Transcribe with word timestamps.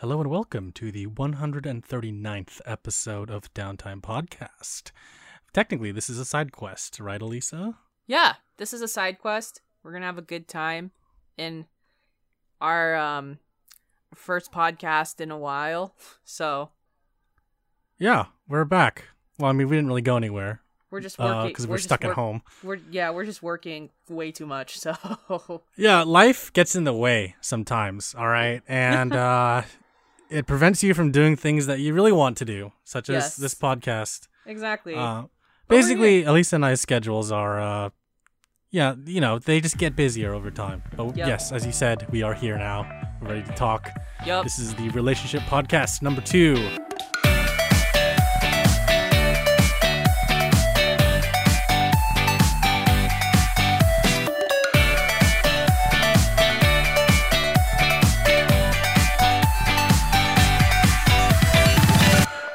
Hello 0.00 0.20
and 0.20 0.30
welcome 0.30 0.70
to 0.74 0.92
the 0.92 1.06
139th 1.06 2.60
episode 2.64 3.30
of 3.30 3.52
Downtime 3.52 4.00
Podcast. 4.00 4.92
Technically, 5.52 5.90
this 5.90 6.08
is 6.08 6.20
a 6.20 6.24
side 6.24 6.52
quest, 6.52 7.00
right, 7.00 7.20
Elisa? 7.20 7.76
Yeah, 8.06 8.34
this 8.58 8.72
is 8.72 8.80
a 8.80 8.86
side 8.86 9.18
quest. 9.18 9.60
We're 9.82 9.90
gonna 9.90 10.06
have 10.06 10.16
a 10.16 10.22
good 10.22 10.46
time 10.46 10.92
in 11.36 11.66
our 12.60 12.94
um 12.94 13.40
first 14.14 14.52
podcast 14.52 15.20
in 15.20 15.32
a 15.32 15.38
while. 15.38 15.96
So 16.24 16.70
Yeah, 17.98 18.26
we're 18.46 18.64
back. 18.64 19.06
Well, 19.36 19.50
I 19.50 19.52
mean, 19.52 19.68
we 19.68 19.74
didn't 19.74 19.88
really 19.88 20.02
go 20.02 20.16
anywhere 20.16 20.62
we're 20.90 21.00
just 21.00 21.18
working 21.18 21.48
because 21.48 21.66
we're, 21.66 21.76
just 21.76 21.88
stuck 21.88 22.04
at 22.04 22.08
work- 22.08 22.16
home. 22.16 22.42
We're 22.62 22.78
yeah, 22.90 23.10
we're 23.10 23.24
just 23.24 23.42
working 23.42 23.90
way 24.08 24.32
too 24.32 24.46
much. 24.46 24.78
So 24.88 25.62
Yeah, 25.76 26.02
life 26.02 26.52
gets 26.52 26.74
in 26.76 26.84
the 26.84 26.94
way 26.94 27.34
sometimes, 27.40 28.14
all 28.16 28.28
right? 28.28 28.62
And 28.68 29.12
uh, 29.12 29.62
it 30.30 30.46
prevents 30.46 30.82
you 30.82 30.94
from 30.94 31.10
doing 31.10 31.36
things 31.36 31.66
that 31.66 31.80
you 31.80 31.92
really 31.94 32.12
want 32.12 32.36
to 32.38 32.44
do, 32.44 32.72
such 32.84 33.08
as 33.08 33.14
Yes. 33.24 33.36
this 33.36 33.54
podcast. 33.54 34.28
exactly. 34.46 34.94
Uh, 34.94 35.24
basically, 35.68 36.24
Elisa 36.24 36.56
and 36.56 36.64
I's 36.64 36.80
schedules 36.80 37.30
are, 37.30 37.60
uh, 37.60 37.90
yeah, 38.70 38.94
you 39.04 39.20
know, 39.20 39.38
they 39.38 39.60
just 39.60 39.76
get 39.78 39.94
busier 39.96 40.34
over 40.34 40.50
time. 40.50 40.82
But 40.96 41.16
Yep. 41.16 41.28
yes, 41.28 41.52
as 41.52 41.64
you 41.66 41.72
said, 41.72 42.06
we 42.10 42.22
are 42.22 42.34
here 42.34 42.56
now. 42.58 42.86
We're 43.20 43.28
ready 43.34 43.42
to 43.42 43.52
talk. 43.52 43.90
Yup. 44.26 44.44
This 44.44 44.58
is 44.58 44.74
the 44.74 44.88
relationship 44.90 45.42
podcast 45.42 46.02
number 46.02 46.20
two. 46.20 46.54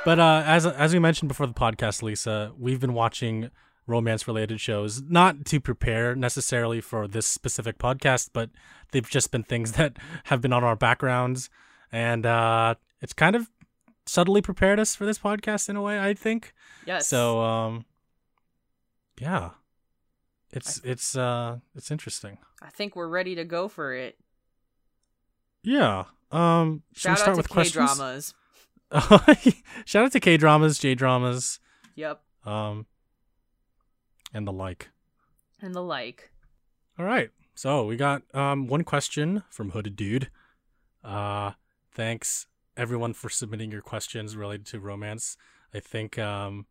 But 0.05 0.19
uh, 0.19 0.43
as 0.45 0.65
as 0.65 0.93
we 0.93 0.99
mentioned 0.99 1.29
before 1.29 1.47
the 1.47 1.53
podcast, 1.53 2.03
Lisa, 2.03 2.51
we've 2.57 2.79
been 2.79 2.93
watching 2.93 3.49
romance 3.87 4.27
related 4.27 4.59
shows 4.59 5.01
not 5.01 5.45
to 5.45 5.59
prepare 5.59 6.15
necessarily 6.15 6.81
for 6.81 7.07
this 7.07 7.25
specific 7.25 7.77
podcast, 7.77 8.29
but 8.33 8.49
they've 8.91 9.09
just 9.09 9.31
been 9.31 9.43
things 9.43 9.71
that 9.73 9.97
have 10.25 10.41
been 10.41 10.53
on 10.53 10.63
our 10.63 10.75
backgrounds, 10.75 11.49
and 11.91 12.25
uh, 12.25 12.75
it's 13.01 13.13
kind 13.13 13.35
of 13.35 13.49
subtly 14.05 14.41
prepared 14.41 14.79
us 14.79 14.95
for 14.95 15.05
this 15.05 15.19
podcast 15.19 15.69
in 15.69 15.75
a 15.77 15.81
way. 15.81 15.99
I 15.99 16.13
think. 16.13 16.53
yes. 16.85 17.07
So, 17.07 17.39
um, 17.41 17.85
yeah, 19.19 19.51
it's 20.51 20.81
it's 20.83 21.15
uh 21.15 21.59
it's 21.75 21.91
interesting. 21.91 22.39
I 22.61 22.69
think 22.69 22.95
we're 22.95 23.07
ready 23.07 23.35
to 23.35 23.45
go 23.45 23.67
for 23.67 23.93
it. 23.93 24.17
Yeah. 25.63 26.05
Um, 26.31 26.83
should 26.93 27.11
we 27.11 27.15
start 27.17 27.37
with 27.37 27.47
K 27.47 27.53
questions? 27.53 28.33
Shout 29.85 30.05
out 30.05 30.11
to 30.11 30.19
K 30.19 30.37
dramas, 30.37 30.77
J 30.79 30.95
dramas, 30.95 31.59
Yep. 31.95 32.21
um, 32.45 32.85
and 34.33 34.47
the 34.47 34.51
like. 34.53 34.89
And 35.61 35.73
the 35.73 35.81
like. 35.81 36.31
All 36.99 37.05
right. 37.05 37.29
So 37.55 37.85
we 37.85 37.95
got 37.95 38.23
um 38.35 38.67
one 38.67 38.83
question 38.83 39.43
from 39.49 39.71
Hooded 39.71 39.95
Dude. 39.95 40.29
Uh, 41.03 41.51
thanks 41.93 42.47
everyone 42.75 43.13
for 43.13 43.29
submitting 43.29 43.71
your 43.71 43.81
questions 43.81 44.35
related 44.35 44.65
to 44.67 44.79
romance. 44.79 45.37
I 45.73 45.79
think 45.79 46.17
um 46.19 46.65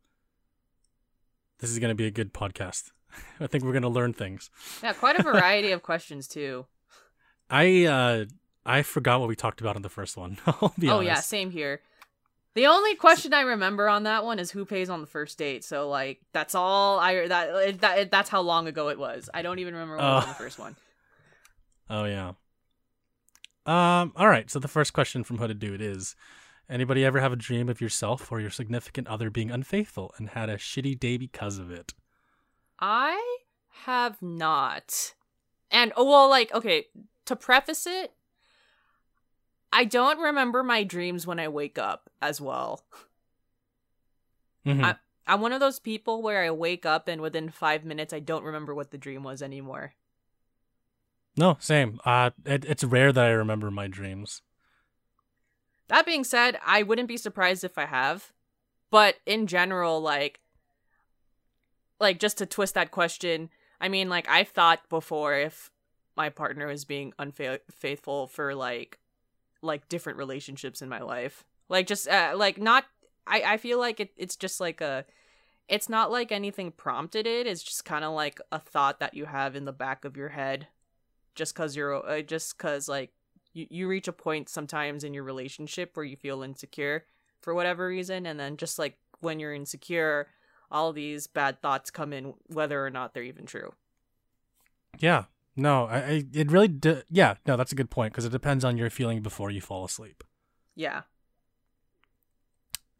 this 1.58 1.70
is 1.70 1.78
gonna 1.78 1.94
be 1.94 2.06
a 2.06 2.10
good 2.10 2.32
podcast. 2.34 2.90
I 3.40 3.46
think 3.46 3.64
we're 3.64 3.72
gonna 3.72 3.88
learn 3.88 4.12
things. 4.12 4.50
Yeah, 4.82 4.92
quite 4.92 5.18
a 5.18 5.22
variety 5.32 5.72
of 5.72 5.82
questions 5.82 6.26
too. 6.28 6.66
I 7.50 7.84
uh 7.84 8.24
I 8.64 8.82
forgot 8.82 9.18
what 9.20 9.28
we 9.28 9.36
talked 9.36 9.60
about 9.60 9.76
in 9.76 9.82
the 9.82 9.88
first 9.88 10.16
one. 10.16 10.38
Oh 10.46 10.72
honest. 10.82 11.02
yeah, 11.04 11.20
same 11.20 11.50
here. 11.50 11.80
The 12.55 12.67
only 12.67 12.95
question 12.97 13.33
I 13.33 13.41
remember 13.41 13.89
on 13.89 14.03
that 14.03 14.25
one 14.25 14.39
is 14.39 14.50
who 14.50 14.67
pays 14.67 14.91
on 14.91 15.00
the 15.00 15.06
first 15.06 15.39
date. 15.39 15.64
So 15.64 15.89
like 15.89 16.20
that's 16.33 16.55
all 16.55 16.98
I 16.98 17.27
that 17.28 17.80
that 17.80 18.11
that's 18.11 18.29
how 18.29 18.42
long 18.42 18.67
ago 18.67 18.89
it 18.89 18.98
was. 18.98 19.30
I 19.33 19.42
don't 19.42 19.58
even 19.58 19.74
remember 19.74 19.98
on 19.98 20.29
the 20.29 20.35
first 20.35 20.58
one. 20.58 20.77
Oh 21.89 22.05
yeah. 22.05 22.33
Um. 23.64 24.12
All 24.17 24.29
right. 24.29 24.51
So 24.51 24.58
the 24.58 24.68
first 24.68 24.92
question 24.92 25.24
from 25.24 25.39
Hooded 25.39 25.58
Dude 25.58 25.80
is: 25.80 26.14
Anybody 26.68 27.05
ever 27.05 27.20
have 27.20 27.33
a 27.33 27.36
dream 27.36 27.68
of 27.68 27.80
yourself 27.80 28.30
or 28.30 28.41
your 28.41 28.51
significant 28.51 29.08
other 29.08 29.30
being 29.30 29.51
unfaithful 29.51 30.12
and 30.18 30.30
had 30.30 30.48
a 30.48 30.57
shitty 30.57 30.98
day 30.98 31.17
because 31.17 31.58
of 31.58 31.70
it? 31.70 31.95
I 32.79 33.39
have 33.85 34.20
not. 34.20 35.14
And 35.70 35.92
oh 35.96 36.05
well 36.05 36.29
like 36.29 36.52
okay, 36.52 36.86
to 37.24 37.36
preface 37.36 37.86
it, 37.86 38.12
I 39.72 39.84
don't 39.84 40.18
remember 40.18 40.62
my 40.62 40.84
dreams 40.84 41.27
when 41.27 41.40
I 41.40 41.48
wake 41.48 41.78
up 41.78 42.10
as 42.20 42.40
well. 42.40 42.84
Mhm. 44.66 44.84
I- 44.84 44.96
I'm 45.27 45.40
one 45.40 45.52
of 45.52 45.60
those 45.60 45.78
people 45.78 46.20
where 46.22 46.44
I 46.44 46.50
wake 46.50 46.84
up 46.84 47.08
and 47.08 47.20
within 47.20 47.48
5 47.50 47.84
minutes 47.84 48.12
I 48.12 48.18
don't 48.20 48.44
remember 48.44 48.74
what 48.74 48.90
the 48.90 48.98
dream 48.98 49.22
was 49.22 49.40
anymore. 49.42 49.94
No, 51.36 51.56
same. 51.61 52.00
Uh, 52.05 52.30
it, 52.44 52.64
it's 52.64 52.84
rare 52.84 53.12
that 53.12 53.24
I 53.24 53.30
remember 53.30 53.70
my 53.70 53.86
dreams. 53.88 54.42
That 55.88 56.05
being 56.06 56.24
said, 56.24 56.58
I 56.64 56.82
wouldn't 56.82 57.08
be 57.08 57.16
surprised 57.16 57.64
if 57.64 57.78
I 57.78 57.86
have. 57.86 58.32
But 58.90 59.16
in 59.24 59.46
general, 59.46 60.00
like 60.00 60.40
like 62.00 62.18
just 62.18 62.38
to 62.38 62.46
twist 62.46 62.74
that 62.74 62.90
question, 62.90 63.48
I 63.80 63.88
mean 63.88 64.08
like 64.08 64.28
I've 64.28 64.48
thought 64.48 64.88
before 64.88 65.34
if 65.34 65.70
my 66.16 66.28
partner 66.28 66.66
was 66.66 66.84
being 66.84 67.14
unfaithful 67.18 68.27
for 68.27 68.55
like 68.55 68.98
like 69.62 69.89
different 69.89 70.18
relationships 70.18 70.83
in 70.83 70.89
my 70.89 71.00
life. 71.00 71.45
Like 71.68 71.86
just 71.86 72.08
uh, 72.08 72.34
like 72.36 72.58
not 72.58 72.84
I 73.27 73.42
I 73.42 73.56
feel 73.56 73.78
like 73.78 74.00
it, 74.00 74.11
it's 74.17 74.36
just 74.36 74.61
like 74.61 74.80
a 74.80 75.05
it's 75.68 75.89
not 75.89 76.11
like 76.11 76.33
anything 76.33 76.73
prompted 76.73 77.27
it. 77.27 77.46
It's 77.46 77.62
just 77.62 77.84
kind 77.84 78.05
of 78.05 78.12
like 78.12 78.40
a 78.50 78.58
thought 78.58 79.00
that 79.00 79.14
you 79.14 79.27
have 79.27 79.56
in 79.56 79.64
the 79.64 79.73
back 79.73 80.05
of 80.05 80.17
your 80.17 80.30
head 80.30 80.68
just 81.34 81.55
cuz 81.55 81.77
you're 81.77 82.06
uh, 82.06 82.20
just 82.20 82.58
cuz 82.58 82.89
like 82.89 83.11
you, 83.52 83.67
you 83.70 83.89
reach 83.89 84.08
a 84.08 84.12
point 84.12 84.48
sometimes 84.48 85.05
in 85.05 85.14
your 85.14 85.24
relationship 85.24 85.96
where 85.96 86.05
you 86.05 86.17
feel 86.17 86.42
insecure 86.42 87.06
for 87.40 87.55
whatever 87.55 87.86
reason 87.86 88.27
and 88.27 88.39
then 88.39 88.56
just 88.56 88.79
like 88.79 88.98
when 89.20 89.39
you're 89.39 89.55
insecure 89.55 90.29
all 90.70 90.92
these 90.92 91.27
bad 91.27 91.61
thoughts 91.61 91.90
come 91.90 92.12
in 92.12 92.34
whether 92.46 92.84
or 92.84 92.90
not 92.90 93.14
they're 93.14 93.23
even 93.23 93.46
true 93.46 93.73
Yeah. 94.98 95.24
No, 95.57 95.85
I, 95.86 95.96
I 95.98 96.24
it 96.33 96.51
really. 96.51 96.68
De- 96.68 97.02
yeah. 97.11 97.35
No, 97.46 97.57
that's 97.57 97.73
a 97.73 97.74
good 97.74 97.90
point 97.90 98.13
because 98.13 98.24
it 98.24 98.33
depends 98.33 98.64
on 98.64 98.77
your 98.77 98.89
feeling 98.90 99.20
before 99.23 99.51
you 99.51 99.61
fall 99.61 99.85
asleep. 99.85 100.24
yeah 100.74 101.02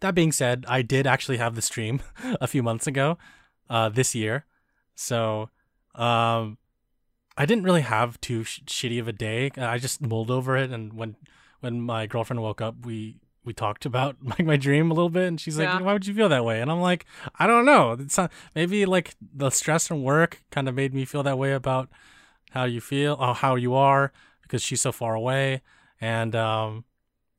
That 0.01 0.15
being 0.15 0.33
said, 0.33 0.65
I 0.69 0.83
did 0.83 1.07
actually 1.07 1.37
have 1.39 1.55
the 1.55 1.62
stream 1.62 2.03
a 2.41 2.47
few 2.47 2.62
months 2.62 2.87
ago, 2.87 3.19
uh, 3.71 3.89
this 3.89 4.15
year. 4.15 4.45
So, 4.95 5.49
um, 5.95 6.59
I 7.37 7.47
didn't 7.47 7.65
really 7.65 7.83
have 7.83 8.21
too 8.21 8.45
sh- 8.45 8.61
shitty 8.67 9.01
of 9.01 9.09
a 9.09 9.12
day. 9.12 9.51
I 9.57 9.79
just 9.79 10.03
mulled 10.03 10.31
over 10.31 10.57
it, 10.57 10.71
and 10.71 10.93
when 10.93 11.17
when 11.61 11.81
my 11.81 12.07
girlfriend 12.07 12.43
woke 12.43 12.61
up, 12.61 12.85
we 12.85 13.17
we 13.45 13.53
talked 13.55 13.87
about 13.87 14.17
like 14.23 14.45
my 14.45 14.57
dream 14.57 14.91
a 14.91 14.95
little 14.95 15.09
bit, 15.09 15.29
and 15.29 15.41
she's 15.41 15.59
like, 15.59 15.69
Yeah. 15.69 15.81
"Why 15.81 15.93
would 15.95 16.07
you 16.07 16.15
feel 16.15 16.29
that 16.29 16.45
way?" 16.45 16.61
And 16.61 16.71
I'm 16.71 16.81
like, 16.83 17.07
"I 17.39 17.47
don't 17.47 17.65
know. 17.65 17.93
It's 17.93 18.19
not, 18.19 18.31
maybe 18.55 18.85
like 18.85 19.15
the 19.35 19.49
stress 19.51 19.87
from 19.89 20.03
work 20.03 20.43
kind 20.51 20.69
of 20.69 20.75
made 20.75 20.93
me 20.93 21.05
feel 21.07 21.23
that 21.23 21.39
way 21.39 21.53
about 21.53 21.89
how 22.53 22.65
you 22.65 22.81
feel, 22.81 23.17
or 23.19 23.35
how 23.35 23.55
you 23.57 23.75
are, 23.75 24.13
because 24.43 24.63
she's 24.63 24.81
so 24.83 24.93
far 24.93 25.15
away, 25.15 25.63
and 26.01 26.35
um." 26.35 26.85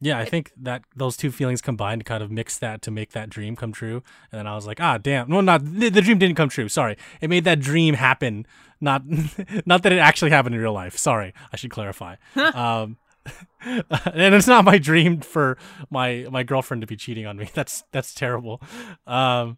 Yeah, 0.02 0.20
I 0.20 0.26
think 0.26 0.52
that 0.58 0.84
those 0.94 1.16
two 1.16 1.32
feelings 1.32 1.62
combined 1.62 2.04
kind 2.04 2.22
of 2.22 2.30
mixed 2.30 2.60
that 2.60 2.82
to 2.82 2.92
make 2.92 3.14
that 3.14 3.30
dream 3.30 3.56
come 3.56 3.72
true. 3.72 4.04
And 4.34 4.40
then 4.40 4.48
I 4.48 4.54
was 4.54 4.68
like, 4.68 4.82
ah, 4.82 4.98
damn. 4.98 5.30
Well, 5.30 5.42
not 5.42 5.64
the, 5.64 5.88
the 5.88 6.02
dream 6.02 6.18
didn't 6.18 6.36
come 6.36 6.50
true. 6.50 6.68
Sorry, 6.68 6.98
it 7.22 7.30
made 7.30 7.46
that 7.46 7.62
dream 7.62 7.94
happen. 7.94 8.46
Not, 8.82 9.04
not 9.66 9.84
that 9.84 9.94
it 9.94 10.00
actually 10.00 10.32
happened 10.32 10.56
in 10.56 10.62
real 10.62 10.74
life. 10.74 10.98
Sorry, 10.98 11.34
I 11.54 11.56
should 11.56 11.72
clarify. 11.72 12.18
um, 12.36 12.98
and 13.66 14.36
it's 14.36 14.48
not 14.48 14.66
my 14.66 14.78
dream 14.78 15.22
for 15.22 15.58
my 15.90 16.28
my 16.30 16.44
girlfriend 16.44 16.82
to 16.82 16.88
be 16.88 16.96
cheating 16.96 17.26
on 17.26 17.38
me. 17.38 17.50
That's 17.54 17.84
that's 17.92 18.14
terrible. 18.14 18.62
Um, 19.08 19.58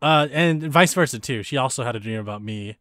uh, 0.00 0.28
and 0.30 0.62
vice 0.62 0.94
versa 0.94 1.18
too. 1.18 1.42
She 1.42 1.56
also 1.56 1.84
had 1.84 1.96
a 1.96 2.00
dream 2.00 2.20
about 2.20 2.42
me, 2.42 2.76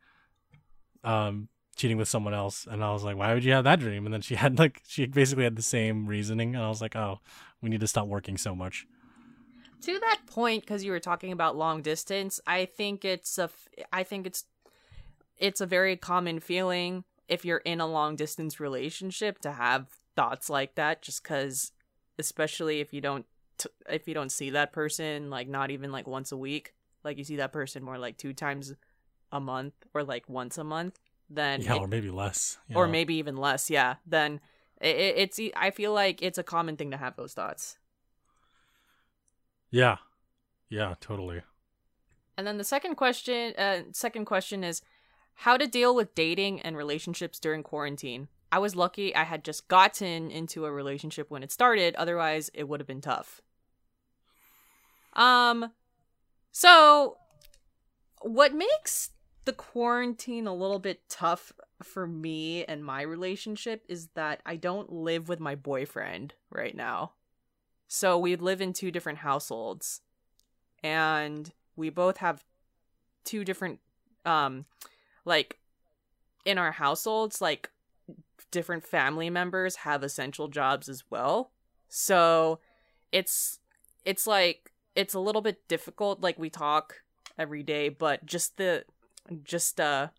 um, 1.03 1.50
cheating 1.75 1.98
with 1.98 2.07
someone 2.07 2.33
else, 2.33 2.68
and 2.69 2.83
I 2.83 2.92
was 2.92 3.04
like, 3.04 3.18
why 3.18 3.33
would 3.33 3.44
you 3.44 3.54
have 3.54 3.63
that 3.66 3.80
dream? 3.80 4.06
And 4.06 4.13
then 4.13 4.22
she 4.22 4.36
had 4.44 4.60
like 4.60 4.81
she 4.88 5.06
basically 5.06 5.44
had 5.44 5.56
the 5.56 5.62
same 5.62 6.07
reasoning, 6.07 6.56
and 6.56 6.63
I 6.63 6.69
was 6.69 6.81
like, 6.81 6.95
oh, 6.95 7.19
we 7.62 7.69
need 7.69 7.81
to 7.81 7.88
stop 7.88 8.07
working 8.07 8.38
so 8.38 8.56
much. 8.56 8.86
to 9.81 10.00
that 10.00 10.22
point 10.27 10.62
because 10.63 10.83
you 10.83 10.92
were 10.92 11.00
talking 11.00 11.31
about 11.31 11.56
long 11.56 11.81
distance 11.81 12.39
i 12.48 12.66
think 12.66 13.06
it's 13.06 13.38
a 13.38 13.50
i 13.92 14.04
think 14.04 14.25
it's 14.25 14.45
it's 15.38 15.62
a 15.62 15.66
very 15.66 15.95
common 15.98 16.39
feeling 16.39 17.04
if 17.27 17.44
you're 17.44 17.57
in 17.66 17.81
a 17.81 17.88
long 17.88 18.16
distance 18.16 18.60
relationship 18.60 19.39
to 19.39 19.51
have 19.51 19.88
thoughts 20.16 20.50
like 20.50 20.75
that 20.75 21.01
just 21.01 21.22
because 21.22 21.72
especially 22.18 22.80
if 22.80 22.94
you 22.94 23.01
don't 23.01 23.25
t- 23.57 23.69
if 23.89 24.07
you 24.07 24.13
don't 24.13 24.31
see 24.31 24.50
that 24.50 24.72
person 24.72 25.30
like 25.30 25.48
not 25.48 25.72
even 25.72 25.92
like 25.92 26.07
once 26.07 26.31
a 26.31 26.38
week 26.38 26.74
like 27.04 27.18
you 27.18 27.24
see 27.24 27.36
that 27.36 27.51
person 27.51 27.83
more 27.83 27.98
like 27.98 28.18
two 28.18 28.33
times 28.33 28.74
a 29.31 29.39
month 29.39 29.74
or 29.94 30.04
like 30.04 30.27
once 30.30 30.57
a 30.57 30.63
month 30.63 31.00
then 31.30 31.62
yeah, 31.62 31.75
it- 31.75 31.81
or 31.81 31.88
maybe 31.88 32.10
less. 32.10 32.57
or 32.74 32.86
know. 32.86 32.92
maybe 32.92 33.16
even 33.16 33.36
less 33.38 33.69
yeah 33.69 33.95
then 34.06 34.39
It, 34.81 34.95
it, 34.95 35.16
it's 35.18 35.39
I 35.56 35.72
feel 35.72 35.94
like 35.94 36.22
it's 36.22 36.38
a 36.38 36.44
common 36.44 36.75
thing 36.77 36.92
to 36.92 36.98
have 36.98 37.16
those 37.16 37.33
thoughts. 37.33 37.77
Yeah. 39.72 39.98
Yeah, 40.69 40.95
totally. 41.00 41.42
And 42.38 42.45
then 42.45 42.57
the 42.57 42.63
second 42.63 42.95
question, 42.95 43.54
uh, 43.57 43.83
second 43.94 44.25
question 44.25 44.63
is 44.63 44.81
how 45.45 45.57
to 45.57 45.68
deal 45.68 45.95
with 45.95 46.13
dating 46.16 46.62
and 46.62 46.75
relationships 46.75 47.39
during 47.39 47.63
quarantine. 47.63 48.27
I 48.51 48.60
was 48.60 48.75
lucky 48.75 49.16
I 49.16 49.24
had 49.24 49.44
just 49.45 49.68
gotten 49.69 50.30
into 50.31 50.66
a 50.66 50.72
relationship 50.72 51.30
when 51.31 51.44
it 51.44 51.51
started, 51.51 51.95
otherwise 51.95 52.50
it 52.54 52.68
would 52.68 52.80
have 52.81 52.88
been 52.88 53.01
tough. 53.01 53.42
Um 55.13 55.72
so 56.51 57.18
what 58.22 58.54
makes 58.54 59.12
the 59.45 59.53
quarantine 59.53 60.47
a 60.47 60.53
little 60.53 60.80
bit 60.80 61.07
tough 61.07 61.53
for 61.83 62.07
me 62.07 62.65
and 62.65 62.83
my 62.83 63.01
relationship 63.01 63.83
is 63.88 64.07
that 64.15 64.42
I 64.45 64.56
don't 64.56 64.92
live 64.92 65.30
with 65.30 65.39
my 65.39 65.56
boyfriend 65.56 66.33
right 66.50 66.75
now. 66.75 67.13
So 67.88 68.18
we 68.18 68.36
live 68.36 68.59
in 68.62 68.74
two 68.74 68.92
different 68.92 69.19
households. 69.19 70.01
And 70.83 71.51
we 71.75 71.89
both 71.89 72.18
have 72.18 72.44
two 73.24 73.44
different 73.44 73.80
um 74.25 74.65
like 75.25 75.59
in 76.45 76.57
our 76.59 76.71
households 76.71 77.41
like 77.41 77.71
different 78.51 78.83
family 78.83 79.30
members 79.30 79.77
have 79.77 80.03
essential 80.03 80.48
jobs 80.48 80.88
as 80.89 81.03
well. 81.09 81.51
So 81.89 82.59
it's 83.12 83.59
it's 84.06 84.25
like 84.25 84.71
it's 84.95 85.13
a 85.13 85.19
little 85.19 85.41
bit 85.41 85.68
difficult 85.68 86.21
like 86.21 86.39
we 86.39 86.50
talk 86.50 87.01
every 87.38 87.63
day, 87.63 87.89
but 87.89 88.25
just 88.25 88.57
the 88.57 88.86
just 89.44 89.80
uh 89.80 90.10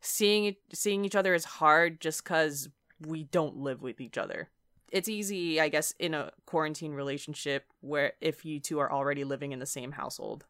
seeing 0.00 0.56
seeing 0.72 1.04
each 1.04 1.16
other 1.16 1.34
is 1.34 1.44
hard 1.44 2.00
just 2.00 2.24
cuz 2.24 2.68
we 3.04 3.24
don't 3.24 3.56
live 3.56 3.82
with 3.82 4.00
each 4.00 4.16
other. 4.16 4.48
It's 4.90 5.08
easy, 5.08 5.60
I 5.60 5.68
guess, 5.68 5.92
in 5.98 6.14
a 6.14 6.32
quarantine 6.46 6.94
relationship 6.94 7.64
where 7.80 8.12
if 8.20 8.44
you 8.44 8.60
two 8.60 8.78
are 8.78 8.90
already 8.90 9.24
living 9.24 9.52
in 9.52 9.58
the 9.58 9.66
same 9.66 9.92
household. 9.92 10.46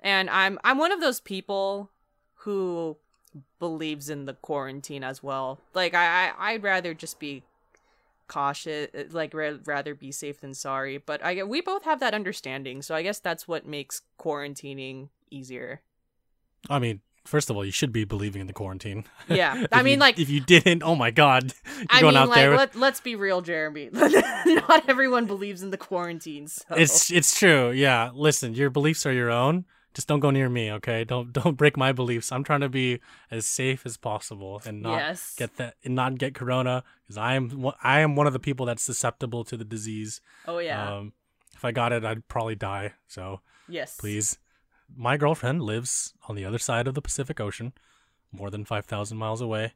And 0.00 0.28
I'm 0.28 0.58
I'm 0.64 0.78
one 0.78 0.92
of 0.92 1.00
those 1.00 1.20
people 1.20 1.90
who 2.34 2.96
believes 3.58 4.10
in 4.10 4.26
the 4.26 4.34
quarantine 4.34 5.04
as 5.04 5.22
well. 5.22 5.60
Like 5.74 5.94
I, 5.94 6.30
I 6.36 6.52
I'd 6.52 6.62
rather 6.62 6.92
just 6.92 7.18
be 7.18 7.44
cautious, 8.26 8.88
like 9.12 9.34
ra- 9.34 9.58
rather 9.64 9.94
be 9.94 10.10
safe 10.10 10.40
than 10.40 10.54
sorry. 10.54 10.98
But 10.98 11.22
I 11.24 11.42
we 11.44 11.60
both 11.60 11.84
have 11.84 12.00
that 12.00 12.14
understanding, 12.14 12.82
so 12.82 12.94
I 12.94 13.02
guess 13.02 13.18
that's 13.18 13.46
what 13.46 13.66
makes 13.66 14.02
quarantining 14.18 15.08
easier. 15.30 15.80
I 16.70 16.78
mean, 16.78 17.00
first 17.24 17.50
of 17.50 17.56
all, 17.56 17.64
you 17.64 17.70
should 17.72 17.92
be 17.92 18.04
believing 18.04 18.40
in 18.40 18.46
the 18.46 18.52
quarantine. 18.52 19.04
Yeah, 19.28 19.66
I 19.72 19.82
mean, 19.82 19.94
you- 19.94 20.00
like 20.00 20.18
if 20.18 20.28
you 20.28 20.40
didn't, 20.40 20.82
oh 20.82 20.94
my 20.94 21.10
god, 21.10 21.54
you're 21.76 21.86
I 21.90 22.00
going 22.00 22.14
mean, 22.14 22.22
out 22.22 22.28
like 22.28 22.36
there. 22.36 22.50
with- 22.50 22.58
let, 22.58 22.76
let's 22.76 23.00
be 23.00 23.14
real, 23.14 23.40
Jeremy. 23.40 23.90
Not 23.92 24.88
everyone 24.88 25.26
believes 25.26 25.62
in 25.62 25.70
the 25.70 25.76
quarantines. 25.78 26.62
So. 26.68 26.74
It's 26.74 27.10
it's 27.10 27.38
true. 27.38 27.70
Yeah. 27.70 28.10
Listen, 28.14 28.54
your 28.54 28.70
beliefs 28.70 29.06
are 29.06 29.12
your 29.12 29.30
own. 29.30 29.64
Just 29.94 30.08
don't 30.08 30.20
go 30.20 30.30
near 30.30 30.48
me, 30.48 30.72
okay? 30.72 31.04
Don't 31.04 31.32
don't 31.32 31.56
break 31.56 31.76
my 31.76 31.92
beliefs. 31.92 32.32
I'm 32.32 32.44
trying 32.44 32.60
to 32.60 32.68
be 32.70 33.00
as 33.30 33.46
safe 33.46 33.84
as 33.84 33.96
possible 33.98 34.60
and 34.64 34.80
not 34.82 34.96
yes. 34.98 35.34
get 35.36 35.56
that 35.56 35.74
and 35.84 35.94
not 35.94 36.16
get 36.18 36.34
corona 36.34 36.82
because 37.02 37.18
I 37.18 37.34
am 37.34 37.50
one- 37.60 37.74
I 37.82 38.00
am 38.00 38.16
one 38.16 38.26
of 38.26 38.32
the 38.32 38.38
people 38.38 38.66
that's 38.66 38.82
susceptible 38.82 39.44
to 39.44 39.56
the 39.56 39.64
disease. 39.64 40.20
oh 40.48 40.58
yeah. 40.58 40.96
Um, 40.96 41.12
if 41.54 41.64
I 41.64 41.72
got 41.72 41.92
it, 41.92 42.04
I'd 42.04 42.26
probably 42.26 42.54
die. 42.56 42.94
So 43.06 43.40
yes. 43.68 43.96
please, 43.96 44.38
my 44.96 45.16
girlfriend 45.16 45.62
lives 45.62 46.14
on 46.28 46.36
the 46.36 46.44
other 46.44 46.58
side 46.58 46.86
of 46.86 46.94
the 46.94 47.02
Pacific 47.02 47.40
Ocean, 47.40 47.72
more 48.30 48.50
than 48.50 48.64
five 48.64 48.86
thousand 48.86 49.18
miles 49.18 49.40
away. 49.40 49.74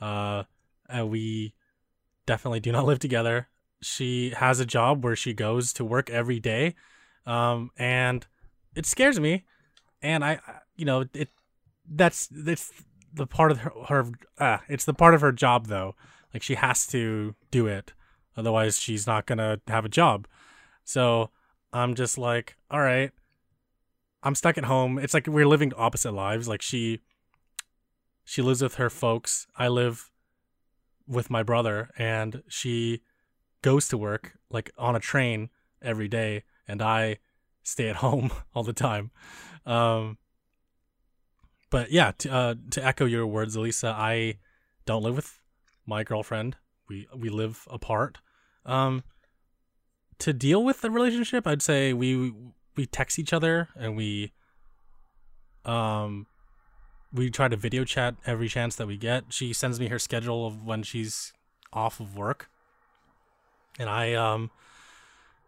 Uh, 0.00 0.44
and 0.88 1.10
we 1.10 1.54
definitely 2.26 2.60
do 2.60 2.72
not 2.72 2.84
live 2.86 2.98
together. 2.98 3.48
She 3.80 4.30
has 4.30 4.60
a 4.60 4.66
job 4.66 5.04
where 5.04 5.16
she 5.16 5.32
goes 5.32 5.72
to 5.74 5.84
work 5.84 6.10
every 6.10 6.38
day, 6.38 6.74
um, 7.26 7.70
and 7.76 8.26
it 8.74 8.86
scares 8.86 9.18
me. 9.18 9.44
And 10.00 10.24
I, 10.24 10.40
you 10.76 10.84
know, 10.84 11.04
it 11.14 11.30
that's 11.88 12.28
that's 12.30 12.72
the 13.12 13.26
part 13.26 13.50
of 13.50 13.58
her, 13.58 13.72
her 13.88 14.06
ah, 14.38 14.62
it's 14.68 14.84
the 14.84 14.94
part 14.94 15.14
of 15.14 15.20
her 15.20 15.32
job 15.32 15.66
though. 15.66 15.94
Like 16.32 16.42
she 16.42 16.54
has 16.54 16.86
to 16.88 17.34
do 17.50 17.66
it, 17.66 17.92
otherwise 18.36 18.78
she's 18.78 19.06
not 19.06 19.26
gonna 19.26 19.60
have 19.68 19.84
a 19.84 19.90
job. 19.90 20.26
So 20.84 21.30
I'm 21.72 21.94
just 21.94 22.18
like, 22.18 22.56
all 22.70 22.80
right, 22.80 23.12
I'm 24.22 24.34
stuck 24.34 24.56
at 24.56 24.64
home. 24.64 24.98
It's 24.98 25.14
like 25.14 25.26
we're 25.26 25.46
living 25.46 25.72
opposite 25.76 26.12
lives. 26.12 26.48
Like 26.48 26.62
she 26.62 27.00
she 28.24 28.42
lives 28.42 28.62
with 28.62 28.76
her 28.76 28.90
folks. 28.90 29.46
I 29.56 29.68
live 29.68 30.10
with 31.06 31.30
my 31.30 31.42
brother 31.42 31.90
and 31.98 32.42
she 32.48 33.02
goes 33.62 33.88
to 33.88 33.98
work 33.98 34.34
like 34.50 34.70
on 34.78 34.94
a 34.94 35.00
train 35.00 35.50
every 35.80 36.08
day 36.08 36.44
and 36.68 36.80
I 36.80 37.18
stay 37.62 37.88
at 37.88 37.96
home 38.04 38.30
all 38.54 38.62
the 38.62 38.72
time. 38.72 39.10
Um 39.66 40.18
but 41.70 41.90
yeah, 41.90 42.12
to, 42.18 42.30
uh, 42.30 42.54
to 42.72 42.84
echo 42.84 43.06
your 43.06 43.26
words, 43.26 43.56
Elisa, 43.56 43.88
I 43.96 44.36
don't 44.84 45.02
live 45.02 45.16
with 45.16 45.40
my 45.86 46.04
girlfriend. 46.04 46.56
We 46.88 47.08
we 47.16 47.28
live 47.28 47.66
apart. 47.70 48.18
Um 48.64 49.02
to 50.18 50.32
deal 50.32 50.62
with 50.62 50.82
the 50.82 50.90
relationship, 50.90 51.48
I'd 51.48 51.62
say 51.62 51.92
we 51.92 52.32
we 52.76 52.86
text 52.86 53.18
each 53.18 53.32
other 53.32 53.68
and 53.76 53.96
we 53.96 54.32
um 55.64 56.26
we 57.12 57.30
try 57.30 57.48
to 57.48 57.56
video 57.56 57.84
chat 57.84 58.14
every 58.26 58.48
chance 58.48 58.76
that 58.76 58.86
we 58.86 58.96
get. 58.96 59.24
She 59.28 59.52
sends 59.52 59.78
me 59.78 59.88
her 59.88 59.98
schedule 59.98 60.46
of 60.46 60.64
when 60.64 60.82
she's 60.82 61.32
off 61.72 62.00
of 62.00 62.16
work. 62.16 62.48
And 63.78 63.88
I 63.88 64.14
um 64.14 64.50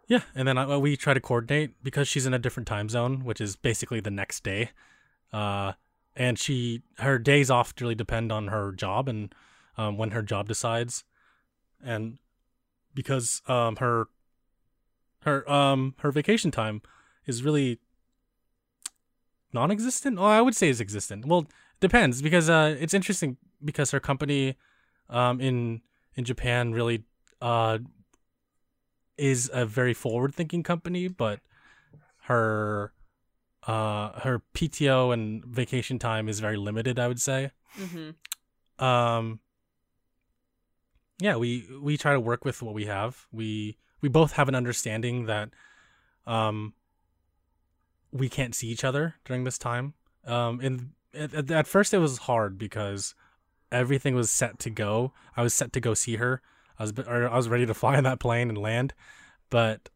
yeah, 0.07 0.21
and 0.35 0.47
then 0.47 0.59
I, 0.59 0.77
we 0.77 0.97
try 0.97 1.15
to 1.15 1.21
coordinate 1.21 1.83
because 1.83 2.07
she's 2.07 2.27
in 2.27 2.35
a 2.35 2.39
different 2.39 2.67
time 2.67 2.91
zone, 2.91 3.25
which 3.25 3.41
is 3.41 3.57
basically 3.57 4.01
the 4.01 4.11
next 4.11 4.45
day. 4.45 4.71
Uh 5.33 5.73
and 6.17 6.39
she 6.39 6.83
her 6.99 7.19
days 7.19 7.51
off 7.51 7.75
really 7.81 7.95
depend 7.95 8.31
on 8.31 8.49
her 8.49 8.73
job 8.73 9.09
and 9.09 9.35
um, 9.77 9.97
when 9.97 10.13
her 10.13 10.23
job 10.23 10.47
decides 10.47 11.05
and 11.83 12.19
because 12.95 13.43
um 13.49 13.77
her 13.77 14.07
her 15.23 15.51
um 15.51 15.95
her 15.99 16.13
vacation 16.13 16.51
time 16.51 16.83
is 17.27 17.43
really 17.43 17.79
non-existent? 19.53 20.19
Oh 20.19 20.25
i 20.25 20.41
would 20.41 20.55
say 20.57 20.69
is 20.69 20.81
existent. 20.81 21.27
Well 21.27 21.47
depends 21.81 22.23
because 22.23 22.49
uh 22.51 22.77
it's 22.79 22.95
interesting 22.95 23.37
because 23.65 23.91
her 23.91 24.01
company 24.01 24.57
um 25.11 25.41
in 25.41 25.81
in 26.17 26.25
japan 26.25 26.73
really 26.73 27.05
uh 27.43 27.79
is 29.19 29.51
a 29.53 29.67
very 29.67 29.93
forward 29.95 30.35
thinking 30.35 30.63
company 30.63 31.09
but 31.09 31.41
her 32.23 32.93
uh 33.67 34.19
her 34.21 34.43
pto 34.55 35.13
and 35.13 35.45
vacation 35.45 35.99
time 35.99 36.29
is 36.29 36.41
very 36.41 36.57
limited 36.57 36.99
i 36.99 37.07
would 37.09 37.21
say. 37.21 37.51
Mm-hmm. 37.79 38.85
um 38.85 39.41
yeah 41.21 41.37
we 41.37 41.67
we 41.83 41.97
try 41.97 42.13
to 42.13 42.21
work 42.21 42.45
with 42.45 42.63
what 42.63 42.75
we 42.75 42.87
have. 42.87 43.27
We 43.33 43.77
we 44.01 44.09
both 44.09 44.33
have 44.33 44.49
an 44.49 44.55
understanding 44.55 45.27
that 45.27 45.51
um 46.27 46.75
we 48.15 48.29
can't 48.29 48.55
see 48.55 48.69
each 48.69 48.85
other 48.85 49.17
during 49.27 49.45
this 49.45 49.59
time 49.59 49.93
um 50.25 50.61
and 50.61 50.91
at, 51.13 51.51
at 51.51 51.67
first 51.67 51.93
it 51.93 51.99
was 51.99 52.19
hard 52.31 52.57
because 52.57 53.15
everything 53.71 54.15
was 54.15 54.31
set 54.31 54.59
to 54.61 54.71
go 54.71 55.13
i 55.37 55.43
was 55.43 55.53
set 55.53 55.73
to 55.73 55.81
go 55.81 55.93
see 55.95 56.17
her 56.17 56.41
i 56.79 56.83
was 56.85 56.93
or 57.07 57.29
i 57.29 57.37
was 57.37 57.49
ready 57.49 57.67
to 57.67 57.75
fly 57.75 57.97
on 58.01 58.05
that 58.05 58.21
plane 58.21 58.49
and 58.49 58.57
land 58.59 58.95
but 59.51 59.91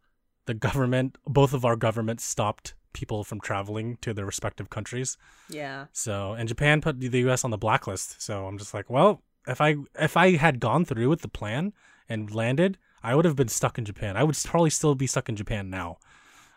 the 0.47 0.55
government 0.55 1.17
both 1.27 1.55
of 1.55 1.65
our 1.65 1.77
governments 1.77 2.25
stopped 2.25 2.75
people 2.93 3.23
from 3.23 3.41
traveling 3.41 3.97
to 4.01 4.13
their 4.13 4.25
respective 4.27 4.69
countries 4.71 5.17
Yeah. 5.49 5.87
so, 5.93 6.33
and 6.33 6.49
Japan 6.49 6.81
put 6.81 6.99
the 6.99 7.19
U.S. 7.21 7.45
on 7.45 7.51
the 7.53 7.59
blacklist. 7.59 8.21
So 8.21 8.47
I'm 8.47 8.59
just 8.59 8.73
like, 8.75 8.89
well, 8.91 9.23
if 9.47 9.61
I 9.61 9.77
if 10.01 10.17
I 10.17 10.37
had 10.37 10.59
gone 10.59 10.85
through 10.85 11.09
with 11.09 11.21
the 11.21 11.29
plan 11.29 11.75
and 12.09 12.35
landed, 12.35 12.79
I 13.03 13.15
would 13.15 13.27
have 13.27 13.37
been 13.37 13.49
stuck 13.49 13.79
in 13.79 13.85
Japan. 13.85 14.17
I 14.17 14.25
would 14.25 14.37
probably 14.43 14.71
still 14.71 14.95
be 14.95 15.07
stuck 15.07 15.29
in 15.29 15.37
Japan 15.37 15.69
now. 15.71 15.99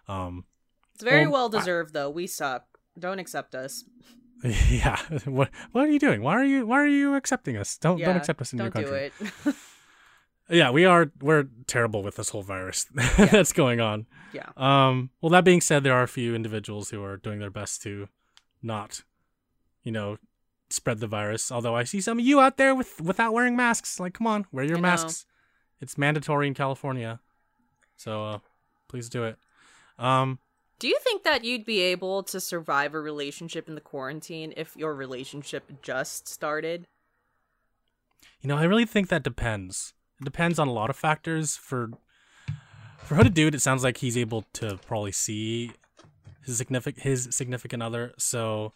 Um, 0.07 0.45
It's 1.01 1.09
very 1.09 1.25
Well, 1.27 1.49
well 1.49 1.55
I- 1.55 1.59
deserved, 1.59 1.93
though. 1.93 2.09
We 2.11 2.27
suck. 2.27 2.65
Don't 2.99 3.17
accept 3.19 3.55
us. 3.55 3.83
yeah. 4.69 4.99
what 5.25 5.49
What 5.71 5.85
are 5.85 5.91
you 5.91 5.99
doing? 5.99 6.21
Why 6.21 6.33
are 6.33 6.43
you 6.43 6.65
Why 6.67 6.79
are 6.79 6.87
you 6.87 7.15
accepting 7.15 7.57
us? 7.57 7.77
Don't 7.77 7.97
Yeah, 7.97 8.07
Don't 8.07 8.17
accept 8.17 8.41
us 8.41 8.53
in 8.53 8.59
Don't 8.59 8.75
your 8.75 8.83
do 8.83 8.89
country. 8.89 9.11
it. 9.45 9.55
Yeah, 10.49 10.71
we 10.71 10.83
are. 10.83 11.09
We're 11.21 11.45
terrible 11.65 12.03
with 12.03 12.17
this 12.17 12.27
whole 12.29 12.41
virus 12.43 12.85
that's 13.17 13.53
going 13.53 13.79
on. 13.79 14.05
yeah. 14.33 14.49
Um, 14.57 15.11
well, 15.21 15.29
that 15.29 15.45
being 15.45 15.61
said, 15.61 15.83
there 15.83 15.93
are 15.93 16.03
a 16.03 16.09
few 16.09 16.35
individuals 16.35 16.89
who 16.89 17.01
are 17.05 17.15
doing 17.15 17.39
their 17.39 17.49
best 17.49 17.81
to 17.83 18.09
not, 18.61 19.03
you 19.83 19.93
know, 19.93 20.17
spread 20.69 20.99
the 20.99 21.07
virus. 21.07 21.53
Although 21.53 21.73
I 21.77 21.85
see 21.85 22.01
some 22.01 22.19
of 22.19 22.25
you 22.25 22.41
out 22.41 22.57
there 22.57 22.75
with 22.75 22.99
without 22.99 23.31
wearing 23.31 23.55
masks. 23.55 23.97
Like, 23.97 24.13
come 24.13 24.27
on, 24.27 24.45
wear 24.51 24.65
your 24.65 24.75
I 24.77 24.81
know. 24.81 24.87
masks. 24.89 25.25
It's 25.79 25.97
mandatory 25.97 26.47
in 26.47 26.53
California, 26.53 27.21
so 27.95 28.25
uh, 28.25 28.39
please 28.89 29.07
do 29.07 29.23
it. 29.23 29.37
Um, 29.97 30.39
Do 30.81 30.87
you 30.87 30.97
think 31.03 31.21
that 31.25 31.43
you'd 31.43 31.63
be 31.63 31.79
able 31.79 32.23
to 32.23 32.39
survive 32.39 32.95
a 32.95 32.99
relationship 32.99 33.69
in 33.69 33.75
the 33.75 33.81
quarantine 33.81 34.51
if 34.57 34.75
your 34.75 34.95
relationship 34.95 35.83
just 35.83 36.27
started? 36.27 36.87
You 38.41 38.47
know, 38.47 38.57
I 38.57 38.63
really 38.63 38.85
think 38.85 39.09
that 39.09 39.21
depends. 39.21 39.93
It 40.19 40.25
depends 40.25 40.57
on 40.57 40.67
a 40.67 40.71
lot 40.71 40.89
of 40.89 40.95
factors. 40.95 41.55
For 41.55 41.91
for 42.97 43.13
Hooded 43.13 43.35
Dude, 43.35 43.53
it 43.53 43.61
sounds 43.61 43.83
like 43.83 43.97
he's 43.97 44.17
able 44.17 44.45
to 44.53 44.79
probably 44.87 45.11
see 45.11 45.69
his 46.43 46.57
significant 46.57 47.03
his 47.03 47.27
significant 47.29 47.83
other. 47.83 48.15
So 48.17 48.73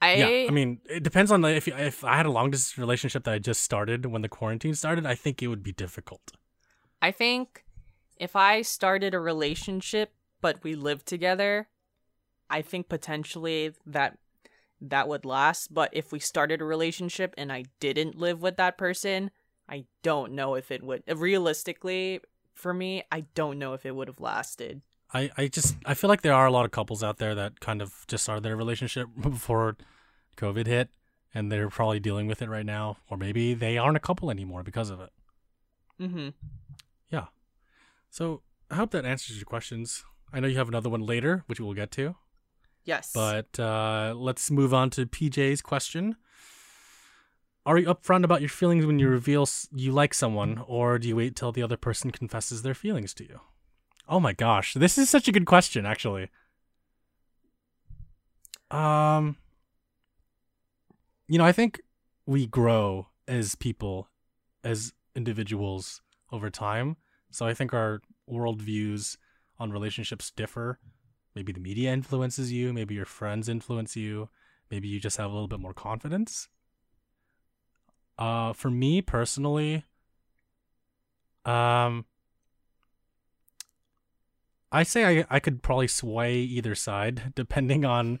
I 0.00 0.14
yeah, 0.14 0.46
I 0.48 0.52
mean, 0.52 0.78
it 0.88 1.02
depends 1.02 1.32
on 1.32 1.40
the, 1.40 1.48
if 1.48 1.66
if 1.66 2.04
I 2.04 2.16
had 2.16 2.26
a 2.26 2.30
long 2.30 2.52
distance 2.52 2.78
relationship 2.78 3.24
that 3.24 3.34
I 3.34 3.40
just 3.40 3.62
started 3.62 4.06
when 4.06 4.22
the 4.22 4.28
quarantine 4.28 4.76
started. 4.76 5.06
I 5.06 5.16
think 5.16 5.42
it 5.42 5.48
would 5.48 5.64
be 5.64 5.72
difficult. 5.72 6.36
I 7.02 7.10
think 7.10 7.63
if 8.16 8.36
I 8.36 8.62
started 8.62 9.14
a 9.14 9.20
relationship 9.20 10.12
but 10.44 10.62
we 10.62 10.74
lived 10.74 11.06
together, 11.06 11.68
I 12.50 12.60
think 12.60 12.90
potentially 12.90 13.72
that 13.86 14.18
that 14.78 15.08
would 15.08 15.24
last. 15.24 15.72
But 15.72 15.88
if 15.94 16.12
we 16.12 16.18
started 16.18 16.60
a 16.60 16.66
relationship 16.66 17.32
and 17.38 17.50
I 17.50 17.64
didn't 17.80 18.18
live 18.18 18.42
with 18.42 18.58
that 18.58 18.76
person, 18.76 19.30
I 19.70 19.86
don't 20.02 20.32
know 20.32 20.54
if 20.54 20.70
it 20.70 20.82
would. 20.82 21.02
Realistically, 21.08 22.20
for 22.52 22.74
me, 22.74 23.04
I 23.10 23.22
don't 23.34 23.58
know 23.58 23.72
if 23.72 23.86
it 23.86 23.96
would 23.96 24.08
have 24.08 24.20
lasted. 24.20 24.82
I, 25.14 25.30
I 25.38 25.48
just 25.48 25.76
I 25.86 25.94
feel 25.94 26.08
like 26.08 26.20
there 26.20 26.34
are 26.34 26.44
a 26.44 26.50
lot 26.50 26.66
of 26.66 26.72
couples 26.72 27.02
out 27.02 27.16
there 27.16 27.34
that 27.34 27.60
kind 27.60 27.80
of 27.80 28.04
just 28.06 28.24
started 28.24 28.44
their 28.44 28.54
relationship 28.54 29.08
before 29.18 29.78
COVID 30.36 30.66
hit 30.66 30.90
and 31.32 31.50
they're 31.50 31.70
probably 31.70 32.00
dealing 32.00 32.26
with 32.26 32.42
it 32.42 32.50
right 32.50 32.66
now 32.66 32.98
or 33.08 33.16
maybe 33.16 33.54
they 33.54 33.78
aren't 33.78 33.96
a 33.96 34.00
couple 34.00 34.30
anymore 34.30 34.62
because 34.62 34.90
of 34.90 35.00
it. 35.00 35.10
Mm-hmm. 35.98 36.28
So 38.14 38.42
I 38.70 38.76
hope 38.76 38.92
that 38.92 39.04
answers 39.04 39.38
your 39.38 39.44
questions. 39.44 40.04
I 40.32 40.38
know 40.38 40.46
you 40.46 40.56
have 40.56 40.68
another 40.68 40.88
one 40.88 41.00
later, 41.00 41.42
which 41.48 41.58
we'll 41.58 41.74
get 41.74 41.90
to, 41.92 42.14
Yes. 42.84 43.10
but 43.12 43.58
uh, 43.58 44.14
let's 44.16 44.52
move 44.52 44.72
on 44.72 44.90
to 44.90 45.04
PJ's 45.04 45.60
question. 45.60 46.14
Are 47.66 47.76
you 47.76 47.88
upfront 47.88 48.22
about 48.22 48.40
your 48.40 48.50
feelings 48.50 48.86
when 48.86 49.00
you 49.00 49.08
reveal 49.08 49.48
you 49.74 49.90
like 49.90 50.14
someone, 50.14 50.62
or 50.68 50.96
do 51.00 51.08
you 51.08 51.16
wait 51.16 51.34
till 51.34 51.50
the 51.50 51.64
other 51.64 51.76
person 51.76 52.12
confesses 52.12 52.62
their 52.62 52.72
feelings 52.72 53.14
to 53.14 53.24
you? 53.24 53.40
Oh 54.08 54.20
my 54.20 54.32
gosh, 54.32 54.74
this 54.74 54.96
is 54.96 55.10
such 55.10 55.26
a 55.26 55.32
good 55.32 55.44
question, 55.46 55.84
actually. 55.84 56.30
Um, 58.70 59.38
you 61.26 61.36
know, 61.38 61.44
I 61.44 61.50
think 61.50 61.80
we 62.26 62.46
grow 62.46 63.08
as 63.26 63.56
people, 63.56 64.08
as 64.62 64.92
individuals 65.16 66.00
over 66.30 66.48
time. 66.48 66.96
So 67.34 67.46
I 67.46 67.52
think 67.52 67.74
our 67.74 68.00
worldviews 68.30 69.16
on 69.58 69.72
relationships 69.72 70.30
differ. 70.30 70.78
Maybe 71.34 71.52
the 71.52 71.60
media 71.60 71.92
influences 71.92 72.52
you, 72.52 72.72
maybe 72.72 72.94
your 72.94 73.04
friends 73.04 73.48
influence 73.48 73.96
you, 73.96 74.28
maybe 74.70 74.86
you 74.86 75.00
just 75.00 75.16
have 75.16 75.30
a 75.30 75.32
little 75.32 75.48
bit 75.48 75.58
more 75.58 75.74
confidence. 75.74 76.48
Uh, 78.16 78.52
for 78.52 78.70
me 78.70 79.02
personally, 79.02 79.84
um, 81.44 82.04
I 84.70 84.84
say 84.84 85.20
I 85.20 85.26
I 85.28 85.40
could 85.40 85.60
probably 85.60 85.88
sway 85.88 86.36
either 86.38 86.76
side 86.76 87.32
depending 87.34 87.84
on 87.84 88.20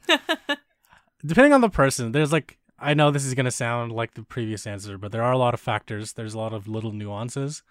depending 1.24 1.52
on 1.52 1.60
the 1.60 1.70
person. 1.70 2.10
There's 2.10 2.32
like 2.32 2.58
I 2.80 2.94
know 2.94 3.12
this 3.12 3.24
is 3.24 3.34
gonna 3.34 3.52
sound 3.52 3.92
like 3.92 4.14
the 4.14 4.24
previous 4.24 4.66
answer, 4.66 4.98
but 4.98 5.12
there 5.12 5.22
are 5.22 5.32
a 5.32 5.38
lot 5.38 5.54
of 5.54 5.60
factors. 5.60 6.14
There's 6.14 6.34
a 6.34 6.38
lot 6.38 6.52
of 6.52 6.66
little 6.66 6.90
nuances. 6.90 7.62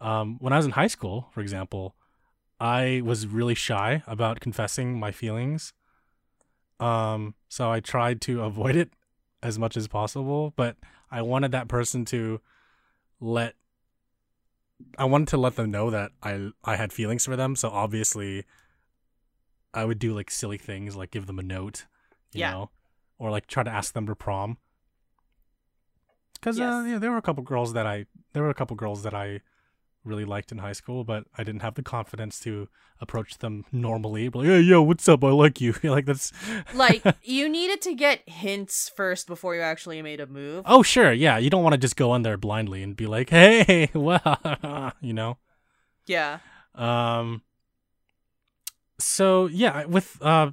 Um, 0.00 0.36
when 0.40 0.52
I 0.52 0.56
was 0.56 0.66
in 0.66 0.72
high 0.72 0.86
school, 0.88 1.28
for 1.32 1.40
example, 1.40 1.94
I 2.60 3.00
was 3.04 3.26
really 3.26 3.54
shy 3.54 4.02
about 4.06 4.40
confessing 4.40 4.98
my 4.98 5.10
feelings. 5.12 5.72
Um, 6.80 7.34
so 7.48 7.70
I 7.70 7.80
tried 7.80 8.20
to 8.22 8.42
avoid 8.50 8.76
it 8.76 8.90
as 9.42 9.58
much 9.58 9.76
as 9.76 9.88
possible, 9.88 10.52
but 10.56 10.76
I 11.10 11.22
wanted 11.22 11.52
that 11.52 11.68
person 11.68 12.04
to 12.06 12.40
let 13.20 13.54
I 14.98 15.04
wanted 15.04 15.28
to 15.28 15.36
let 15.36 15.56
them 15.56 15.70
know 15.70 15.90
that 15.90 16.10
I 16.22 16.50
I 16.64 16.76
had 16.76 16.92
feelings 16.92 17.24
for 17.24 17.36
them, 17.36 17.56
so 17.56 17.68
obviously 17.70 18.44
I 19.72 19.84
would 19.84 19.98
do 19.98 20.14
like 20.14 20.30
silly 20.30 20.58
things 20.58 20.96
like 20.96 21.10
give 21.10 21.26
them 21.26 21.38
a 21.38 21.42
note, 21.42 21.86
you 22.32 22.40
Yeah. 22.40 22.50
know, 22.50 22.70
or 23.18 23.30
like 23.30 23.46
try 23.46 23.62
to 23.62 23.70
ask 23.70 23.92
them 23.94 24.06
to 24.06 24.14
prom. 24.14 24.58
Cuz 26.42 26.58
uh, 26.58 26.62
Yes. 26.62 26.86
yeah, 26.92 26.98
there 26.98 27.10
were 27.10 27.16
a 27.18 27.22
couple 27.22 27.42
girls 27.44 27.72
that 27.72 27.86
I 27.86 28.06
there 28.32 28.42
were 28.42 28.50
a 28.50 28.54
couple 28.54 28.76
girls 28.76 29.02
that 29.04 29.14
I 29.14 29.40
really 30.04 30.24
liked 30.24 30.52
in 30.52 30.58
high 30.58 30.72
school, 30.72 31.04
but 31.04 31.24
I 31.36 31.44
didn't 31.44 31.62
have 31.62 31.74
the 31.74 31.82
confidence 31.82 32.38
to 32.40 32.68
approach 33.00 33.38
them 33.38 33.64
normally. 33.72 34.28
Be 34.28 34.38
like, 34.38 34.48
hey, 34.48 34.60
yo, 34.60 34.82
what's 34.82 35.08
up? 35.08 35.24
I 35.24 35.30
like 35.30 35.60
you. 35.60 35.74
like 35.82 36.06
that's 36.06 36.32
like 36.74 37.02
you 37.22 37.48
needed 37.48 37.80
to 37.82 37.94
get 37.94 38.28
hints 38.28 38.90
first 38.94 39.26
before 39.26 39.54
you 39.54 39.62
actually 39.62 40.00
made 40.02 40.20
a 40.20 40.26
move. 40.26 40.64
oh 40.66 40.82
sure, 40.82 41.12
yeah. 41.12 41.38
You 41.38 41.50
don't 41.50 41.62
want 41.62 41.74
to 41.74 41.78
just 41.78 41.96
go 41.96 42.14
in 42.14 42.22
there 42.22 42.36
blindly 42.36 42.82
and 42.82 42.96
be 42.96 43.06
like, 43.06 43.30
hey, 43.30 43.90
well, 43.94 44.92
you 45.00 45.12
know. 45.12 45.38
Yeah. 46.06 46.38
Um. 46.74 47.42
So 48.98 49.46
yeah, 49.46 49.84
with 49.86 50.20
uh, 50.22 50.52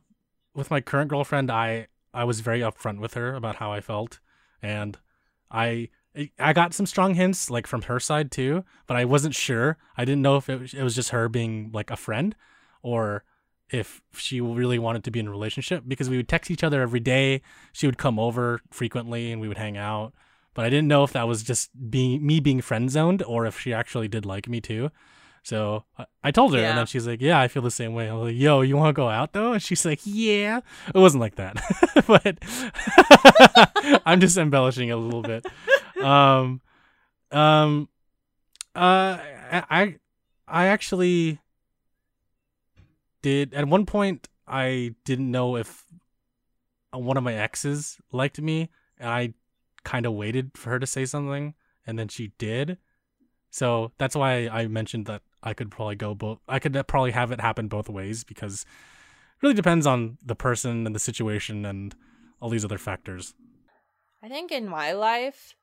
with 0.55 0.72
my 0.72 0.81
current 0.81 1.10
girlfriend, 1.10 1.51
I 1.51 1.88
I 2.13 2.24
was 2.24 2.39
very 2.41 2.60
upfront 2.60 3.00
with 3.00 3.13
her 3.13 3.36
about 3.36 3.58
how 3.58 3.72
I 3.72 3.81
felt, 3.81 4.20
and 4.62 4.98
I 5.50 5.89
I 6.39 6.53
got 6.53 6.74
some 6.74 6.86
strong 6.86 7.13
hints 7.13 7.50
like 7.50 7.68
from 7.68 7.84
her 7.84 8.00
side 8.00 8.32
too, 8.32 8.63
but 8.88 8.98
I 8.98 9.06
wasn't 9.06 9.34
sure. 9.36 9.77
I 9.98 10.03
didn't 10.06 10.22
know 10.22 10.36
if 10.38 10.50
it 10.50 10.60
was, 10.60 10.74
it 10.74 10.84
was 10.84 10.96
just 10.96 11.10
her 11.10 11.30
being 11.30 11.70
like 11.74 11.89
a 11.89 11.96
friend, 11.96 12.36
or 12.82 13.24
if 13.70 14.01
she 14.13 14.41
really 14.41 14.77
wanted 14.77 15.03
to 15.06 15.12
be 15.12 15.20
in 15.22 15.27
a 15.27 15.32
relationship 15.32 15.84
because 15.88 16.10
we 16.10 16.18
would 16.18 16.27
text 16.27 16.51
each 16.51 16.63
other 16.63 16.82
every 16.82 17.00
day. 17.00 17.41
She 17.72 17.86
would 17.86 17.98
come 17.98 18.20
over 18.20 18.60
frequently 18.70 19.32
and 19.32 19.39
we 19.39 19.48
would 19.48 19.58
hang 19.58 19.77
out. 19.77 20.13
But 20.53 20.65
I 20.65 20.70
didn't 20.70 20.89
know 20.89 21.06
if 21.06 21.13
that 21.13 21.30
was 21.30 21.44
just 21.44 21.70
being 21.89 22.25
me 22.27 22.41
being 22.41 22.60
friend 22.60 22.91
zoned 22.91 23.24
or 23.24 23.46
if 23.46 23.58
she 23.58 23.74
actually 23.74 24.10
did 24.10 24.25
like 24.25 24.50
me 24.50 24.60
too. 24.60 24.89
So 25.44 25.86
I, 26.24 26.30
told 26.32 26.53
her, 26.53 26.60
Yeah. 26.60 26.70
and 26.72 26.77
then 26.77 26.86
she's 26.86 27.08
like, 27.08 27.20
"Yeah, 27.20 27.39
I 27.39 27.48
feel 27.48 27.63
the 27.63 27.72
same 27.72 27.94
way." 27.96 28.08
I 28.10 28.13
was 28.13 28.32
like, 28.32 28.39
"Yo, 28.39 28.62
you 28.62 28.77
want 28.77 28.89
to 28.89 28.94
go 28.94 29.08
out 29.10 29.34
though?" 29.34 29.53
And 29.53 29.62
she's 29.63 29.84
like, 29.86 30.01
"Yeah." 30.03 30.60
It 30.94 31.00
wasn't 31.00 31.22
like 31.22 31.36
that, 31.36 31.56
but 32.06 32.38
I'm 34.06 34.20
just 34.20 34.38
embellishing 34.38 34.91
a 34.91 34.98
little 34.98 35.22
bit. 35.24 35.46
Um, 36.01 36.62
um, 37.31 37.89
uh, 38.75 39.17
I, 39.70 39.96
I, 40.48 40.65
actually 40.67 41.39
did 43.22 43.53
at 43.53 43.67
one 43.67 43.86
point. 43.86 44.27
I 44.48 44.96
didn't 45.05 45.31
know 45.31 45.55
if 45.55 45.86
one 46.91 47.17
of 47.17 47.24
my 47.24 47.34
exes 47.34 47.98
liked 48.12 48.41
me, 48.41 48.70
and 48.98 49.10
I 49.10 49.34
kind 49.84 50.05
of 50.05 50.13
waited 50.13 50.51
for 50.55 50.72
her 50.72 50.79
to 50.79 50.88
say 50.88 51.05
something, 51.05 51.53
and 51.86 51.98
then 51.98 52.08
she 52.08 52.31
did. 52.38 52.77
So 53.50 53.91
that's 53.98 54.15
why 54.15 54.48
I 54.48 54.67
mentioned 54.67 55.05
that 55.08 55.22
I 55.43 55.53
could 55.53 55.72
probably 55.72 55.96
go 55.96 56.15
both. 56.15 56.39
I 56.48 56.60
could 56.60 56.74
probably 56.88 57.12
have 57.12 57.31
it 57.31 57.41
happen 57.41 57.67
both 57.67 57.89
ways 57.89 58.24
because 58.24 58.62
it 58.62 59.43
really 59.43 59.55
depends 59.55 59.86
on 59.86 60.17
the 60.24 60.36
person 60.36 60.86
and 60.86 60.96
the 60.96 61.00
situation 61.00 61.65
and 61.65 61.96
all 62.39 62.50
these 62.50 62.65
other 62.65 62.77
factors. 62.77 63.34
I 64.24 64.29
think 64.29 64.51
in 64.51 64.67
my 64.67 64.93
life, 64.93 65.55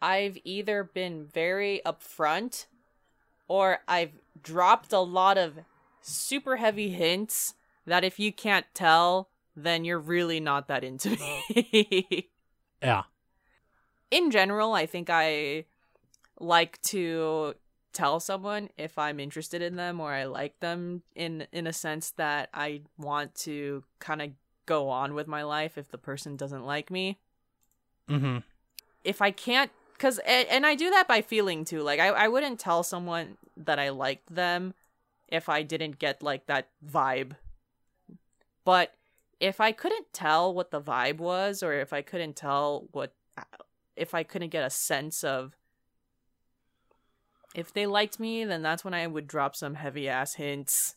I've 0.00 0.38
either 0.44 0.84
been 0.84 1.26
very 1.26 1.80
upfront 1.84 2.66
or 3.48 3.78
I've 3.88 4.12
dropped 4.42 4.92
a 4.92 5.00
lot 5.00 5.38
of 5.38 5.60
super 6.00 6.56
heavy 6.56 6.90
hints 6.90 7.54
that 7.86 8.04
if 8.04 8.18
you 8.18 8.32
can't 8.32 8.66
tell, 8.74 9.28
then 9.54 9.84
you're 9.84 9.98
really 9.98 10.40
not 10.40 10.68
that 10.68 10.84
into 10.84 11.10
me. 11.10 12.28
Yeah. 12.82 13.04
in 14.10 14.30
general, 14.30 14.74
I 14.74 14.84
think 14.86 15.08
I 15.10 15.64
like 16.38 16.80
to 16.82 17.54
tell 17.94 18.20
someone 18.20 18.68
if 18.76 18.98
I'm 18.98 19.18
interested 19.18 19.62
in 19.62 19.76
them 19.76 19.98
or 19.98 20.12
I 20.12 20.24
like 20.24 20.60
them 20.60 21.02
in 21.14 21.46
in 21.52 21.66
a 21.66 21.72
sense 21.72 22.10
that 22.12 22.50
I 22.52 22.82
want 22.98 23.34
to 23.36 23.82
kind 23.98 24.20
of 24.20 24.32
go 24.66 24.90
on 24.90 25.14
with 25.14 25.26
my 25.26 25.42
life 25.42 25.78
if 25.78 25.90
the 25.90 25.98
person 25.98 26.36
doesn't 26.36 26.66
like 26.66 26.90
me. 26.90 27.18
Mm-hmm. 28.10 28.38
If 29.02 29.22
I 29.22 29.30
can't 29.30 29.72
cuz 29.98 30.18
and, 30.18 30.48
and 30.48 30.66
I 30.66 30.74
do 30.74 30.90
that 30.90 31.08
by 31.08 31.22
feeling 31.22 31.64
too. 31.64 31.82
Like 31.82 32.00
I 32.00 32.08
I 32.08 32.28
wouldn't 32.28 32.60
tell 32.60 32.82
someone 32.82 33.36
that 33.56 33.78
I 33.78 33.90
liked 33.90 34.34
them 34.34 34.74
if 35.28 35.48
I 35.48 35.62
didn't 35.62 35.98
get 35.98 36.22
like 36.22 36.46
that 36.46 36.68
vibe. 36.84 37.36
But 38.64 38.94
if 39.38 39.60
I 39.60 39.72
couldn't 39.72 40.12
tell 40.12 40.52
what 40.52 40.70
the 40.70 40.80
vibe 40.80 41.18
was 41.18 41.62
or 41.62 41.72
if 41.74 41.92
I 41.92 42.02
couldn't 42.02 42.36
tell 42.36 42.88
what 42.92 43.14
if 43.96 44.14
I 44.14 44.22
couldn't 44.22 44.50
get 44.50 44.64
a 44.64 44.70
sense 44.70 45.24
of 45.24 45.56
if 47.54 47.72
they 47.72 47.86
liked 47.86 48.20
me, 48.20 48.44
then 48.44 48.60
that's 48.62 48.84
when 48.84 48.92
I 48.92 49.06
would 49.06 49.26
drop 49.26 49.56
some 49.56 49.74
heavy 49.74 50.08
ass 50.08 50.34
hints 50.34 50.96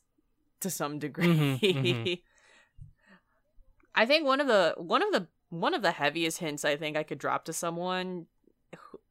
to 0.59 0.69
some 0.69 0.99
degree. 0.99 1.25
Mhm, 1.27 1.59
mhm. 1.61 2.21
I 3.95 4.05
think 4.05 4.25
one 4.25 4.41
of 4.41 4.47
the 4.47 4.75
one 4.77 5.01
of 5.01 5.11
the 5.11 5.27
one 5.49 5.73
of 5.73 5.81
the 5.81 5.91
heaviest 5.91 6.39
hints 6.39 6.63
I 6.65 6.75
think 6.75 6.95
I 6.97 7.03
could 7.03 7.17
drop 7.17 7.45
to 7.45 7.53
someone 7.53 8.27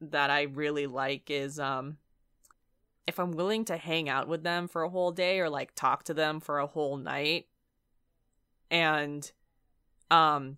that 0.01 0.29
I 0.29 0.43
really 0.43 0.87
like 0.87 1.29
is 1.29 1.59
um 1.59 1.97
if 3.07 3.19
I'm 3.19 3.31
willing 3.31 3.65
to 3.65 3.77
hang 3.77 4.07
out 4.07 4.27
with 4.27 4.43
them 4.43 4.67
for 4.67 4.83
a 4.83 4.89
whole 4.89 5.11
day 5.11 5.39
or 5.39 5.49
like 5.49 5.73
talk 5.75 6.03
to 6.03 6.13
them 6.13 6.39
for 6.39 6.59
a 6.59 6.67
whole 6.67 6.97
night 6.97 7.47
and 8.69 9.29
um 10.11 10.57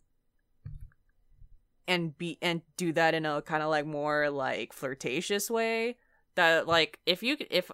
and 1.87 2.17
be 2.17 2.37
and 2.41 2.61
do 2.77 2.93
that 2.93 3.13
in 3.13 3.25
a 3.25 3.41
kind 3.41 3.63
of 3.63 3.69
like 3.69 3.85
more 3.85 4.29
like 4.29 4.73
flirtatious 4.73 5.49
way 5.49 5.95
that 6.35 6.67
like 6.67 6.99
if 7.05 7.23
you 7.23 7.37
if 7.49 7.71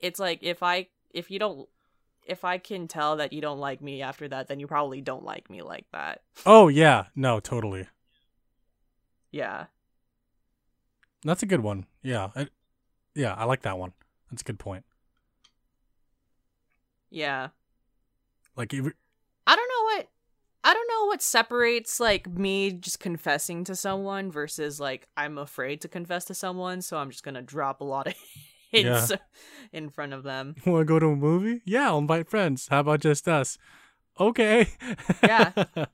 it's 0.00 0.18
like 0.18 0.42
if 0.42 0.62
I 0.62 0.88
if 1.12 1.30
you 1.30 1.38
don't 1.38 1.68
if 2.26 2.44
I 2.44 2.58
can 2.58 2.88
tell 2.88 3.16
that 3.16 3.32
you 3.32 3.40
don't 3.40 3.58
like 3.58 3.80
me 3.80 4.02
after 4.02 4.28
that 4.28 4.48
then 4.48 4.60
you 4.60 4.66
probably 4.66 5.00
don't 5.00 5.24
like 5.24 5.50
me 5.50 5.62
like 5.62 5.86
that. 5.92 6.22
Oh 6.44 6.68
yeah, 6.68 7.06
no, 7.14 7.40
totally. 7.40 7.88
Yeah. 9.30 9.66
That's 11.24 11.42
a 11.42 11.46
good 11.46 11.60
one. 11.60 11.86
Yeah, 12.02 12.30
I, 12.34 12.48
yeah, 13.14 13.34
I 13.34 13.44
like 13.44 13.62
that 13.62 13.78
one. 13.78 13.92
That's 14.30 14.42
a 14.42 14.44
good 14.44 14.58
point. 14.58 14.84
Yeah. 17.10 17.48
Like, 18.56 18.72
you- 18.72 18.92
I 19.46 19.56
don't 19.56 19.68
know 19.68 19.84
what 19.96 20.08
I 20.64 20.74
don't 20.74 20.88
know 20.88 21.06
what 21.06 21.20
separates 21.20 21.98
like 21.98 22.28
me 22.28 22.70
just 22.72 23.00
confessing 23.00 23.64
to 23.64 23.74
someone 23.74 24.30
versus 24.30 24.78
like 24.78 25.08
I'm 25.16 25.36
afraid 25.36 25.80
to 25.80 25.88
confess 25.88 26.24
to 26.26 26.34
someone, 26.34 26.82
so 26.82 26.96
I'm 26.98 27.10
just 27.10 27.24
gonna 27.24 27.42
drop 27.42 27.80
a 27.80 27.84
lot 27.84 28.06
of 28.06 28.14
hints 28.70 29.10
in 29.72 29.90
front 29.90 30.12
of 30.12 30.22
them. 30.22 30.54
want 30.64 30.82
to 30.82 30.84
go 30.84 30.98
to 31.00 31.06
a 31.06 31.16
movie? 31.16 31.62
Yeah, 31.64 31.88
I'll 31.88 31.98
invite 31.98 32.28
friends. 32.28 32.68
How 32.68 32.80
about 32.80 33.00
just 33.00 33.26
us? 33.28 33.58
Okay. 34.20 34.68
Yeah. 35.22 35.52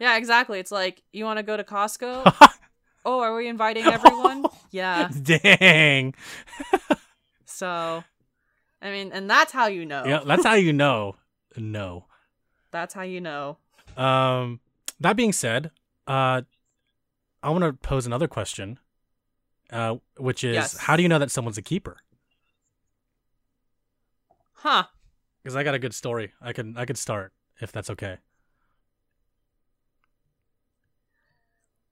Yeah, 0.00 0.16
exactly. 0.16 0.60
It's 0.60 0.70
like 0.70 1.02
you 1.12 1.24
want 1.24 1.38
to 1.38 1.42
go 1.42 1.56
to 1.56 1.64
Costco. 1.64 2.32
oh, 3.04 3.20
are 3.20 3.34
we 3.36 3.48
inviting 3.48 3.84
everyone? 3.96 4.44
yeah. 4.70 5.08
Dang. 5.22 6.14
So, 7.44 8.04
I 8.82 8.90
mean, 8.90 9.12
and 9.12 9.28
that's 9.28 9.52
how 9.52 9.66
you 9.66 9.84
know. 9.84 10.04
Yeah, 10.06 10.20
that's 10.24 10.44
how 10.44 10.54
you 10.54 10.72
know. 10.72 11.16
No. 11.56 12.04
That's 12.70 12.94
how 12.94 13.02
you 13.02 13.20
know. 13.20 13.56
Um, 13.96 14.60
that 15.00 15.16
being 15.16 15.32
said, 15.32 15.70
uh, 16.06 16.42
I 17.42 17.50
want 17.50 17.64
to 17.64 17.72
pose 17.72 18.06
another 18.06 18.28
question, 18.28 18.78
uh, 19.72 19.96
which 20.18 20.44
is, 20.44 20.54
Yes. 20.54 20.76
how 20.76 20.96
do 20.96 21.02
you 21.02 21.08
know 21.08 21.18
that 21.18 21.30
someone's 21.30 21.58
a 21.58 21.62
keeper? 21.62 21.96
Huh. 24.52 24.84
Because 25.42 25.56
I 25.56 25.62
got 25.62 25.74
a 25.74 25.78
good 25.78 25.94
story. 25.94 26.32
I 26.42 26.52
can 26.52 26.76
I 26.76 26.84
could 26.84 26.98
start 26.98 27.32
if 27.60 27.72
that's 27.72 27.88
okay. 27.90 28.18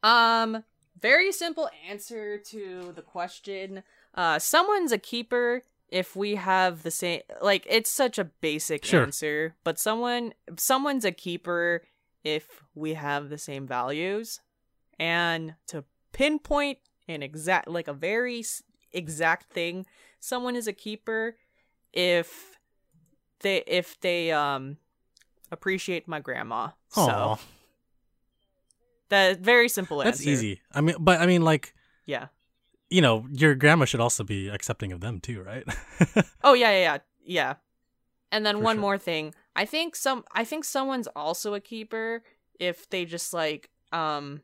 Um, 0.02 0.62
very 1.00 1.32
simple 1.32 1.68
answer 1.88 2.38
to 2.38 2.92
the 2.94 3.02
question. 3.02 3.82
Uh, 4.14 4.38
someone's 4.38 4.92
a 4.92 4.98
keeper 4.98 5.62
if 5.88 6.16
we 6.16 6.36
have 6.36 6.82
the 6.82 6.90
same. 6.90 7.20
Like, 7.40 7.66
it's 7.68 7.90
such 7.90 8.18
a 8.18 8.24
basic 8.24 8.84
Sure. 8.84 9.02
answer, 9.02 9.56
but 9.64 9.78
someone, 9.78 10.34
someone's 10.56 11.04
a 11.04 11.12
keeper 11.12 11.82
if 12.24 12.62
we 12.74 12.94
have 12.94 13.28
the 13.28 13.38
same 13.38 13.66
values. 13.66 14.40
And 14.98 15.54
to 15.68 15.84
pinpoint 16.12 16.78
an 17.06 17.22
exact, 17.22 17.68
like 17.68 17.88
a 17.88 17.92
very 17.92 18.44
exact 18.92 19.52
thing, 19.52 19.86
someone 20.18 20.56
is 20.56 20.66
a 20.66 20.72
keeper 20.72 21.36
if 21.92 22.58
they 23.40 23.62
if 23.66 24.00
they 24.00 24.32
um 24.32 24.78
appreciate 25.52 26.08
my 26.08 26.20
grandma. 26.20 26.70
So 26.88 27.38
That 29.08 29.40
very 29.40 29.68
simple 29.68 29.98
that's 29.98 30.18
answer. 30.20 30.30
easy. 30.30 30.60
I 30.72 30.80
mean, 30.80 30.96
but 30.98 31.20
I 31.20 31.26
mean, 31.26 31.42
like, 31.42 31.74
Yeah. 32.06 32.26
you 32.90 33.00
know, 33.00 33.26
your 33.30 33.54
grandma 33.54 33.84
should 33.84 34.00
also 34.00 34.24
be 34.24 34.48
accepting 34.48 34.92
of 34.92 35.00
them 35.00 35.20
too, 35.20 35.42
right? 35.42 35.64
Oh 36.42 36.54
yeah, 36.54 36.70
yeah, 36.70 36.78
yeah, 36.80 36.98
yeah. 37.24 37.54
And 38.32 38.44
then 38.44 38.56
For 38.58 38.62
one 38.64 38.76
sure. 38.76 38.80
more 38.80 38.98
thing. 38.98 39.34
I 39.54 39.64
think 39.64 39.94
some. 39.96 40.24
I 40.32 40.44
think 40.44 40.64
someone's 40.64 41.06
also 41.14 41.54
a 41.54 41.60
keeper 41.60 42.22
if 42.58 42.88
they 42.90 43.04
just 43.04 43.32
like 43.32 43.70
um. 43.92 44.42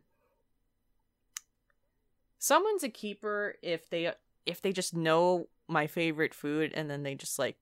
Someone's 2.39 2.83
a 2.83 2.89
keeper 2.89 3.57
if 3.63 3.89
they 3.91 4.13
if 4.47 4.63
they 4.63 4.73
just 4.73 4.95
know 4.95 5.49
my 5.69 5.87
favorite 5.87 6.35
food 6.35 6.73
and 6.75 6.91
then 6.91 7.03
they 7.03 7.15
just 7.15 7.39
like 7.39 7.57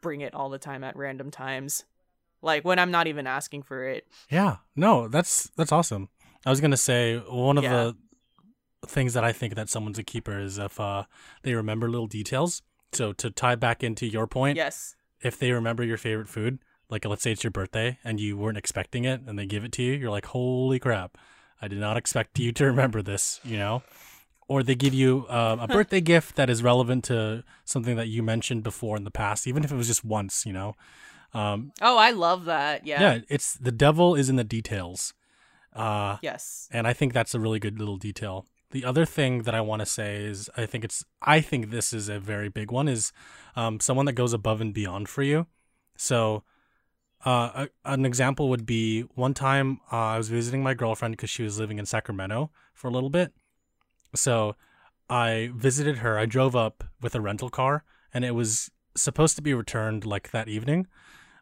bring 0.00 0.20
it 0.20 0.34
all 0.34 0.48
the 0.50 0.58
time 0.58 0.84
at 0.84 0.96
random 0.96 1.30
times, 1.30 1.84
like 2.44 2.64
when 2.64 2.78
I'm 2.78 2.90
not 2.90 3.06
even 3.06 3.26
asking 3.26 3.62
for 3.62 3.88
it. 3.88 4.06
yeah. 4.30 4.56
No, 4.76 5.08
that's 5.08 5.50
that's 5.56 5.72
awesome. 5.72 6.08
I 6.46 6.50
was 6.50 6.60
gonna 6.60 6.76
say 6.76 7.16
one 7.18 7.58
of 7.58 7.64
Yeah. 7.64 7.72
the 8.82 8.88
things 8.88 9.14
that 9.14 9.24
I 9.24 9.32
think 9.32 9.54
that 9.54 9.68
someone's 9.70 9.98
a 9.98 10.02
keeper 10.04 10.38
is 10.38 10.58
if 10.58 10.78
uh 10.78 11.04
they 11.42 11.54
remember 11.54 11.88
little 11.90 12.06
details. 12.06 12.62
So 12.92 13.12
to 13.14 13.30
tie 13.30 13.54
back 13.56 13.82
into 13.82 14.06
your 14.06 14.26
point, 14.26 14.56
Yes. 14.56 14.94
if 15.20 15.38
they 15.38 15.50
remember 15.52 15.82
your 15.82 15.96
favorite 15.96 16.28
food, 16.28 16.58
like 16.90 17.04
let's 17.06 17.22
say 17.22 17.32
it's 17.32 17.42
your 17.42 17.50
birthday 17.50 17.98
and 18.04 18.20
you 18.20 18.36
weren't 18.36 18.58
expecting 18.58 19.04
it 19.04 19.22
and 19.26 19.38
they 19.38 19.46
give 19.46 19.64
it 19.64 19.72
to 19.72 19.82
you, 19.82 19.94
you're 19.94 20.10
like, 20.10 20.26
holy 20.26 20.78
crap, 20.78 21.16
I 21.62 21.66
did 21.68 21.78
not 21.78 21.96
expect 21.96 22.38
you 22.38 22.52
to 22.52 22.64
remember 22.72 23.02
this, 23.02 23.40
you 23.42 23.56
know? 23.56 23.82
Or 24.46 24.62
they 24.62 24.74
give 24.74 24.92
you 24.92 25.24
uh, 25.30 25.56
a 25.60 25.66
birthday 25.76 26.02
gift 26.02 26.36
that 26.36 26.50
is 26.50 26.62
relevant 26.62 27.04
to 27.04 27.42
something 27.64 27.96
that 27.96 28.08
you 28.08 28.22
mentioned 28.22 28.62
before 28.62 28.96
in 28.98 29.04
the 29.04 29.10
past, 29.10 29.46
even 29.46 29.64
if 29.64 29.72
it 29.72 29.76
was 29.76 29.86
just 29.86 30.04
once, 30.04 30.44
you 30.44 30.52
know? 30.52 30.74
Um, 31.34 31.72
Oh, 31.82 31.98
I 31.98 32.10
love 32.12 32.44
that. 32.44 32.86
Yeah. 32.86 33.00
yeah, 33.00 33.18
it's 33.28 33.54
the 33.54 33.72
devil 33.72 34.14
is 34.14 34.28
in 34.28 34.36
the 34.36 34.44
details. 34.44 35.14
Uh, 35.72 36.18
Yes. 36.22 36.68
and 36.70 36.86
I 36.86 36.92
think 36.92 37.12
that's 37.12 37.34
a 37.34 37.40
really 37.40 37.58
good 37.58 37.78
little 37.78 37.96
detail. 37.96 38.46
The 38.70 38.84
other 38.84 39.04
thing 39.04 39.42
that 39.42 39.54
I 39.54 39.60
want 39.60 39.80
to 39.80 39.86
say 39.86 40.24
is 40.24 40.48
I 40.56 40.66
think 40.66 40.84
it's 40.84 41.04
I 41.22 41.40
think 41.40 41.70
this 41.70 41.92
is 41.92 42.08
a 42.08 42.18
very 42.20 42.48
big 42.48 42.70
one 42.70 42.88
is 42.88 43.12
um, 43.56 43.80
someone 43.80 44.06
that 44.06 44.12
goes 44.14 44.32
above 44.32 44.60
and 44.60 44.72
beyond 44.72 45.08
for 45.08 45.22
you. 45.22 45.46
So 45.96 46.44
uh, 47.24 47.66
a, 47.84 47.92
an 47.92 48.04
example 48.04 48.48
would 48.48 48.66
be 48.66 49.02
one 49.14 49.34
time 49.34 49.80
uh, 49.92 49.96
I 49.96 50.18
was 50.18 50.28
visiting 50.28 50.62
my 50.62 50.74
girlfriend 50.74 51.16
because 51.16 51.30
she 51.30 51.42
was 51.42 51.58
living 51.58 51.78
in 51.78 51.86
Sacramento 51.86 52.50
for 52.72 52.88
a 52.88 52.90
little 52.90 53.10
bit. 53.10 53.32
So 54.14 54.56
I 55.08 55.50
visited 55.54 55.98
her. 55.98 56.18
I 56.18 56.26
drove 56.26 56.54
up 56.56 56.84
with 57.00 57.14
a 57.14 57.20
rental 57.20 57.50
car, 57.50 57.84
and 58.12 58.24
it 58.24 58.32
was 58.34 58.70
supposed 58.96 59.36
to 59.36 59.42
be 59.42 59.54
returned 59.54 60.04
like 60.04 60.30
that 60.30 60.48
evening. 60.48 60.86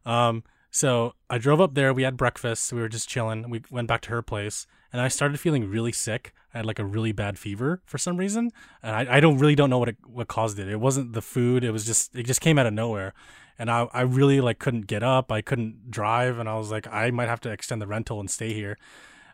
Um, 0.05 0.45
so 0.71 1.15
I 1.29 1.37
drove 1.37 1.61
up 1.61 1.75
there. 1.75 1.93
We 1.93 2.03
had 2.03 2.17
breakfast. 2.17 2.73
We 2.73 2.81
were 2.81 2.88
just 2.88 3.09
chilling. 3.09 3.51
We 3.51 3.62
went 3.71 3.88
back 3.88 4.01
to 4.03 4.11
her 4.11 4.23
place, 4.23 4.67
and 4.91 5.03
I 5.03 5.09
started 5.09 5.38
feeling 5.38 5.69
really 5.69 5.93
sick. 5.93 6.33
I 6.55 6.59
had 6.59 6.67
like 6.67 6.79
a 6.79 6.85
really 6.85 7.12
bad 7.12 7.38
fever 7.38 7.83
for 7.85 7.99
some 7.99 8.17
reason, 8.17 8.51
and 8.83 8.97
I, 8.97 9.17
I 9.17 9.21
don't 9.21 9.37
really 9.37 9.55
don't 9.55 9.69
know 9.69 9.79
what 9.79 9.91
it, 9.91 9.99
what 10.07 10.29
caused 10.29 10.59
it. 10.59 10.69
It 10.69 10.81
wasn't 10.81 11.12
the 11.12 11.21
food. 11.21 11.62
It 11.62 11.73
was 11.73 11.85
just 11.85 12.17
it 12.17 12.25
just 12.25 12.41
came 12.41 12.59
out 12.59 12.65
of 12.65 12.73
nowhere, 12.73 13.12
and 13.59 13.71
I 13.71 13.87
I 13.93 14.01
really 14.01 14.41
like 14.41 14.59
couldn't 14.59 14.87
get 14.87 15.03
up. 15.03 15.31
I 15.31 15.43
couldn't 15.43 15.91
drive, 15.91 16.38
and 16.38 16.49
I 16.49 16.57
was 16.57 16.71
like 16.71 16.87
I 16.88 17.11
might 17.11 17.29
have 17.29 17.41
to 17.41 17.51
extend 17.51 17.83
the 17.83 17.87
rental 17.87 18.19
and 18.19 18.31
stay 18.31 18.55
here. 18.55 18.79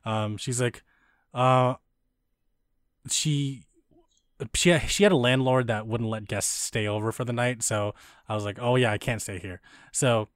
Um, 0.05 0.39
she's 0.39 0.61
like, 0.61 0.83
uh, 1.33 1.75
she 3.09 3.63
she 4.55 4.77
she 4.81 5.03
had 5.05 5.13
a 5.13 5.17
landlord 5.17 5.69
that 5.69 5.87
wouldn't 5.87 6.11
let 6.11 6.27
guests 6.27 6.53
stay 6.65 6.89
over 6.89 7.13
for 7.13 7.25
the 7.25 7.33
night, 7.33 7.63
so 7.63 7.95
I 8.29 8.35
was 8.35 8.45
like, 8.45 8.59
oh 8.61 8.75
yeah, 8.75 8.91
I 8.91 8.99
can't 8.99 9.23
stay 9.23 9.39
here. 9.39 9.61
So 9.93 10.29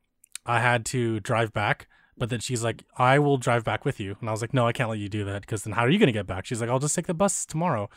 I 0.47 0.61
had 0.61 0.85
to 0.87 1.21
drive 1.21 1.53
back. 1.53 1.89
But 2.19 2.29
then 2.29 2.41
she's 2.41 2.63
like, 2.63 2.85
I 2.99 3.19
will 3.19 3.39
drive 3.39 3.65
back 3.65 3.85
with 3.85 3.99
you. 3.99 4.17
And 4.21 4.29
I 4.29 4.33
was 4.33 4.43
like, 4.43 4.53
no, 4.53 4.67
I 4.67 4.73
can't 4.73 4.91
let 4.91 4.99
you 4.99 5.09
do 5.09 5.25
that 5.25 5.41
because 5.41 5.65
then 5.65 5.73
how 5.73 5.83
are 5.83 5.91
you 5.91 5.99
going 5.99 6.09
to 6.09 6.13
get 6.13 6.27
back? 6.27 6.45
She's 6.45 6.61
like, 6.61 6.69
I'll 6.71 6.79
just 6.79 6.95
take 6.95 7.07
the 7.07 7.15
bus 7.15 7.47
tomorrow. 7.47 7.89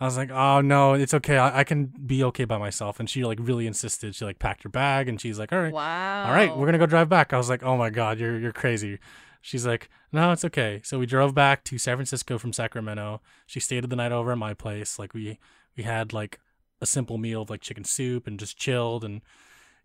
I 0.00 0.06
was 0.06 0.16
like, 0.16 0.30
oh 0.30 0.62
no, 0.62 0.94
it's 0.94 1.12
okay. 1.12 1.36
I, 1.36 1.60
I 1.60 1.64
can 1.64 1.84
be 1.84 2.24
okay 2.24 2.46
by 2.46 2.56
myself. 2.56 2.98
And 3.00 3.08
she 3.08 3.22
like 3.22 3.38
really 3.40 3.66
insisted. 3.66 4.14
She 4.14 4.24
like 4.24 4.38
packed 4.38 4.62
her 4.62 4.70
bag 4.70 5.10
and 5.10 5.20
she's 5.20 5.38
like, 5.38 5.52
all 5.52 5.60
right, 5.60 5.74
Wow. 5.74 6.24
all 6.26 6.32
right, 6.32 6.56
we're 6.56 6.64
gonna 6.64 6.78
go 6.78 6.86
drive 6.86 7.10
back. 7.10 7.34
I 7.34 7.36
was 7.36 7.50
like, 7.50 7.62
oh 7.62 7.76
my 7.76 7.90
god, 7.90 8.18
you're 8.18 8.38
you're 8.38 8.50
crazy. 8.50 8.98
She's 9.42 9.66
like, 9.66 9.90
no, 10.10 10.32
it's 10.32 10.44
okay. 10.46 10.80
So 10.84 10.98
we 10.98 11.04
drove 11.04 11.34
back 11.34 11.64
to 11.64 11.76
San 11.76 11.96
Francisco 11.96 12.38
from 12.38 12.54
Sacramento. 12.54 13.20
She 13.46 13.60
stayed 13.60 13.84
the 13.88 13.94
night 13.96 14.10
over 14.10 14.32
at 14.32 14.38
my 14.38 14.54
place. 14.54 14.98
Like 14.98 15.12
we 15.12 15.38
we 15.76 15.82
had 15.82 16.14
like 16.14 16.40
a 16.80 16.86
simple 16.86 17.18
meal 17.18 17.42
of 17.42 17.50
like 17.50 17.60
chicken 17.60 17.84
soup 17.84 18.26
and 18.26 18.38
just 18.40 18.56
chilled 18.56 19.04
and 19.04 19.20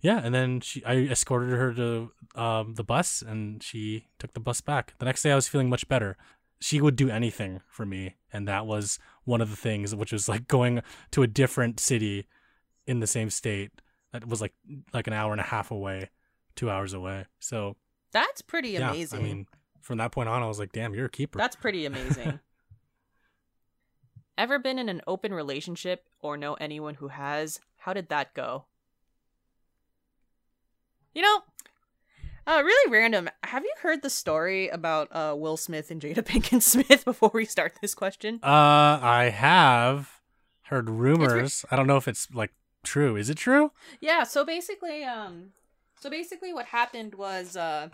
yeah. 0.06 0.22
And 0.24 0.36
then 0.36 0.62
she 0.62 0.86
I 0.86 0.98
escorted 0.98 1.50
her 1.50 1.74
to 1.74 2.12
um, 2.36 2.76
the 2.76 2.84
bus 2.84 3.24
and 3.24 3.64
she 3.64 4.06
took 4.20 4.34
the 4.34 4.40
bus 4.40 4.62
back. 4.62 4.94
The 5.00 5.06
next 5.06 5.24
day 5.24 5.32
I 5.32 5.36
was 5.36 5.48
feeling 5.48 5.68
much 5.68 5.88
better. 5.88 6.16
She 6.62 6.80
would 6.80 6.96
do 6.96 7.10
anything 7.10 7.62
for 7.68 7.86
me, 7.86 8.16
and 8.32 8.48
that 8.48 8.68
was 8.68 9.00
one 9.24 9.42
of 9.42 9.50
the 9.50 9.56
things, 9.56 9.96
which 9.96 10.14
was 10.14 10.30
like 10.30 10.48
going 10.48 10.84
to 11.12 11.24
a 11.24 11.28
different 11.28 11.80
city 11.80 12.28
in 12.86 13.00
the 13.00 13.08
same 13.08 13.32
state 13.32 13.72
that 14.14 14.28
was 14.28 14.42
like 14.42 14.54
like 14.94 15.08
an 15.08 15.14
hour 15.14 15.32
and 15.32 15.42
a 15.42 15.46
half 15.46 15.72
away, 15.72 16.12
two 16.56 16.70
hours 16.70 16.94
away. 16.94 17.26
So 17.40 17.76
That's 18.12 18.44
pretty 18.44 18.70
yeah, 18.70 18.92
amazing. 18.92 19.20
I 19.20 19.24
mean, 19.24 19.48
from 19.82 19.98
that 19.98 20.12
point 20.12 20.30
on, 20.30 20.44
I 20.44 20.48
was 20.48 20.60
like, 20.60 20.72
damn, 20.72 20.94
you're 20.94 21.08
a 21.08 21.10
keeper. 21.10 21.40
That's 21.40 21.56
pretty 21.56 21.86
amazing. 21.88 22.40
Ever 24.38 24.60
been 24.60 24.78
in 24.78 24.88
an 24.88 25.02
open 25.08 25.34
relationship 25.34 26.06
or 26.20 26.38
know 26.38 26.54
anyone 26.56 26.96
who 26.96 27.08
has? 27.08 27.60
How 27.78 27.94
did 27.94 28.10
that 28.10 28.36
go? 28.36 28.66
You 31.16 31.22
know, 31.22 31.40
uh, 32.46 32.62
really 32.62 32.92
random. 32.92 33.30
Have 33.44 33.64
you 33.64 33.74
heard 33.82 34.02
the 34.02 34.10
story 34.10 34.68
about 34.68 35.08
uh, 35.16 35.34
Will 35.38 35.56
Smith 35.56 35.90
and 35.90 36.02
Jada 36.02 36.16
Pinkett 36.26 36.62
Smith 36.62 37.06
before 37.06 37.32
we 37.34 37.46
start 37.46 37.74
this 37.82 37.96
question? 37.96 38.42
uh, 38.44 39.00
I 39.02 39.32
have 39.34 40.20
heard 40.64 40.90
rumors. 40.90 41.64
I 41.72 41.78
don't 41.78 41.88
know 41.88 41.96
if 41.96 42.10
it's 42.10 42.28
like 42.34 42.52
true. 42.84 43.16
Is 43.16 43.30
it 43.30 43.38
true? 43.38 43.72
Yeah, 44.02 44.24
so 44.24 44.44
basically, 44.44 45.06
um, 45.06 45.52
so 46.02 46.10
basically, 46.10 46.54
what 46.54 46.66
happened 46.66 47.16
was, 47.16 47.56
uh, 47.56 47.90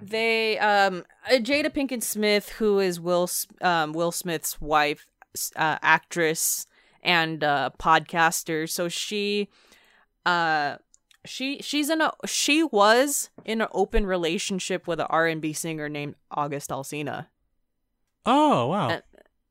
they 0.00 0.58
um 0.58 1.04
uh, 1.30 1.34
Jada 1.34 1.68
Pinkett 1.68 2.02
Smith, 2.02 2.48
who 2.50 2.78
is 2.78 2.98
Will 2.98 3.28
um 3.60 3.92
Will 3.92 4.12
Smith's 4.12 4.58
wife, 4.58 5.06
uh, 5.54 5.76
actress 5.82 6.66
and 7.02 7.44
uh 7.44 7.70
podcaster. 7.78 8.66
So 8.68 8.88
she 8.88 9.48
uh 10.24 10.76
she 11.28 11.60
she's 11.62 11.90
in 11.90 12.00
a 12.00 12.12
she 12.26 12.62
was 12.64 13.30
in 13.44 13.60
an 13.60 13.68
open 13.72 14.06
relationship 14.06 14.86
with 14.86 14.98
an 15.00 15.06
R&B 15.10 15.52
singer 15.52 15.88
named 15.88 16.14
August 16.30 16.70
Alsina. 16.70 17.26
Oh 18.26 18.66
wow. 18.68 18.88
Uh, 18.90 19.00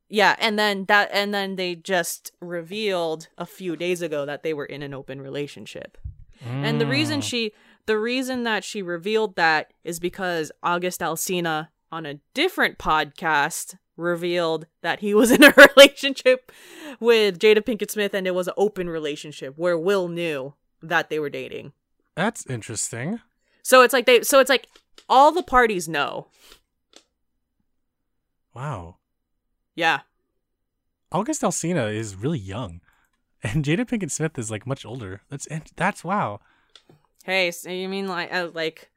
Yeah, 0.09 0.35
and 0.39 0.57
then 0.57 0.85
that 0.85 1.09
and 1.11 1.33
then 1.33 1.55
they 1.55 1.75
just 1.75 2.31
revealed 2.41 3.27
a 3.37 3.45
few 3.45 3.75
days 3.75 4.01
ago 4.01 4.25
that 4.25 4.43
they 4.43 4.53
were 4.53 4.65
in 4.65 4.81
an 4.83 4.93
open 4.93 5.21
relationship. 5.21 5.97
And 6.45 6.79
the 6.79 6.85
reason 6.87 7.19
Mm. 7.19 7.23
she 7.23 7.51
the 7.87 7.97
reason 7.97 8.43
that 8.43 8.63
she 8.63 8.81
revealed 8.81 9.35
that 9.37 9.73
is 9.83 9.99
because 9.99 10.51
August 10.61 10.99
Alsina 11.01 11.69
on 11.91 12.05
a 12.05 12.19
different 12.33 12.77
podcast 12.77 13.75
revealed 13.95 14.67
that 14.81 14.99
he 14.99 15.13
was 15.13 15.31
in 15.31 15.41
a 15.43 15.53
relationship 15.75 16.51
with 16.99 17.39
Jada 17.39 17.61
Pinkett 17.61 17.89
Smith 17.89 18.13
and 18.13 18.27
it 18.27 18.35
was 18.35 18.47
an 18.47 18.53
open 18.57 18.89
relationship 18.89 19.57
where 19.57 19.77
Will 19.77 20.07
knew 20.07 20.53
that 20.81 21.09
they 21.09 21.19
were 21.19 21.29
dating. 21.29 21.73
That's 22.15 22.45
interesting. 22.47 23.19
So 23.63 23.81
it's 23.81 23.93
like 23.93 24.05
they 24.05 24.21
so 24.21 24.39
it's 24.39 24.49
like 24.49 24.67
all 25.09 25.31
the 25.31 25.43
parties 25.43 25.87
know. 25.87 26.27
Wow. 28.53 28.97
Yeah. 29.75 30.01
August 31.11 31.41
Alsina 31.41 31.93
is 31.93 32.15
really 32.15 32.39
young, 32.39 32.81
and 33.43 33.63
Jada 33.63 33.85
Pinkett 33.85 34.11
Smith 34.11 34.37
is 34.37 34.51
like 34.51 34.65
much 34.65 34.85
older. 34.85 35.21
That's 35.29 35.47
that's 35.75 36.03
wow. 36.03 36.39
Hey, 37.23 37.51
so 37.51 37.69
you 37.69 37.87
mean 37.87 38.07
like 38.07 38.33
uh, 38.33 38.49
like 38.53 38.89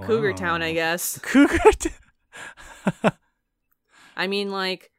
Cougar 0.00 0.34
Town, 0.34 0.62
I 0.62 0.72
guess. 0.72 1.18
Cougar. 1.18 1.72
T- 1.78 1.90
I 4.16 4.26
mean 4.26 4.50
like 4.50 4.90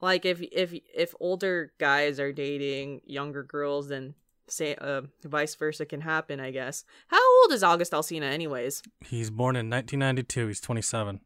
like 0.00 0.24
if 0.24 0.40
if 0.52 0.74
if 0.94 1.14
older 1.20 1.72
guys 1.78 2.20
are 2.20 2.32
dating 2.32 3.00
younger 3.04 3.42
girls 3.42 3.88
then 3.88 4.14
say 4.48 4.74
uh 4.76 5.02
vice 5.24 5.54
versa 5.54 5.84
can 5.84 6.02
happen, 6.02 6.40
I 6.40 6.50
guess. 6.50 6.84
How 7.08 7.40
old 7.42 7.52
is 7.52 7.62
August 7.62 7.92
Alsina 7.92 8.30
anyways? 8.30 8.82
He's 9.00 9.30
born 9.30 9.56
in 9.56 9.68
1992. 9.70 10.46
He's 10.48 10.60
27. 10.60 11.20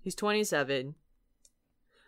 He's 0.00 0.14
27. 0.14 0.94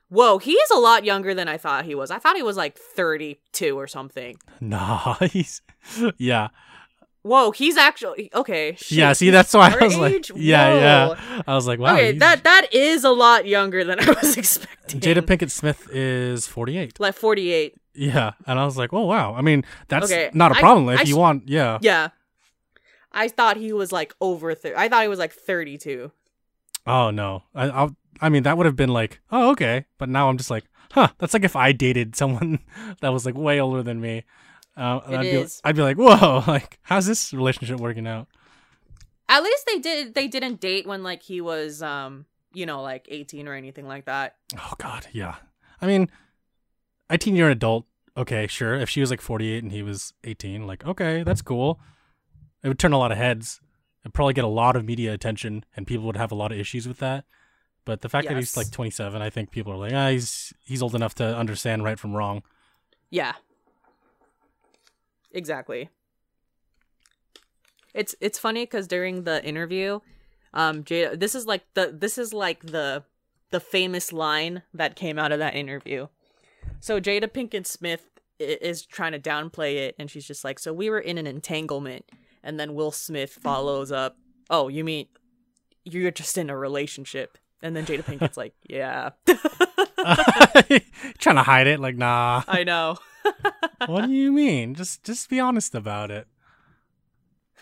Whoa, 0.08 0.38
he 0.38 0.52
is 0.52 0.70
a 0.70 0.78
lot 0.78 1.04
younger 1.04 1.34
than 1.34 1.48
I 1.48 1.56
thought 1.58 1.84
he 1.84 1.94
was. 1.94 2.10
I 2.12 2.18
thought 2.18 2.36
he 2.36 2.42
was 2.42 2.56
like 2.56 2.78
32 2.78 3.76
or 3.76 3.86
something. 3.86 4.36
Nah, 4.60 5.14
he's 5.30 5.62
yeah, 6.16 6.48
Whoa, 7.26 7.50
he's 7.50 7.76
actually 7.76 8.30
okay. 8.34 8.76
shit, 8.78 8.98
yeah. 8.98 9.12
See, 9.12 9.30
that's 9.30 9.52
why 9.52 9.74
I 9.78 9.84
was 9.84 9.96
like, 9.96 10.14
age? 10.14 10.30
yeah, 10.36 10.68
Whoa. 10.68 11.14
yeah. 11.18 11.42
I 11.46 11.54
was 11.54 11.66
like, 11.66 11.78
wow. 11.80 11.94
okay, 11.94 12.06
he's- 12.12 12.20
that 12.20 12.44
that 12.44 12.68
is 12.72 13.02
a 13.04 13.10
lot 13.10 13.46
younger 13.46 13.82
than 13.84 13.98
I 14.00 14.06
was 14.12 14.36
expecting. 14.42 15.00
Jada 15.00 15.22
Pinkett 15.22 15.50
Smith 15.50 15.88
is 15.92 16.46
48. 16.46 17.00
like 17.00 17.14
48. 17.14 17.74
Yeah, 17.94 18.32
and 18.46 18.58
I 18.58 18.64
was 18.64 18.76
like, 18.76 18.92
oh 18.92 19.06
wow. 19.06 19.34
I 19.34 19.40
mean, 19.42 19.64
that's 19.88 20.06
Okay, 20.12 20.30
not 20.34 20.52
a 20.52 20.54
problem 20.54 20.88
if 20.90 21.00
I 21.00 21.02
you 21.04 21.16
want. 21.16 21.48
Yeah. 21.48 21.78
Yeah. 21.80 22.08
I 23.12 23.28
thought 23.28 23.56
he 23.56 23.72
was 23.72 23.90
like 23.92 24.14
over 24.20 24.54
30. 24.54 24.76
I 24.76 24.88
thought 24.88 25.02
he 25.02 25.08
was 25.08 25.18
like 25.18 25.32
32. 25.32 26.12
Oh 26.86 27.10
no. 27.10 27.42
I 27.54 27.68
I'll, 27.70 27.96
I 28.20 28.28
mean, 28.28 28.42
that 28.44 28.56
would 28.56 28.66
have 28.66 28.76
been 28.76 28.90
like, 28.92 29.20
oh 29.32 29.50
okay. 29.52 29.86
But 29.98 30.08
now 30.10 30.28
I'm 30.28 30.36
just 30.36 30.50
like, 30.50 30.64
huh. 30.92 31.08
That's 31.18 31.32
like 31.34 31.44
if 31.44 31.56
I 31.56 31.72
dated 31.72 32.14
someone 32.14 32.58
that 33.00 33.12
was 33.12 33.24
like 33.26 33.34
way 33.34 33.58
older 33.60 33.82
than 33.82 34.00
me. 34.00 34.24
Uh, 34.76 35.00
It 35.08 35.16
I'd 35.16 35.22
be, 35.22 35.28
is. 35.28 35.60
I'd 35.64 35.76
be 35.76 35.82
like, 35.82 35.96
whoa. 35.96 36.42
Like, 36.46 36.78
how's 36.82 37.06
this 37.06 37.32
relationship 37.32 37.80
working 37.80 38.06
out? 38.06 38.28
At 39.28 39.42
least 39.42 39.66
they 39.66 39.78
did 39.80 40.14
they 40.14 40.28
didn't 40.28 40.60
date 40.60 40.86
when 40.86 41.02
like 41.02 41.22
he 41.22 41.40
was 41.40 41.82
um, 41.82 42.26
you 42.54 42.64
know, 42.64 42.80
like 42.82 43.06
18 43.10 43.48
or 43.48 43.54
anything 43.54 43.86
like 43.86 44.06
that. 44.06 44.36
Oh 44.56 44.74
God, 44.78 45.06
yeah. 45.12 45.36
I 45.80 45.86
mean, 45.86 46.08
18 47.10 47.36
year 47.36 47.50
adult. 47.50 47.86
Okay, 48.16 48.46
sure. 48.46 48.74
If 48.74 48.88
she 48.88 49.00
was 49.00 49.10
like 49.10 49.20
48 49.20 49.62
and 49.62 49.72
he 49.72 49.82
was 49.82 50.14
18, 50.24 50.66
like 50.66 50.86
okay, 50.86 51.22
that's 51.22 51.42
cool. 51.42 51.80
It 52.62 52.68
would 52.68 52.78
turn 52.78 52.92
a 52.92 52.98
lot 52.98 53.12
of 53.12 53.18
heads. 53.18 53.60
It'd 54.04 54.14
probably 54.14 54.34
get 54.34 54.44
a 54.44 54.48
lot 54.48 54.76
of 54.76 54.84
media 54.84 55.12
attention, 55.12 55.64
and 55.76 55.86
people 55.86 56.06
would 56.06 56.16
have 56.16 56.32
a 56.32 56.36
lot 56.36 56.52
of 56.52 56.58
issues 56.58 56.86
with 56.86 56.98
that. 56.98 57.24
But 57.84 58.00
the 58.00 58.08
fact 58.08 58.26
that 58.28 58.36
he's 58.36 58.56
like 58.56 58.70
27, 58.70 59.20
I 59.20 59.30
think 59.30 59.50
people 59.50 59.72
are 59.72 59.76
like, 59.76 59.92
ah, 59.92 60.10
he's 60.10 60.52
he's 60.64 60.82
old 60.82 60.94
enough 60.94 61.14
to 61.16 61.36
understand 61.36 61.84
right 61.84 61.98
from 61.98 62.14
wrong. 62.14 62.42
Yeah. 63.10 63.34
Exactly. 65.36 65.90
It's 67.94 68.14
it's 68.20 68.38
funny 68.38 68.66
cuz 68.66 68.86
during 68.86 69.24
the 69.24 69.44
interview, 69.44 70.00
um 70.54 70.82
Jada 70.82 71.18
this 71.20 71.34
is 71.34 71.46
like 71.46 71.62
the 71.74 71.94
this 71.96 72.16
is 72.16 72.32
like 72.32 72.62
the 72.66 73.04
the 73.50 73.60
famous 73.60 74.12
line 74.12 74.62
that 74.72 74.96
came 74.96 75.18
out 75.18 75.30
of 75.32 75.38
that 75.38 75.54
interview. 75.54 76.08
So 76.80 77.00
Jada 77.00 77.28
Pinkett 77.28 77.66
Smith 77.66 78.08
is 78.38 78.84
trying 78.84 79.12
to 79.12 79.18
downplay 79.18 79.76
it 79.76 79.94
and 79.98 80.10
she's 80.10 80.26
just 80.26 80.42
like, 80.42 80.58
"So 80.58 80.72
we 80.72 80.88
were 80.90 80.98
in 80.98 81.18
an 81.18 81.26
entanglement." 81.26 82.06
And 82.42 82.58
then 82.58 82.74
Will 82.74 82.92
Smith 82.92 83.32
follows 83.42 83.92
up, 83.92 84.16
"Oh, 84.48 84.68
you 84.68 84.84
mean 84.84 85.06
you're 85.84 86.10
just 86.10 86.38
in 86.38 86.48
a 86.48 86.56
relationship?" 86.56 87.36
And 87.62 87.76
then 87.76 87.84
Jada 87.84 88.04
Pinkett's 88.04 88.36
like, 88.38 88.54
"Yeah." 88.68 89.10
Trying 91.18 91.36
to 91.36 91.42
hide 91.42 91.66
it, 91.66 91.80
like, 91.80 91.96
nah. 91.96 92.42
I 92.46 92.64
know. 92.64 92.96
What 93.86 94.06
do 94.06 94.12
you 94.12 94.32
mean? 94.32 94.74
Just 94.74 95.02
just 95.04 95.28
be 95.30 95.40
honest 95.40 95.74
about 95.74 96.10
it. 96.10 96.26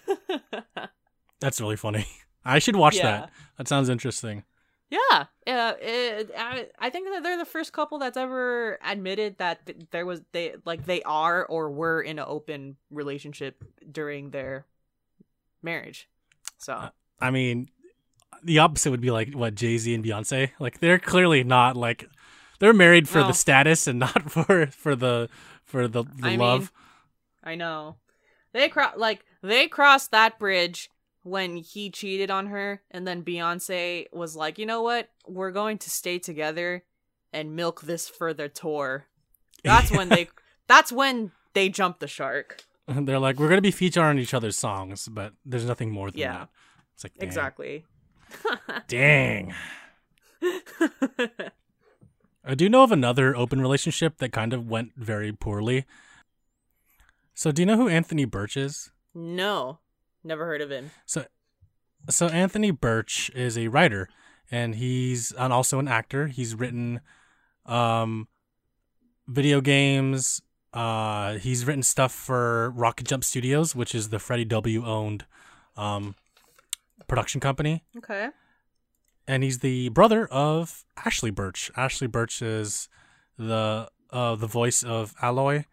That's 1.40 1.60
really 1.60 1.76
funny. 1.76 2.06
I 2.44 2.58
should 2.58 2.76
watch 2.76 2.96
Yeah. 2.96 3.02
that. 3.02 3.30
That 3.58 3.68
sounds 3.68 3.88
interesting. 3.88 4.44
Yeah, 4.90 5.24
uh, 5.46 5.72
it, 5.80 6.30
I, 6.38 6.66
I 6.78 6.90
think 6.90 7.08
that 7.12 7.22
they're 7.24 7.38
the 7.38 7.44
first 7.44 7.72
couple 7.72 7.98
that's 7.98 8.16
ever 8.16 8.78
admitted 8.84 9.38
that 9.38 9.66
th- 9.66 9.78
there 9.90 10.06
was 10.06 10.20
they 10.30 10.54
like 10.64 10.84
they 10.86 11.02
are 11.02 11.44
or 11.46 11.70
were 11.70 12.00
in 12.00 12.18
an 12.20 12.24
open 12.28 12.76
relationship 12.90 13.64
during 13.90 14.30
their 14.30 14.66
marriage. 15.62 16.08
So 16.58 16.74
Uh, 16.74 16.90
I 17.20 17.30
mean, 17.32 17.70
the 18.44 18.60
opposite 18.60 18.90
would 18.90 19.00
be 19.00 19.10
like 19.10 19.32
what 19.34 19.56
Jay 19.56 19.78
Z 19.78 19.92
and 19.92 20.04
Beyonce. 20.04 20.50
Like 20.60 20.78
they're 20.78 21.00
clearly 21.00 21.42
not 21.42 21.76
like 21.76 22.08
they're 22.58 22.72
married 22.72 23.08
for 23.08 23.20
No. 23.20 23.26
the 23.28 23.32
status 23.34 23.86
and 23.86 23.98
not 23.98 24.30
for 24.30 24.66
for 24.68 24.94
the 24.96 25.28
for 25.64 25.88
the, 25.88 26.02
the 26.04 26.28
I 26.28 26.36
love. 26.36 26.60
mean, 26.60 26.68
I 27.44 27.54
know 27.56 27.96
they 28.52 28.68
cro- 28.68 28.96
like 28.96 29.24
they 29.42 29.68
crossed 29.68 30.10
that 30.12 30.38
bridge 30.38 30.90
when 31.22 31.56
he 31.56 31.90
cheated 31.90 32.30
on 32.30 32.46
her, 32.46 32.82
and 32.90 33.06
then 33.06 33.22
Beyonce 33.22 34.06
was 34.12 34.36
like, 34.36 34.58
you 34.58 34.66
know 34.66 34.82
what, 34.82 35.08
we're 35.26 35.50
going 35.52 35.78
to 35.78 35.90
stay 35.90 36.18
together 36.18 36.84
and 37.32 37.56
milk 37.56 37.80
this 37.82 38.08
for 38.08 38.34
the 38.34 38.48
tour. 38.48 39.06
That's 39.64 39.90
when 39.90 40.08
they. 40.10 40.28
That's 40.66 40.90
when 40.92 41.32
they 41.54 41.68
jumped 41.68 42.00
the 42.00 42.06
shark. 42.08 42.62
they're 42.88 43.18
like 43.18 43.38
we're 43.38 43.48
gonna 43.48 43.60
be 43.62 43.70
featured 43.70 44.02
on 44.02 44.18
each 44.18 44.34
other's 44.34 44.56
songs, 44.58 45.08
but 45.08 45.32
there's 45.44 45.64
nothing 45.66 45.90
more 45.90 46.10
than 46.10 46.20
Yeah. 46.20 46.32
that. 46.32 46.48
It's 46.94 47.04
like 47.04 47.14
dang. 47.14 47.26
Exactly. 47.28 47.84
Dang. 48.88 49.54
I 52.46 52.54
do 52.54 52.68
know 52.68 52.82
of 52.82 52.92
another 52.92 53.34
open 53.34 53.60
relationship 53.60 54.18
that 54.18 54.32
kind 54.32 54.52
of 54.52 54.68
went 54.68 54.92
very 54.96 55.32
poorly. 55.32 55.86
So 57.34 57.50
do 57.50 57.62
you 57.62 57.66
know 57.66 57.76
who 57.76 57.88
Anthony 57.88 58.24
Burch 58.24 58.56
is? 58.56 58.90
no, 59.14 59.78
never 60.24 60.44
heard 60.44 60.60
of 60.60 60.70
him. 60.70 60.90
So, 61.06 61.24
so 62.10 62.26
Anthony 62.26 62.70
Burch 62.72 63.30
is 63.34 63.56
a 63.56 63.68
writer, 63.68 64.08
and 64.50 64.74
he's 64.74 65.32
and 65.32 65.52
also 65.52 65.78
an 65.78 65.88
actor. 65.88 66.26
He's 66.26 66.54
written, 66.54 67.00
um, 67.64 68.28
video 69.26 69.60
games. 69.60 70.42
Uh, 70.72 71.34
he's 71.34 71.64
written 71.64 71.82
stuff 71.82 72.12
for 72.12 72.70
Rocket 72.70 73.06
Jump 73.06 73.22
Studios, 73.22 73.74
which 73.76 73.94
is 73.94 74.08
the 74.08 74.18
Freddie 74.18 74.44
W 74.44 74.84
owned, 74.84 75.24
um, 75.76 76.16
production 77.06 77.40
company. 77.40 77.84
Okay. 77.96 78.30
And 79.26 79.42
he's 79.42 79.60
the 79.60 79.88
brother 79.90 80.26
of 80.26 80.84
Ashly 80.98 81.30
Burch. 81.34 81.70
Ashly 81.76 82.10
Burch 82.10 82.42
is 82.42 82.88
the 83.38 83.88
uh 84.10 84.36
the 84.36 84.46
voice 84.46 84.82
of 84.82 85.14
Aloy 85.22 85.64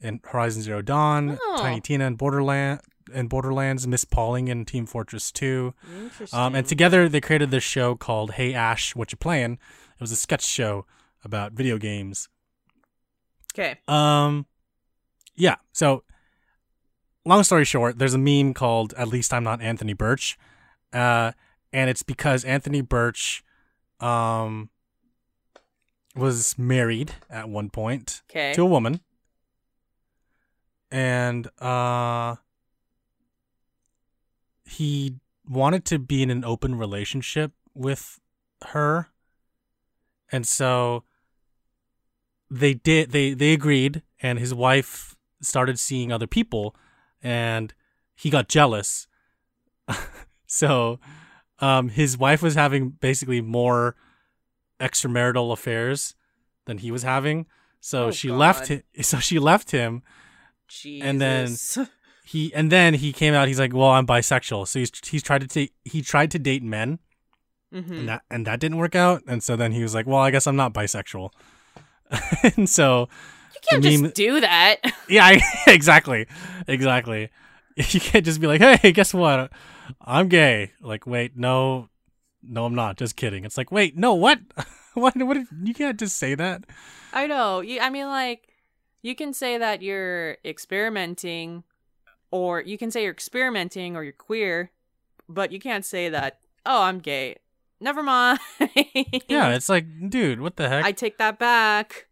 in 0.00 0.20
Horizon 0.24 0.62
Zero 0.62 0.82
Dawn, 0.82 1.38
Oh. 1.42 1.56
Tiny 1.58 1.80
Tina 1.80 2.06
in 2.06 2.14
Borderland 2.16 2.80
in 3.12 3.26
Borderlands, 3.26 3.86
Miss 3.88 4.04
Pauling 4.04 4.46
in 4.48 4.64
Team 4.64 4.86
Fortress 4.86 5.32
2. 5.32 5.74
Interesting. 6.02 6.38
Um, 6.38 6.54
and 6.54 6.64
together 6.66 7.08
they 7.08 7.20
created 7.20 7.50
this 7.50 7.64
show 7.64 7.96
called 7.96 8.32
Hey 8.32 8.54
Ash, 8.54 8.94
What 8.94 9.10
You 9.10 9.18
Playing? 9.18 9.54
It 9.54 10.00
was 10.00 10.12
a 10.12 10.16
sketch 10.16 10.44
show 10.44 10.86
about 11.24 11.52
video 11.52 11.76
games. 11.78 12.28
okay. 13.52 13.78
Um, 13.88 14.46
yeah. 15.34 15.56
So, 15.72 16.04
long 17.24 17.42
story 17.42 17.64
short, 17.64 17.98
there's 17.98 18.14
a 18.14 18.18
meme 18.18 18.54
called 18.54 18.94
"At 18.96 19.08
least 19.08 19.32
I'm 19.34 19.44
not 19.44 19.60
Anthony 19.60 19.92
Burch," 19.92 20.38
uh, 20.92 21.32
and 21.72 21.88
it's 21.90 22.02
because 22.02 22.44
Anthony 22.44 22.80
Burch, 22.80 23.42
um, 24.00 24.70
was 26.16 26.58
married 26.58 27.12
at 27.28 27.48
one 27.48 27.70
point 27.70 28.22
Okay. 28.30 28.52
to 28.54 28.62
a 28.62 28.66
woman, 28.66 29.00
and 30.90 31.48
uh, 31.60 32.36
he 34.64 35.16
wanted 35.48 35.84
to 35.86 35.98
be 35.98 36.22
in 36.22 36.30
an 36.30 36.44
open 36.44 36.74
relationship 36.76 37.52
with 37.74 38.20
her. 38.68 39.08
And 40.32 40.46
so 40.46 41.04
they 42.50 42.74
did 42.74 43.10
they 43.12 43.32
they 43.34 43.52
agreed 43.52 44.02
and 44.20 44.38
his 44.38 44.52
wife 44.52 45.16
started 45.40 45.78
seeing 45.78 46.10
other 46.12 46.26
people 46.26 46.74
and 47.22 47.72
he 48.14 48.30
got 48.30 48.48
jealous. 48.48 49.06
so 50.46 50.98
um 51.60 51.88
his 51.90 52.16
wife 52.18 52.42
was 52.42 52.54
having 52.54 52.90
basically 52.90 53.40
more 53.40 53.96
extramarital 54.80 55.52
affairs 55.52 56.14
than 56.66 56.78
he 56.78 56.90
was 56.90 57.02
having. 57.02 57.46
So 57.80 58.06
Oh, 58.06 58.10
she 58.10 58.28
God. 58.28 58.36
left 58.38 58.66
him 58.68 58.82
so 59.02 59.18
she 59.18 59.38
left 59.38 59.70
him 59.70 60.02
Jesus. 60.68 61.06
And 61.08 61.20
then- 61.20 61.56
he 62.24 62.54
and 62.54 62.70
then 62.70 62.94
he 62.94 63.12
came 63.12 63.34
out 63.34 63.48
he's 63.48 63.58
like 63.58 63.74
well 63.74 63.88
i'm 63.88 64.06
bisexual 64.06 64.68
so 64.68 64.78
he's 64.78 64.92
he's 65.04 65.20
tried 65.22 65.40
to 65.40 65.48
take 65.48 65.72
he 65.84 66.00
tried 66.00 66.30
to 66.30 66.38
date 66.38 66.62
men 66.62 67.00
Mhm. 67.74 67.90
and 67.90 68.08
that 68.08 68.22
and 68.30 68.46
that 68.46 68.60
didn't 68.60 68.76
work 68.78 68.94
out 68.94 69.22
and 69.26 69.42
so 69.42 69.56
then 69.56 69.72
he 69.72 69.82
was 69.82 69.94
like 69.96 70.06
well 70.06 70.20
i 70.20 70.30
guess 70.30 70.46
i'm 70.46 70.54
not 70.54 70.72
bisexual 70.72 71.30
and 72.56 72.68
so 72.68 73.08
you 73.52 73.60
can't 73.68 73.82
the 73.82 73.90
just 74.02 74.14
do 74.14 74.40
that. 74.42 74.76
yeah 75.08 75.24
I, 75.24 75.40
exactly 75.66 76.26
exactly 76.68 77.30
you 77.76 77.98
can't 78.00 78.24
just 78.24 78.40
be 78.40 78.46
like 78.46 78.60
hey 78.60 78.92
guess 78.92 79.12
what 79.12 79.50
i'm 80.02 80.28
gay 80.28 80.72
like 80.80 81.06
wait 81.06 81.36
no 81.36 81.88
no 82.42 82.64
i'm 82.64 82.74
not 82.74 82.96
just 82.96 83.16
kidding 83.16 83.44
it's 83.44 83.56
like 83.56 83.70
wait 83.70 83.96
no 83.96 84.14
what 84.14 84.40
what 84.94 85.16
what 85.16 85.36
you 85.62 85.74
can't 85.74 85.98
just 85.98 86.16
say 86.16 86.34
that 86.34 86.64
I 87.12 87.26
know. 87.26 87.60
You, 87.60 87.80
I 87.80 87.90
mean, 87.90 88.06
like, 88.06 88.48
you 89.02 89.14
can 89.14 89.32
say 89.32 89.58
that 89.58 89.82
you're 89.82 90.36
experimenting, 90.44 91.64
or 92.30 92.60
you 92.60 92.78
can 92.78 92.90
say 92.90 93.02
you're 93.02 93.12
experimenting 93.12 93.96
or 93.96 94.04
you're 94.04 94.12
queer, 94.12 94.70
but 95.28 95.52
you 95.52 95.58
can't 95.58 95.84
say 95.84 96.08
that. 96.08 96.40
Oh, 96.66 96.82
I'm 96.82 96.98
gay. 96.98 97.36
Never 97.82 98.02
mind. 98.02 98.38
yeah 99.28 99.54
it's 99.54 99.70
like 99.70 99.86
dude 100.10 100.42
what 100.42 100.56
the 100.56 100.68
heck 100.68 100.84
I 100.84 100.92
take 100.92 101.16
that 101.16 101.38
back. 101.38 102.08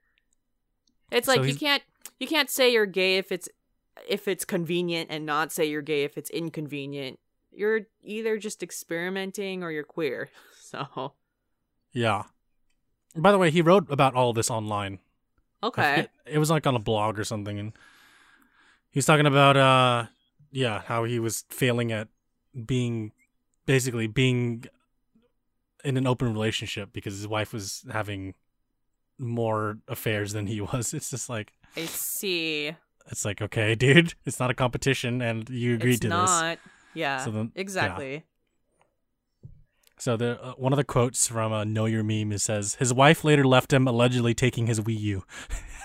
It's 1.13 1.27
So 1.27 1.35
like 1.35 1.47
you 1.47 1.55
can't 1.55 1.83
you 2.19 2.27
can't 2.27 2.49
say 2.49 2.73
you're 2.73 2.87
gay 2.87 3.19
if 3.19 3.31
it's 3.31 3.51
if 4.09 4.27
it's 4.27 4.47
convenient 4.47 5.09
and 5.11 5.27
not 5.27 5.53
say 5.53 5.67
you're 5.67 5.83
gay 5.83 6.05
if 6.05 6.17
it's 6.17 6.31
inconvenient. 6.31 7.19
You're 7.59 7.83
either 8.03 8.39
just 8.39 8.63
experimenting 8.63 9.63
or 9.63 9.71
you're 9.71 9.85
queer. 9.85 10.31
So 10.69 11.15
yeah 11.95 12.25
by 13.17 13.33
the 13.33 13.39
way 13.39 13.51
he 13.51 13.63
wrote 13.63 13.91
about 13.91 14.15
all 14.15 14.35
this 14.35 14.51
online 14.51 14.99
okay. 15.63 16.07
It 16.27 16.39
was 16.39 16.51
like 16.51 16.67
on 16.67 16.75
a 16.75 16.81
blog 16.81 17.19
or 17.19 17.25
something, 17.25 17.59
and 17.59 17.73
he's 18.91 19.07
talking 19.07 19.27
about 19.27 19.57
uh, 19.57 20.07
yeah, 20.51 20.83
how 20.87 21.05
he 21.05 21.19
was 21.19 21.45
failing 21.51 21.93
at 21.93 22.09
being, 22.67 23.13
basically 23.67 24.07
being 24.07 24.65
in 25.85 25.97
an 25.97 26.07
open 26.07 26.33
relationship 26.33 26.93
because 26.93 27.15
his 27.15 27.29
wife 27.29 27.53
was 27.53 27.85
having 27.91 28.35
more 29.19 29.79
affairs 29.89 30.33
than 30.33 30.47
he 30.47 30.61
was. 30.73 30.95
It's 30.95 31.11
just 31.11 31.29
like 31.29 31.53
I 31.77 31.83
see. 31.87 32.75
it's 33.11 33.25
like 33.25 33.43
okay, 33.43 33.75
dude, 33.75 34.15
it's 34.25 34.41
not 34.41 34.51
a 34.51 34.55
competition, 34.55 35.23
and 35.23 35.49
you 35.49 35.75
agreed 35.75 35.93
it's 35.95 36.01
to 36.01 36.09
this. 36.09 36.31
Yeah. 36.99 37.25
So 37.25 37.31
then- 37.31 37.53
yeah. 37.55 37.61
exactly. 37.61 38.25
So 40.01 40.17
the 40.17 40.41
uh, 40.41 40.53
one 40.53 40.73
of 40.73 40.77
the 40.77 40.85
quotes 40.85 41.27
from 41.27 41.53
uh, 41.53 41.65
Know 41.65 41.87
Your 41.87 42.05
Meme 42.05 42.31
is 42.33 42.45
says 42.45 42.77
his 42.77 42.95
wife 42.95 43.25
later 43.25 43.45
left 43.45 43.73
him 43.73 43.89
allegedly 43.89 44.33
taking 44.33 44.67
his 44.69 44.79
Wii 44.81 44.99
U. 45.01 45.25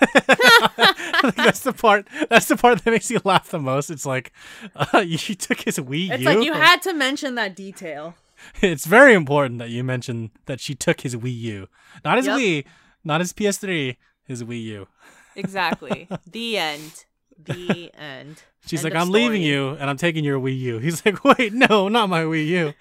that's 1.36 1.60
the 1.60 1.72
part. 1.72 2.06
That's 2.30 2.46
the 2.46 2.56
part 2.56 2.84
that 2.84 2.90
makes 2.90 3.10
you 3.10 3.20
laugh 3.24 3.50
the 3.50 3.58
most. 3.58 3.90
It's 3.90 4.06
like 4.06 4.32
uh, 4.76 4.98
you 5.06 5.18
took 5.18 5.60
his 5.60 5.78
Wii 5.78 6.10
It's 6.10 6.22
U. 6.22 6.28
It's 6.28 6.36
like 6.36 6.44
you 6.44 6.52
had 6.52 6.80
to 6.82 6.92
mention 6.92 7.34
that 7.36 7.56
detail. 7.56 8.14
it's 8.62 8.86
very 8.86 9.14
important 9.14 9.58
that 9.58 9.70
you 9.70 9.82
mention 9.82 10.30
that 10.46 10.60
she 10.60 10.74
took 10.74 11.00
his 11.00 11.16
Wii 11.16 11.36
U, 11.40 11.68
not 12.04 12.16
his 12.18 12.26
Yep. 12.26 12.38
Wii, 12.38 12.64
not 13.02 13.20
his 13.20 13.32
PS3, 13.32 13.96
his 14.24 14.42
Wii 14.44 14.62
U. 14.64 14.86
Exactly. 15.36 16.06
the 16.30 16.56
end. 16.56 17.04
The 17.44 17.90
end. 17.94 18.42
She's 18.66 18.84
End 18.84 18.94
like, 18.94 19.02
I'm 19.02 19.10
leaving 19.10 19.42
you, 19.42 19.70
and 19.70 19.90
I'm 19.90 19.96
taking 19.96 20.24
your 20.24 20.40
Wii 20.40 20.58
U. 20.60 20.78
He's 20.84 21.04
like, 21.04 21.24
wait, 21.24 21.52
no, 21.52 21.88
not 21.88 22.08
my 22.08 22.22
Wii 22.22 22.46
U. 22.46 22.74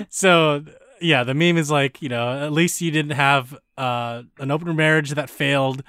so 0.10 0.62
yeah 1.00 1.24
the 1.24 1.34
meme 1.34 1.56
is 1.56 1.70
like 1.70 2.00
you 2.02 2.08
know 2.08 2.44
at 2.44 2.52
least 2.52 2.80
you 2.80 2.90
didn't 2.90 3.12
have 3.12 3.56
uh, 3.78 4.22
an 4.38 4.50
open 4.50 4.74
marriage 4.76 5.10
that 5.10 5.30
failed 5.30 5.82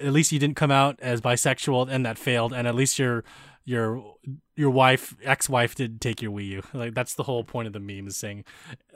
at 0.00 0.12
least 0.12 0.32
you 0.32 0.38
didn't 0.38 0.56
come 0.56 0.70
out 0.70 0.98
as 1.00 1.20
bisexual 1.20 1.88
and 1.88 2.04
that 2.04 2.18
failed 2.18 2.52
and 2.52 2.66
at 2.66 2.74
least 2.74 2.98
your 2.98 3.24
your 3.64 4.16
your 4.56 4.70
wife 4.70 5.14
ex-wife 5.22 5.74
didn't 5.74 6.00
take 6.00 6.20
your 6.20 6.32
wii 6.32 6.48
u 6.48 6.62
like 6.72 6.94
that's 6.94 7.14
the 7.14 7.22
whole 7.22 7.44
point 7.44 7.66
of 7.66 7.72
the 7.72 7.80
meme 7.80 8.06
is 8.06 8.16
saying 8.16 8.44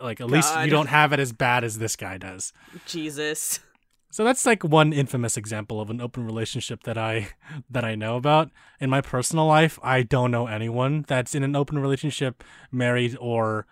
like 0.00 0.20
at 0.20 0.28
least 0.28 0.52
you 0.60 0.70
don't 0.70 0.88
have 0.88 1.12
it 1.12 1.20
as 1.20 1.32
bad 1.32 1.64
as 1.64 1.78
this 1.78 1.96
guy 1.96 2.18
does 2.18 2.52
Jesus. 2.86 3.60
So 4.10 4.24
that's 4.24 4.44
like 4.44 4.64
one 4.64 4.92
infamous 4.92 5.36
example 5.36 5.80
of 5.80 5.88
an 5.88 6.00
open 6.00 6.26
relationship 6.26 6.82
that 6.82 6.98
I 6.98 7.28
that 7.70 7.84
I 7.84 7.94
know 7.94 8.16
about. 8.16 8.50
In 8.80 8.90
my 8.90 9.00
personal 9.00 9.46
life, 9.46 9.78
I 9.82 10.02
don't 10.02 10.30
know 10.30 10.46
anyone 10.46 11.04
that's 11.06 11.34
in 11.34 11.42
an 11.44 11.54
open 11.54 11.78
relationship, 11.78 12.42
married 12.72 13.16
or 13.20 13.66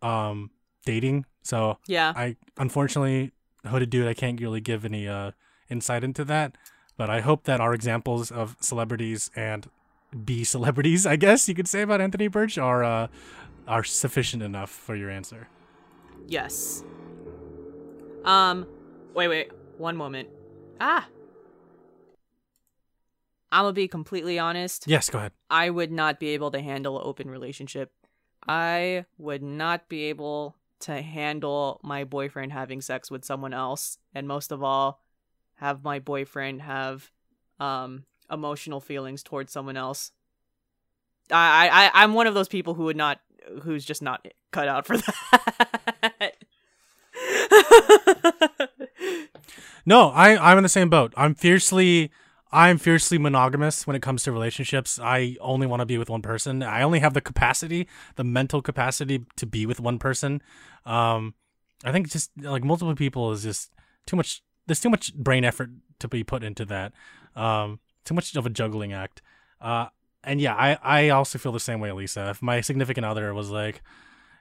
um 0.00 0.50
dating. 0.86 1.26
So 1.42 1.78
Yeah. 1.86 2.12
I 2.14 2.36
unfortunately 2.56 3.32
hooded 3.66 3.90
dude, 3.90 4.06
I 4.06 4.14
can't 4.14 4.40
really 4.40 4.60
give 4.60 4.84
any 4.84 5.08
uh 5.08 5.32
insight 5.68 6.04
into 6.04 6.24
that. 6.26 6.56
But 6.96 7.10
I 7.10 7.20
hope 7.20 7.44
that 7.44 7.60
our 7.60 7.74
examples 7.74 8.30
of 8.30 8.56
celebrities 8.60 9.30
and 9.34 9.68
B 10.24 10.44
celebrities, 10.54 11.04
I 11.06 11.16
guess 11.16 11.48
you 11.48 11.54
could 11.54 11.68
say 11.68 11.82
about 11.82 12.00
Anthony 12.00 12.28
Burch 12.28 12.58
are 12.58 12.84
uh 12.84 13.08
are 13.66 13.82
sufficient 13.84 14.42
enough 14.42 14.70
for 14.70 14.94
your 14.94 15.10
answer. 15.10 15.48
Yes. 16.28 16.84
Um, 18.24 18.66
wait, 19.14 19.28
wait, 19.28 19.50
one 19.80 19.96
moment. 19.96 20.28
Ah. 20.80 21.08
I'm 23.52 23.64
gonna 23.64 23.72
be 23.72 23.88
completely 23.88 24.38
honest. 24.38 24.84
Yes, 24.86 25.10
go 25.10 25.18
ahead. 25.18 25.32
I 25.50 25.70
would 25.70 25.90
not 25.90 26.20
be 26.20 26.28
able 26.28 26.50
to 26.52 26.60
handle 26.60 26.98
an 27.00 27.02
open 27.04 27.28
relationship. 27.28 27.92
I 28.46 29.06
would 29.18 29.42
not 29.42 29.88
be 29.88 30.04
able 30.04 30.56
to 30.80 31.02
handle 31.02 31.80
my 31.82 32.04
boyfriend 32.04 32.52
having 32.52 32.80
sex 32.80 33.10
with 33.10 33.24
someone 33.24 33.52
else, 33.52 33.98
and 34.14 34.28
most 34.28 34.52
of 34.52 34.62
all, 34.62 35.02
have 35.56 35.82
my 35.82 35.98
boyfriend 35.98 36.62
have 36.62 37.10
um 37.58 38.04
emotional 38.30 38.80
feelings 38.80 39.22
towards 39.24 39.52
someone 39.52 39.76
else. 39.76 40.12
I 41.32 41.68
I- 41.92 42.02
I'm 42.02 42.14
one 42.14 42.26
of 42.28 42.34
those 42.34 42.48
people 42.48 42.74
who 42.74 42.84
would 42.84 42.96
not 42.96 43.20
who's 43.62 43.84
just 43.84 44.00
not 44.02 44.26
cut 44.52 44.68
out 44.68 44.86
for 44.86 44.96
that. 44.98 46.29
No, 49.90 50.10
I 50.10 50.36
I'm 50.36 50.56
in 50.56 50.62
the 50.62 50.68
same 50.68 50.88
boat. 50.88 51.12
I'm 51.16 51.34
fiercely 51.34 52.12
I'm 52.52 52.78
fiercely 52.78 53.18
monogamous 53.18 53.88
when 53.88 53.96
it 53.96 54.02
comes 54.02 54.22
to 54.22 54.30
relationships. 54.30 55.00
I 55.02 55.36
only 55.40 55.66
want 55.66 55.80
to 55.80 55.86
be 55.86 55.98
with 55.98 56.08
one 56.08 56.22
person. 56.22 56.62
I 56.62 56.82
only 56.82 57.00
have 57.00 57.12
the 57.12 57.20
capacity, 57.20 57.88
the 58.14 58.22
mental 58.22 58.62
capacity 58.62 59.26
to 59.34 59.46
be 59.46 59.66
with 59.66 59.80
one 59.80 59.98
person. 59.98 60.42
Um 60.86 61.34
I 61.84 61.90
think 61.90 62.08
just 62.08 62.30
like 62.40 62.62
multiple 62.62 62.94
people 62.94 63.32
is 63.32 63.42
just 63.42 63.72
too 64.06 64.14
much 64.14 64.42
there's 64.66 64.78
too 64.78 64.90
much 64.90 65.12
brain 65.12 65.44
effort 65.44 65.70
to 65.98 66.06
be 66.06 66.22
put 66.22 66.44
into 66.44 66.64
that. 66.66 66.92
Um 67.34 67.80
too 68.04 68.14
much 68.14 68.36
of 68.36 68.46
a 68.46 68.50
juggling 68.50 68.92
act. 68.92 69.22
Uh 69.60 69.86
and 70.22 70.40
yeah, 70.40 70.54
I 70.54 70.78
I 70.84 71.08
also 71.08 71.36
feel 71.36 71.50
the 71.50 71.58
same 71.58 71.80
way, 71.80 71.90
Lisa. 71.90 72.30
If 72.30 72.42
my 72.42 72.60
significant 72.60 73.06
other 73.06 73.34
was 73.34 73.50
like, 73.50 73.82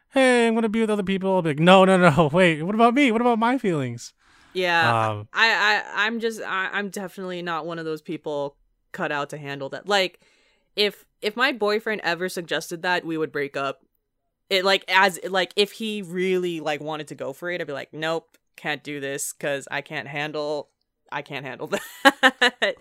"Hey, 0.09 0.45
I'm 0.45 0.53
going 0.53 0.63
to 0.63 0.69
be 0.69 0.81
with 0.81 0.89
other 0.91 1.03
people." 1.03 1.33
I'll 1.35 1.41
be 1.41 1.51
like, 1.51 1.59
"No, 1.59 1.85
no, 1.85 1.97
no. 1.97 2.29
Wait. 2.33 2.61
What 2.61 2.75
about 2.75 2.93
me? 2.93 3.11
What 3.11 3.21
about 3.21 3.39
my 3.39 3.57
feelings?" 3.57 4.13
Yeah, 4.53 5.09
Um 5.11 5.27
I, 5.33 5.49
I 5.51 6.05
I'm 6.05 6.19
just 6.19 6.41
I, 6.41 6.69
I'm 6.71 6.89
definitely 6.89 7.41
not 7.41 7.65
one 7.65 7.79
of 7.79 7.85
those 7.85 8.01
people 8.01 8.55
cut 8.91 9.11
out 9.11 9.29
to 9.31 9.37
handle 9.37 9.69
that. 9.69 9.87
Like 9.87 10.19
if 10.75 11.05
if 11.21 11.35
my 11.35 11.51
boyfriend 11.51 12.01
ever 12.03 12.29
suggested 12.29 12.81
that, 12.83 13.05
we 13.05 13.17
would 13.17 13.31
break 13.31 13.57
up. 13.57 13.85
It 14.49 14.65
like 14.65 14.83
as 14.87 15.19
like 15.29 15.53
if 15.55 15.73
he 15.73 16.01
really 16.01 16.59
like 16.59 16.81
wanted 16.81 17.07
to 17.09 17.15
go 17.15 17.33
for 17.33 17.51
it, 17.51 17.61
I'd 17.61 17.67
be 17.67 17.73
like, 17.73 17.93
nope, 17.93 18.37
can't 18.55 18.83
do 18.83 18.99
this 18.99 19.33
because 19.33 19.67
I 19.69 19.81
can't 19.81 20.07
handle 20.07 20.69
I 21.11 21.21
can't 21.21 21.45
handle 21.45 21.67
that. 21.67 22.75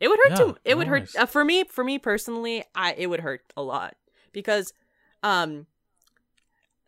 it 0.00 0.08
would 0.08 0.18
hurt 0.18 0.30
Yeah, 0.30 0.36
too. 0.36 0.56
It 0.64 0.76
would 0.76 0.88
hurt 0.88 1.14
uh, 1.16 1.26
for 1.26 1.44
me. 1.44 1.64
For 1.64 1.84
me 1.84 1.98
personally, 1.98 2.64
I 2.74 2.94
it 2.94 3.08
would 3.08 3.20
hurt 3.20 3.42
a 3.56 3.62
lot 3.62 3.96
because 4.32 4.72
um 5.22 5.66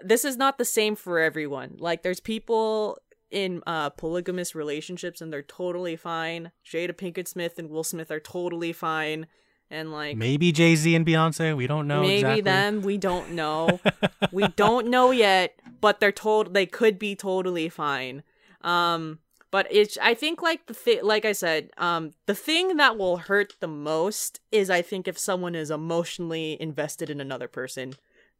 this 0.00 0.24
is 0.24 0.36
not 0.36 0.58
the 0.58 0.64
same 0.64 0.94
for 0.94 1.18
everyone. 1.18 1.76
Like 1.78 2.02
there's 2.02 2.20
people 2.20 2.98
in 3.30 3.62
uh 3.66 3.90
polygamous 3.90 4.54
relationships 4.54 5.20
and 5.20 5.32
they're 5.32 5.42
totally 5.42 5.96
fine. 5.96 6.50
Jada 6.64 6.92
Pinkett 6.92 7.28
Smith 7.28 7.58
and 7.58 7.68
Will 7.70 7.84
Smith 7.84 8.10
are 8.10 8.20
totally 8.20 8.72
fine. 8.72 9.26
And 9.70 9.92
like 9.92 10.16
Maybe 10.16 10.50
Jay 10.50 10.74
Z 10.76 10.94
and 10.94 11.06
Beyonce. 11.06 11.54
We 11.56 11.66
don't 11.66 11.86
know. 11.86 12.00
maybe 12.00 12.14
exactly. 12.16 12.40
them, 12.40 12.80
we 12.82 12.96
don't 12.96 13.32
know. 13.32 13.80
we 14.32 14.48
don't 14.48 14.88
know 14.88 15.10
yet, 15.10 15.60
but 15.80 16.00
they're 16.00 16.10
told 16.12 16.54
they 16.54 16.66
could 16.66 16.98
be 16.98 17.14
totally 17.14 17.68
fine. 17.68 18.22
Um 18.62 19.18
But 19.50 19.66
it's 19.70 19.98
I 20.00 20.14
think 20.14 20.40
like 20.42 20.66
the 20.66 20.74
thing 20.74 21.00
like 21.02 21.24
I 21.26 21.32
said, 21.32 21.70
um 21.76 22.12
the 22.26 22.34
thing 22.34 22.76
that 22.78 22.96
will 22.96 23.18
hurt 23.18 23.56
the 23.60 23.68
most 23.68 24.40
is 24.50 24.70
I 24.70 24.80
think 24.80 25.06
if 25.06 25.18
someone 25.18 25.54
is 25.54 25.70
emotionally 25.70 26.56
invested 26.60 27.10
in 27.10 27.20
another 27.20 27.48
person. 27.48 27.92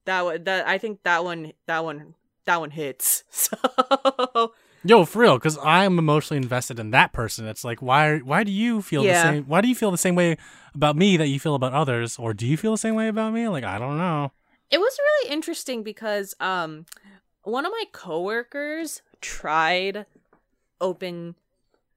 That 0.06 0.24
wa- 0.24 0.38
that 0.40 0.66
I 0.66 0.78
think 0.78 1.02
that 1.02 1.24
one 1.24 1.52
that 1.66 1.84
one 1.84 2.14
that 2.46 2.60
one 2.60 2.70
hits. 2.70 3.24
So 3.30 4.52
Yo, 4.84 5.04
for 5.04 5.20
real, 5.20 5.36
because 5.36 5.58
I'm 5.62 5.98
emotionally 5.98 6.40
invested 6.40 6.78
in 6.78 6.90
that 6.92 7.12
person. 7.12 7.46
It's 7.46 7.64
like, 7.64 7.82
why? 7.82 8.18
Why 8.18 8.44
do 8.44 8.52
you 8.52 8.80
feel 8.80 9.04
Yeah. 9.04 9.12
the 9.12 9.32
same? 9.34 9.44
Why 9.44 9.60
do 9.60 9.68
you 9.68 9.74
feel 9.74 9.90
the 9.90 9.98
same 9.98 10.14
way 10.14 10.36
about 10.74 10.96
me 10.96 11.16
that 11.16 11.26
you 11.28 11.40
feel 11.40 11.54
about 11.54 11.72
others, 11.72 12.18
or 12.18 12.32
do 12.32 12.46
you 12.46 12.56
feel 12.56 12.72
the 12.72 12.78
same 12.78 12.94
way 12.94 13.08
about 13.08 13.32
me? 13.32 13.48
Like, 13.48 13.64
I 13.64 13.78
don't 13.78 13.98
know. 13.98 14.32
it 14.70 14.78
was 14.78 14.98
really 14.98 15.32
interesting 15.32 15.82
because 15.82 16.34
um 16.40 16.84
one 17.42 17.64
of 17.64 17.72
my 17.72 17.84
coworkers 17.92 19.00
tried 19.22 20.04
open 20.80 21.34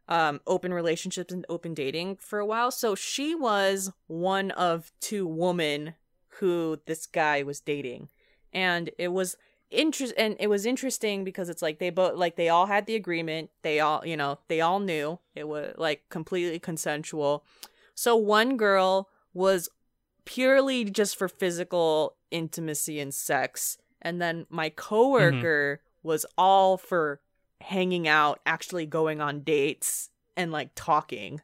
um 0.07 0.39
open 0.47 0.73
relationships 0.73 1.33
and 1.33 1.45
open 1.49 1.73
dating 1.73 2.15
for 2.15 2.39
a 2.39 2.45
while 2.45 2.71
so 2.71 2.95
she 2.95 3.35
was 3.35 3.91
one 4.07 4.51
of 4.51 4.91
two 5.01 5.27
women 5.27 5.95
who 6.39 6.79
this 6.85 7.05
guy 7.05 7.43
was 7.43 7.59
dating 7.59 8.07
and 8.53 8.89
it 8.97 9.09
was 9.09 9.35
interest 9.71 10.13
and 10.17 10.35
it 10.39 10.47
was 10.47 10.65
interesting 10.65 11.23
because 11.23 11.49
it's 11.49 11.61
like 11.61 11.79
they 11.79 11.89
both 11.89 12.15
like 12.15 12.35
they 12.35 12.49
all 12.49 12.65
had 12.67 12.85
the 12.85 12.95
agreement. 12.95 13.49
They 13.61 13.79
all 13.79 14.05
you 14.05 14.17
know 14.17 14.39
they 14.47 14.61
all 14.61 14.79
knew. 14.79 15.19
It 15.35 15.47
was 15.47 15.73
like 15.77 16.07
completely 16.09 16.59
consensual. 16.59 17.43
So 17.95 18.15
one 18.15 18.57
girl 18.57 19.09
was 19.33 19.69
purely 20.25 20.83
just 20.85 21.15
for 21.17 21.27
physical 21.27 22.15
intimacy 22.29 22.99
and 22.99 23.13
sex. 23.13 23.77
And 24.01 24.21
then 24.21 24.45
my 24.49 24.69
mm-hmm. 24.69 24.75
coworker 24.75 25.81
was 26.03 26.25
all 26.37 26.77
for 26.77 27.21
hanging 27.61 28.07
out 28.07 28.39
actually 28.45 28.85
going 28.85 29.21
on 29.21 29.41
dates 29.41 30.09
and 30.35 30.51
like 30.51 30.71
talking. 30.75 31.41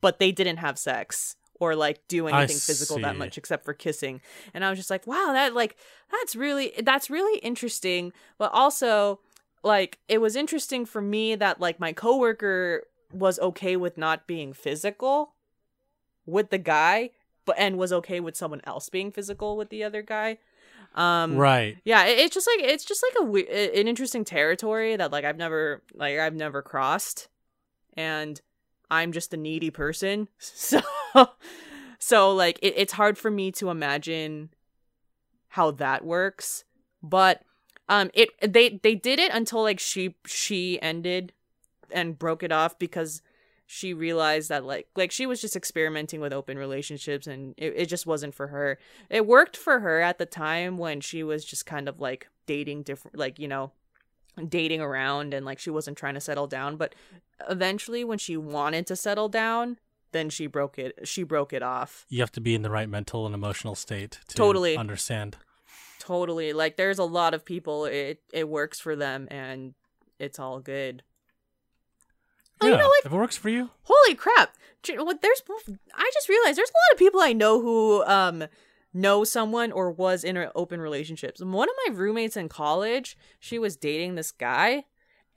But 0.00 0.18
they 0.18 0.32
didn't 0.32 0.56
have 0.56 0.78
sex 0.78 1.36
or 1.62 1.76
like 1.76 2.00
do 2.08 2.26
I 2.26 2.38
anything 2.38 2.56
physical 2.56 2.98
that 2.98 3.16
much 3.16 3.38
except 3.38 3.64
for 3.64 3.72
kissing. 3.72 4.20
And 4.52 4.64
i 4.64 4.70
was 4.70 4.78
just 4.78 4.90
like 4.90 5.06
wow 5.06 5.30
that 5.32 5.54
like 5.54 5.76
that's 6.10 6.34
really 6.34 6.72
that's 6.82 7.08
really 7.08 7.38
interesting. 7.38 8.12
But 8.36 8.50
also 8.52 9.20
like 9.62 9.98
it 10.08 10.20
was 10.20 10.34
interesting 10.34 10.84
for 10.84 11.00
me 11.00 11.36
that 11.36 11.60
like 11.60 11.78
my 11.78 11.92
coworker 11.92 12.82
was 13.12 13.38
okay 13.38 13.76
with 13.76 13.96
not 13.96 14.26
being 14.26 14.52
physical 14.52 15.34
with 16.26 16.50
the 16.50 16.58
guy 16.58 17.10
but 17.44 17.54
and 17.58 17.78
was 17.78 17.92
okay 17.92 18.18
with 18.18 18.36
someone 18.36 18.60
else 18.64 18.88
being 18.88 19.12
physical 19.12 19.56
with 19.56 19.68
the 19.68 19.84
other 19.84 20.02
guy. 20.02 20.38
Um 20.96 21.36
right. 21.36 21.78
yeah 21.84 22.04
it, 22.06 22.18
it's 22.18 22.34
just 22.34 22.48
like 22.48 22.68
it's 22.68 22.84
just 22.84 23.04
like 23.08 23.22
a 23.22 23.30
we- 23.30 23.48
an 23.48 23.86
interesting 23.86 24.24
territory 24.24 24.96
that 24.96 25.12
like 25.12 25.24
i've 25.24 25.38
never 25.38 25.82
like 25.94 26.18
i've 26.18 26.34
never 26.34 26.60
crossed. 26.60 27.28
And 27.94 28.40
i'm 28.90 29.12
just 29.12 29.32
a 29.32 29.36
needy 29.36 29.70
person 29.70 30.28
so 30.38 30.80
so 31.98 32.32
like 32.32 32.58
it, 32.62 32.74
it's 32.76 32.94
hard 32.94 33.18
for 33.18 33.30
me 33.30 33.50
to 33.52 33.70
imagine 33.70 34.50
how 35.48 35.70
that 35.70 36.04
works 36.04 36.64
but 37.02 37.42
um 37.88 38.10
it 38.14 38.30
they 38.40 38.80
they 38.82 38.94
did 38.94 39.18
it 39.18 39.32
until 39.32 39.62
like 39.62 39.78
she 39.78 40.14
she 40.26 40.80
ended 40.80 41.32
and 41.90 42.18
broke 42.18 42.42
it 42.42 42.52
off 42.52 42.78
because 42.78 43.22
she 43.74 43.94
realized 43.94 44.50
that 44.50 44.64
like 44.64 44.86
like 44.96 45.10
she 45.10 45.24
was 45.24 45.40
just 45.40 45.56
experimenting 45.56 46.20
with 46.20 46.32
open 46.32 46.58
relationships 46.58 47.26
and 47.26 47.54
it, 47.56 47.72
it 47.74 47.86
just 47.86 48.06
wasn't 48.06 48.34
for 48.34 48.48
her. 48.48 48.78
It 49.08 49.26
worked 49.26 49.56
for 49.56 49.80
her 49.80 50.02
at 50.02 50.18
the 50.18 50.26
time 50.26 50.76
when 50.76 51.00
she 51.00 51.22
was 51.22 51.42
just 51.42 51.64
kind 51.64 51.88
of 51.88 51.98
like 51.98 52.28
dating 52.44 52.82
different 52.82 53.16
like 53.16 53.38
you 53.38 53.48
know 53.48 53.72
dating 54.46 54.82
around 54.82 55.32
and 55.32 55.46
like 55.46 55.58
she 55.58 55.70
wasn't 55.70 55.96
trying 55.96 56.12
to 56.12 56.20
settle 56.20 56.46
down 56.46 56.76
but 56.76 56.94
eventually 57.48 58.04
when 58.04 58.18
she 58.18 58.36
wanted 58.36 58.86
to 58.86 58.96
settle 58.96 59.28
down 59.28 59.78
then 60.12 60.30
she 60.30 60.46
broke 60.46 60.78
it 60.78 61.06
she 61.08 61.22
broke 61.22 61.52
it 61.52 61.62
off 61.62 62.06
You 62.08 62.20
have 62.20 62.32
to 62.32 62.40
be 62.40 62.54
in 62.54 62.62
the 62.62 62.70
right 62.70 62.88
mental 62.88 63.26
and 63.26 63.34
emotional 63.34 63.74
state 63.74 64.20
to 64.28 64.36
Totally. 64.36 64.76
understand. 64.76 65.36
totally 65.98 66.52
like 66.52 66.76
there's 66.76 66.98
a 66.98 67.04
lot 67.04 67.34
of 67.34 67.44
people 67.44 67.84
it 67.86 68.20
it 68.32 68.48
works 68.48 68.78
for 68.80 68.96
them 68.96 69.28
and 69.30 69.74
it's 70.18 70.38
all 70.38 70.60
good 70.60 71.02
Oh, 72.60 72.66
yeah, 72.66 72.72
you 72.74 72.78
know 72.78 72.86
what? 72.88 73.04
if 73.06 73.12
it 73.12 73.16
works 73.16 73.36
for 73.36 73.48
you, 73.48 73.70
holy 73.82 74.14
crap 74.14 74.54
what 74.96 75.20
there's 75.22 75.42
i 75.94 76.10
just 76.12 76.28
realized 76.28 76.58
there's 76.58 76.70
a 76.70 76.74
lot 76.90 76.92
of 76.92 76.98
people 76.98 77.20
i 77.20 77.32
know 77.32 77.60
who 77.60 78.02
um 78.04 78.44
know 78.92 79.22
someone 79.24 79.70
or 79.72 79.90
was 79.92 80.24
in 80.24 80.36
a 80.36 80.50
open 80.56 80.80
relationships 80.80 81.40
one 81.40 81.68
of 81.68 81.74
my 81.86 81.94
roommates 81.94 82.36
in 82.36 82.48
college 82.48 83.16
she 83.38 83.58
was 83.60 83.76
dating 83.76 84.16
this 84.16 84.32
guy 84.32 84.84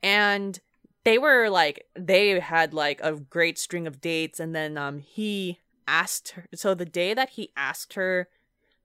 and 0.02 0.58
they 1.06 1.18
were 1.18 1.48
like 1.48 1.86
they 1.94 2.40
had 2.40 2.74
like 2.74 3.00
a 3.00 3.12
great 3.12 3.58
string 3.58 3.86
of 3.86 4.00
dates 4.00 4.40
and 4.40 4.56
then 4.56 4.76
um 4.76 4.98
he 4.98 5.60
asked 5.86 6.30
her 6.30 6.46
so 6.52 6.74
the 6.74 6.84
day 6.84 7.14
that 7.14 7.30
he 7.30 7.52
asked 7.56 7.94
her 7.94 8.28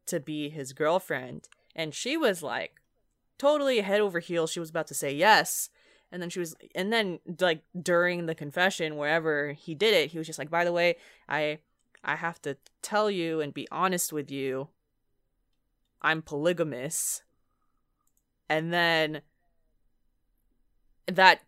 to 0.06 0.20
be 0.20 0.48
his 0.48 0.72
girlfriend 0.72 1.50
and 1.76 1.96
she 1.96 2.16
was 2.16 2.44
like 2.44 2.80
totally 3.40 3.82
head 3.82 4.00
over 4.00 4.20
heels 4.20 4.52
she 4.52 4.60
was 4.60 4.70
about 4.70 4.86
to 4.86 4.94
say 4.94 5.12
yes 5.12 5.72
and 6.12 6.22
then 6.22 6.30
she 6.30 6.40
was 6.40 6.56
and 6.76 6.94
then 6.94 7.18
like 7.40 7.64
during 7.82 8.28
the 8.28 8.36
confession 8.36 8.98
wherever 8.98 9.54
he 9.54 9.74
did 9.74 9.96
it 9.96 10.12
he 10.12 10.20
was 10.20 10.28
just 10.28 10.38
like 10.38 10.52
by 10.52 10.64
the 10.64 10.72
way 10.72 10.96
i 11.28 11.58
i 12.04 12.16
have 12.16 12.40
to 12.40 12.56
tell 12.84 13.10
you 13.10 13.42
and 13.42 13.52
be 13.52 13.68
honest 13.72 14.14
with 14.14 14.30
you 14.30 14.68
i'm 16.04 16.22
polygamous 16.22 17.24
and 18.48 18.72
then 18.72 19.22
that 21.08 21.42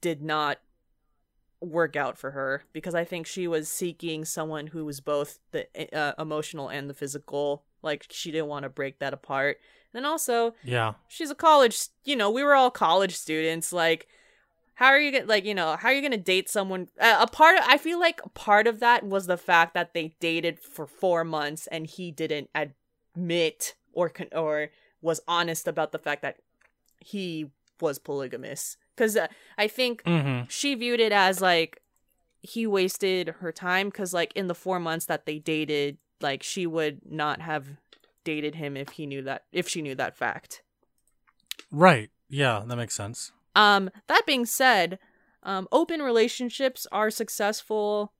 did 0.00 0.22
not 0.22 0.58
work 1.60 1.94
out 1.94 2.16
for 2.16 2.30
her 2.30 2.64
because 2.72 2.94
i 2.94 3.04
think 3.04 3.26
she 3.26 3.46
was 3.46 3.68
seeking 3.68 4.24
someone 4.24 4.68
who 4.68 4.84
was 4.84 5.00
both 5.00 5.38
the 5.52 5.66
uh, 5.94 6.14
emotional 6.18 6.68
and 6.68 6.88
the 6.88 6.94
physical. 6.94 7.64
Like 7.82 8.06
she 8.10 8.30
didn't 8.30 8.48
want 8.48 8.64
to 8.64 8.68
break 8.68 8.98
that 8.98 9.14
apart. 9.14 9.58
And 9.94 10.06
also 10.06 10.54
yeah, 10.62 10.94
she's 11.08 11.30
a 11.30 11.34
college 11.34 11.78
you 12.04 12.16
know 12.16 12.30
we 12.30 12.42
were 12.42 12.54
all 12.54 12.70
college 12.70 13.16
students. 13.16 13.72
Like 13.72 14.06
how 14.74 14.86
are 14.86 15.00
you 15.00 15.12
gonna 15.12 15.26
like 15.26 15.44
you 15.44 15.54
know 15.54 15.76
how 15.76 15.88
are 15.88 15.92
you 15.92 16.02
gonna 16.02 16.16
date 16.16 16.48
someone? 16.48 16.88
Uh, 16.98 17.18
a 17.20 17.26
part 17.26 17.58
of, 17.58 17.64
i 17.66 17.76
feel 17.76 18.00
like 18.00 18.20
part 18.34 18.66
of 18.66 18.80
that 18.80 19.04
was 19.04 19.26
the 19.26 19.36
fact 19.36 19.74
that 19.74 19.92
they 19.92 20.14
dated 20.20 20.58
for 20.58 20.86
four 20.86 21.24
months 21.24 21.66
and 21.66 21.86
he 21.86 22.10
didn't 22.10 22.48
admit 22.54 23.74
or 23.92 24.08
con- 24.08 24.28
or 24.32 24.70
was 25.02 25.20
honest 25.26 25.66
about 25.68 25.92
the 25.92 25.98
fact 25.98 26.22
that 26.22 26.36
he 27.00 27.50
was 27.80 27.98
polygamous 27.98 28.76
because 29.00 29.16
uh, 29.16 29.26
i 29.56 29.66
think 29.66 30.02
hmm 30.04 30.42
she 30.48 30.74
viewed 30.74 31.00
it 31.00 31.12
as 31.12 31.40
like 31.40 31.80
he 32.42 32.66
wasted 32.66 33.28
her 33.40 33.52
time 33.52 33.88
because 33.88 34.12
like 34.12 34.32
in 34.34 34.46
the 34.48 34.54
four 34.54 34.78
months 34.80 35.06
that 35.06 35.24
they 35.26 35.38
dated 35.38 35.96
like 36.20 36.42
she 36.42 36.66
would 36.66 37.00
not 37.08 37.40
have 37.40 37.66
dated 38.24 38.56
him 38.56 38.76
if 38.76 38.90
he 38.90 39.06
knew 39.06 39.22
that 39.22 39.44
if 39.52 39.66
she 39.68 39.80
knew 39.80 39.94
that 39.94 40.16
fact 40.16 40.62
right. 41.70 42.10
Yeah, 42.28 42.62
that 42.66 42.76
makes 42.76 42.94
sense. 42.94 43.32
um 43.56 43.90
that 44.06 44.22
being 44.26 44.44
said 44.46 44.98
um 45.42 45.66
open 45.72 46.00
relationships 46.00 46.86
are 46.92 47.10
successful 47.10 48.12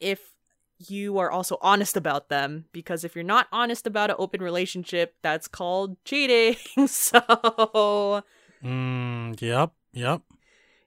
if 0.00 0.32
you 0.78 1.18
are 1.18 1.30
also 1.30 1.58
honest 1.60 1.96
about 1.96 2.28
them 2.28 2.64
because 2.72 3.04
if 3.04 3.14
you're 3.16 3.24
not 3.24 3.48
honest 3.52 3.86
about 3.86 4.10
an 4.10 4.16
open 4.18 4.40
relationship 4.40 5.14
that's 5.22 5.48
called 5.48 5.96
cheating 6.04 6.56
so 6.86 8.22
Mm, 8.64 9.40
yep, 9.40 9.70
yep. 9.98 10.22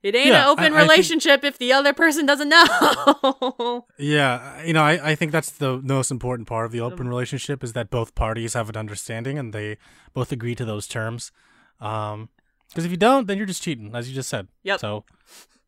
it 0.04 0.16
ain't 0.16 0.28
Yeah, 0.28 0.44
an 0.44 0.48
open 0.50 0.64
I- 0.64 0.68
I 0.68 0.70
think- 0.70 0.82
relationship 0.90 1.44
if 1.44 1.58
the 1.58 1.72
other 1.74 1.94
person 1.94 2.26
doesn't 2.26 2.50
know 2.50 3.86
Yeah, 3.98 4.64
you 4.64 4.74
know, 4.74 4.82
I, 4.84 5.12
I 5.12 5.16
think 5.16 5.32
that's 5.32 5.52
the 5.52 5.78
most 5.82 6.10
important 6.12 6.48
part 6.48 6.66
of 6.66 6.72
the 6.72 6.82
Um, 6.82 6.92
open 6.94 7.08
relationship 7.08 7.64
is 7.64 7.74
that 7.74 7.90
both 7.90 8.16
parties 8.16 8.54
have 8.54 8.70
an 8.70 8.78
understanding 8.78 9.38
and 9.40 9.54
they 9.54 9.78
both 10.14 10.32
agree 10.32 10.56
to 10.56 10.66
those 10.66 10.88
terms. 10.88 11.32
Um, 11.80 12.30
because 12.70 12.86
if 12.86 12.92
you 12.92 12.98
don't, 12.98 13.28
then 13.28 13.38
you're 13.38 13.46
just 13.54 13.62
cheating, 13.64 13.94
as 13.94 14.08
you 14.10 14.16
just 14.16 14.30
said. 14.30 14.48
Yep. 14.64 14.80
So, 14.80 15.04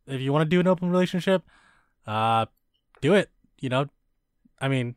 if 0.08 0.22
you 0.22 0.32
want 0.34 0.44
to 0.46 0.50
do 0.50 0.60
an 0.62 0.68
open 0.68 0.90
relationship, 0.90 1.44
uh, 2.08 2.46
do 3.02 3.14
it. 3.14 3.30
You 3.60 3.70
know, 3.70 3.88
I 4.62 4.68
mean, 4.70 4.96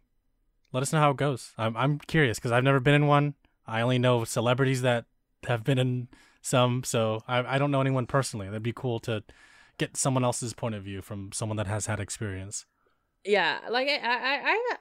let 0.72 0.82
us 0.84 0.92
know 0.92 1.00
how 1.00 1.10
it 1.10 1.16
goes. 1.16 1.52
I'm 1.58 1.76
I'm 1.76 1.98
curious 1.98 2.38
because 2.38 2.52
I've 2.52 2.62
never 2.64 2.78
been 2.80 2.94
in 2.94 3.06
one. 3.08 3.34
I 3.66 3.80
only 3.80 3.98
know 3.98 4.22
celebrities 4.24 4.82
that 4.82 5.04
have 5.48 5.64
been 5.64 5.78
in 5.78 6.08
some, 6.46 6.84
so 6.84 7.22
I 7.28 7.56
I 7.56 7.58
don't 7.58 7.70
know 7.70 7.80
anyone 7.80 8.06
personally. 8.06 8.46
That'd 8.46 8.62
be 8.62 8.72
cool 8.72 9.00
to 9.00 9.22
get 9.78 9.96
someone 9.96 10.24
else's 10.24 10.54
point 10.54 10.74
of 10.74 10.82
view 10.82 11.02
from 11.02 11.32
someone 11.32 11.56
that 11.58 11.66
has 11.66 11.86
had 11.86 12.00
experience. 12.00 12.64
Yeah, 13.24 13.58
like 13.68 13.88
I, 13.88 13.96
I, 13.96 14.34
I, 14.52 14.76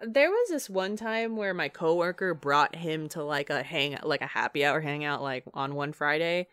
I, 0.00 0.06
there 0.06 0.30
was 0.30 0.48
this 0.48 0.70
one 0.70 0.96
time 0.96 1.36
where 1.36 1.52
my 1.54 1.68
coworker 1.68 2.32
brought 2.34 2.74
him 2.74 3.08
to 3.10 3.22
like 3.22 3.50
a 3.50 3.62
hang, 3.62 3.98
like 4.02 4.22
a 4.22 4.26
happy 4.26 4.64
hour 4.64 4.80
hangout, 4.80 5.22
like 5.22 5.44
on 5.52 5.74
one 5.74 5.92
Friday, 5.92 6.46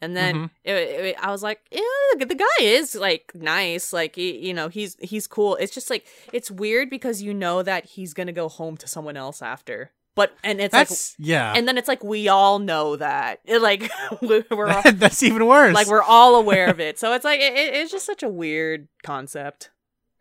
and 0.00 0.16
then 0.16 0.34
Mhm. 0.36 0.50
it, 0.64 0.72
it- 0.74 1.16
I 1.20 1.30
was 1.32 1.42
like, 1.42 1.60
yeah, 1.72 2.24
the 2.24 2.34
guy 2.34 2.64
is 2.64 2.94
like 2.94 3.32
nice, 3.34 3.92
like 3.92 4.14
he, 4.14 4.38
you 4.46 4.54
know, 4.54 4.68
he's 4.68 4.96
he's 5.00 5.26
cool. 5.26 5.56
It's 5.56 5.74
just 5.74 5.90
like 5.90 6.06
it's 6.32 6.50
weird 6.50 6.88
because 6.88 7.20
you 7.20 7.34
know 7.34 7.62
that 7.64 7.84
he's 7.86 8.14
gonna 8.14 8.32
go 8.32 8.48
home 8.48 8.76
to 8.78 8.86
someone 8.86 9.16
else 9.16 9.42
after 9.42 9.90
but 10.16 10.36
and 10.42 10.60
it's 10.60 10.74
like 10.74 10.88
yeah. 11.18 11.52
and 11.54 11.68
then 11.68 11.78
it's 11.78 11.86
like 11.86 12.02
we 12.02 12.26
all 12.26 12.58
know 12.58 12.96
that 12.96 13.38
It, 13.44 13.62
like 13.62 13.88
we're 14.22 14.68
all, 14.68 14.82
That's 14.94 15.22
even 15.22 15.46
worse. 15.46 15.74
like 15.74 15.86
we're 15.86 16.02
all 16.02 16.34
aware 16.34 16.68
of 16.68 16.80
it 16.80 16.98
so 16.98 17.12
it's 17.12 17.24
like 17.24 17.38
it, 17.40 17.52
it- 17.54 17.74
it's 17.74 17.92
just 17.92 18.04
such 18.06 18.24
a 18.24 18.28
weird 18.28 18.88
concept 19.04 19.70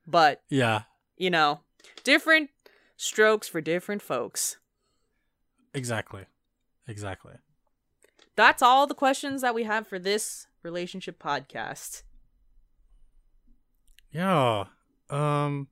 but 0.05 0.43
yeah, 0.49 0.83
you 1.17 1.31
know 1.31 1.61
different 2.03 2.51
strokes 2.95 3.47
for 3.47 3.59
different 3.61 4.03
folks 4.03 4.57
exactly, 5.73 6.25
exactly. 6.87 7.33
that's 8.35 8.61
all 8.61 8.85
the 8.85 8.93
questions 8.93 9.41
that 9.41 9.55
we 9.55 9.63
have 9.63 9.87
for 9.87 9.97
this 9.97 10.45
relationship 10.61 11.21
podcast 11.21 12.03
Yeah. 14.11 14.65
Um, 15.09 15.67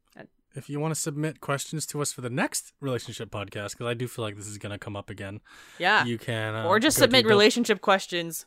if 0.56 0.70
you 0.70 0.80
want 0.80 0.94
to 0.94 1.00
submit 1.00 1.40
questions 1.42 1.86
to 1.88 2.02
us 2.02 2.12
for 2.14 2.22
the 2.22 2.30
next 2.30 2.74
relationship 2.80 3.30
podcast, 3.32 3.72
because 3.72 3.88
I 3.88 3.94
do 3.94 4.08
feel 4.08 4.24
like 4.24 4.36
this 4.36 4.48
is 4.48 4.58
gonna 4.58 4.78
come 4.80 4.96
up 4.96 5.10
again, 5.10 5.42
yeah 5.80 6.06
you 6.06 6.18
can 6.18 6.56
uh, 6.56 6.68
or 6.68 6.80
just 6.80 6.98
submit 6.98 7.26
relationship 7.26 7.82
questions 7.82 8.46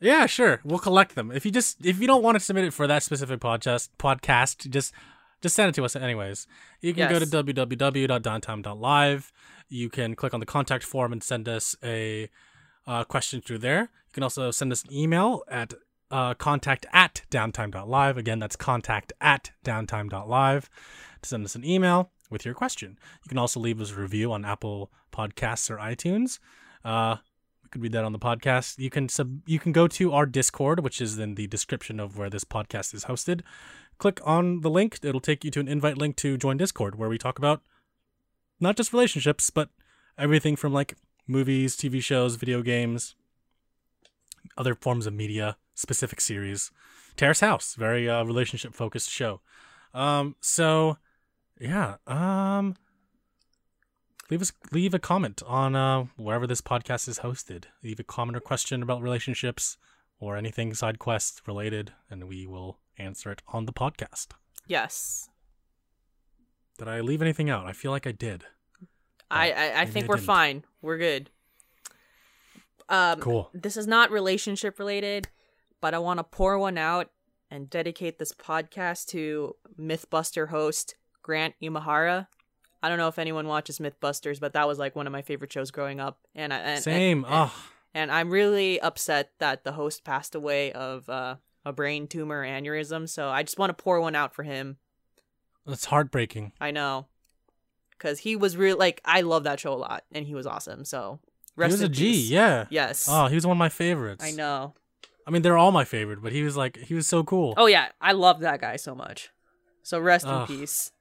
Yeah, 0.00 0.26
sure. 0.26 0.60
We'll 0.64 0.80
collect 0.80 1.14
them. 1.14 1.30
If 1.32 1.46
you 1.46 1.52
just 1.52 1.86
if 1.86 1.98
you 2.00 2.06
don't 2.06 2.22
want 2.22 2.34
to 2.36 2.40
submit 2.40 2.64
it 2.64 2.72
for 2.74 2.86
that 2.86 3.02
specific 3.02 3.40
podcast 3.40 3.88
podcast, 3.98 4.68
just 4.68 4.92
just 5.40 5.54
send 5.54 5.68
it 5.70 5.74
to 5.76 5.84
us 5.84 5.94
anyways. 5.96 6.46
You 6.80 6.92
can 6.94 7.08
go 7.08 7.18
to 7.18 7.24
Yes. 7.24 7.34
www.downtime.live. 7.34 9.32
You 9.68 9.88
can 9.90 10.14
click 10.14 10.34
on 10.34 10.40
the 10.40 10.46
contact 10.46 10.84
form 10.84 11.12
and 11.12 11.22
send 11.22 11.48
us 11.48 11.76
a 11.82 12.28
uh, 12.86 13.04
question 13.04 13.40
through 13.40 13.58
there. 13.58 13.80
You 13.82 14.12
can 14.12 14.22
also 14.22 14.50
send 14.50 14.72
us 14.72 14.84
an 14.84 14.92
email 14.92 15.42
at 15.48 15.72
uh, 16.10 16.34
contact 16.34 16.86
at 16.92 17.22
downtime.live. 17.30 18.16
Again, 18.16 18.38
that's 18.38 18.56
contact 18.56 19.12
at 19.20 19.50
downtime.live 19.64 20.70
to 21.22 21.28
send 21.28 21.44
us 21.44 21.54
an 21.54 21.64
email 21.64 22.10
with 22.30 22.44
your 22.44 22.54
question. 22.54 22.98
You 23.22 23.28
can 23.28 23.38
also 23.38 23.60
leave 23.60 23.80
us 23.80 23.92
a 23.92 24.00
review 24.00 24.32
on 24.32 24.44
Apple 24.44 24.90
Podcasts 25.12 25.70
or 25.70 25.76
iTunes. 25.76 26.38
Uh, 26.84 27.16
we 27.62 27.68
could 27.70 27.82
read 27.82 27.92
that 27.92 28.04
on 28.04 28.12
the 28.12 28.18
podcast. 28.18 28.78
You 28.78 28.90
can 28.90 29.08
sub 29.08 29.40
you 29.46 29.58
can 29.58 29.72
go 29.72 29.88
to 29.88 30.12
our 30.12 30.26
Discord, 30.26 30.80
which 30.80 31.00
is 31.00 31.18
in 31.18 31.34
the 31.34 31.46
description 31.46 31.98
of 31.98 32.18
where 32.18 32.30
this 32.30 32.44
podcast 32.44 32.94
is 32.94 33.06
hosted. 33.06 33.40
Click 33.98 34.20
on 34.24 34.60
the 34.60 34.70
link. 34.70 34.98
It'll 35.02 35.20
take 35.20 35.44
you 35.44 35.50
to 35.52 35.60
an 35.60 35.68
invite 35.68 35.98
link 35.98 36.16
to 36.16 36.36
join 36.36 36.56
Discord, 36.56 36.96
where 36.96 37.08
we 37.08 37.18
talk 37.18 37.38
about 37.38 37.62
not 38.60 38.76
just 38.76 38.92
relationships, 38.92 39.50
but 39.50 39.70
everything 40.18 40.56
from 40.56 40.72
like 40.72 40.96
movies, 41.26 41.76
TV 41.76 42.02
shows, 42.02 42.36
video 42.36 42.62
games, 42.62 43.14
other 44.56 44.74
forms 44.74 45.06
of 45.06 45.14
media, 45.14 45.56
specific 45.74 46.20
series. 46.20 46.70
Terrace 47.16 47.40
House, 47.40 47.74
very 47.74 48.08
uh, 48.08 48.24
relationship 48.24 48.74
focused 48.74 49.10
show. 49.10 49.40
Um, 49.92 50.36
so 50.40 50.98
yeah, 51.60 51.96
um, 52.06 52.74
leave 54.30 54.42
us 54.42 54.52
leave 54.72 54.94
a 54.94 54.98
comment 54.98 55.42
on 55.46 55.76
uh, 55.76 56.06
wherever 56.16 56.46
this 56.46 56.60
podcast 56.60 57.08
is 57.08 57.20
hosted. 57.20 57.64
Leave 57.82 58.00
a 58.00 58.04
comment 58.04 58.36
or 58.36 58.40
question 58.40 58.82
about 58.82 59.02
relationships 59.02 59.76
or 60.18 60.36
anything 60.36 60.74
side 60.74 60.98
quest 60.98 61.42
related, 61.46 61.92
and 62.10 62.24
we 62.24 62.46
will 62.46 62.78
answer 62.98 63.30
it 63.30 63.42
on 63.48 63.66
the 63.66 63.72
podcast. 63.72 64.28
yes 64.66 65.28
Did 66.78 66.88
I 66.88 67.00
leave 67.00 67.22
anything 67.22 67.50
out? 67.50 67.66
I 67.66 67.72
feel 67.72 67.90
like 67.90 68.06
I 68.06 68.12
did. 68.12 68.44
I, 69.30 69.50
I, 69.50 69.80
I 69.82 69.86
think 69.86 70.04
I 70.04 70.08
we're 70.08 70.18
fine. 70.18 70.64
We're 70.80 70.98
good. 70.98 71.30
Um, 72.88 73.20
Cool. 73.20 73.50
This 73.54 73.76
is 73.76 73.86
not 73.86 74.10
relationship 74.10 74.78
related, 74.78 75.28
but 75.84 75.92
I 75.92 75.98
want 75.98 76.16
to 76.16 76.24
pour 76.24 76.58
one 76.58 76.78
out 76.78 77.10
and 77.50 77.68
dedicate 77.68 78.18
this 78.18 78.32
podcast 78.32 79.04
to 79.08 79.54
Mythbuster 79.78 80.48
host 80.48 80.94
Grant 81.20 81.54
Imahara. 81.62 82.26
I 82.82 82.88
don't 82.88 82.96
know 82.96 83.08
if 83.08 83.18
anyone 83.18 83.46
watches 83.46 83.80
Mythbusters, 83.80 84.40
but 84.40 84.54
that 84.54 84.66
was 84.66 84.78
like 84.78 84.96
one 84.96 85.06
of 85.06 85.12
my 85.12 85.20
favorite 85.20 85.52
shows 85.52 85.70
growing 85.70 86.00
up, 86.00 86.20
and 86.34 86.54
I 86.54 86.56
and, 86.56 86.82
Same. 86.82 87.26
And, 87.26 87.34
oh, 87.34 87.54
and 87.92 88.10
I'm 88.10 88.30
really 88.30 88.80
upset 88.80 89.32
that 89.40 89.64
the 89.64 89.72
host 89.72 90.04
passed 90.04 90.34
away 90.34 90.72
of 90.72 91.06
uh, 91.10 91.36
a 91.66 91.72
brain 91.74 92.06
tumor 92.06 92.42
aneurysm. 92.46 93.06
So 93.06 93.28
I 93.28 93.42
just 93.42 93.58
want 93.58 93.68
to 93.68 93.84
pour 93.84 94.00
one 94.00 94.14
out 94.14 94.34
for 94.34 94.42
him. 94.42 94.78
That's 95.66 95.84
heartbreaking. 95.84 96.52
I 96.62 96.70
know, 96.70 97.08
because 97.90 98.20
he 98.20 98.36
was 98.36 98.56
real. 98.56 98.78
Like 98.78 99.02
I 99.04 99.20
love 99.20 99.44
that 99.44 99.60
show 99.60 99.74
a 99.74 99.76
lot, 99.76 100.04
and 100.12 100.24
he 100.24 100.34
was 100.34 100.46
awesome. 100.46 100.86
So 100.86 101.20
rest 101.56 101.72
he 101.72 101.74
was 101.74 101.82
a 101.82 101.88
G. 101.90 102.12
peace. 102.12 102.30
Yeah. 102.30 102.68
Yes. 102.70 103.06
Oh, 103.06 103.26
he 103.26 103.34
was 103.34 103.46
one 103.46 103.58
of 103.58 103.58
my 103.58 103.68
favorites. 103.68 104.24
I 104.24 104.30
know. 104.30 104.72
I 105.26 105.30
mean, 105.30 105.42
they're 105.42 105.56
all 105.56 105.72
my 105.72 105.84
favorite, 105.84 106.22
but 106.22 106.32
he 106.32 106.42
was 106.42 106.56
like, 106.56 106.76
he 106.76 106.94
was 106.94 107.06
so 107.06 107.24
cool. 107.24 107.54
Oh 107.56 107.66
yeah, 107.66 107.88
I 108.00 108.12
love 108.12 108.40
that 108.40 108.60
guy 108.60 108.76
so 108.76 108.94
much. 108.94 109.30
So 109.82 109.98
rest 109.98 110.26
Ugh. 110.26 110.50
in 110.50 110.56
peace. 110.58 110.92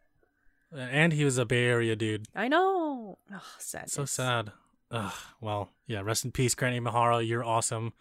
And 0.75 1.13
he 1.13 1.23
was 1.23 1.37
a 1.37 1.45
Bay 1.45 1.65
Area 1.65 1.95
dude. 1.95 2.25
I 2.35 2.47
know. 2.47 3.17
Ugh, 3.33 3.41
sad. 3.59 3.89
So 3.89 4.05
sad. 4.05 4.51
Ugh. 4.91 5.13
Well, 5.39 5.69
yeah. 5.87 6.01
Rest 6.01 6.25
in 6.25 6.31
peace, 6.31 6.55
Grant 6.55 6.75
Imahara. 6.75 7.25
You're 7.25 7.43
awesome. 7.43 7.93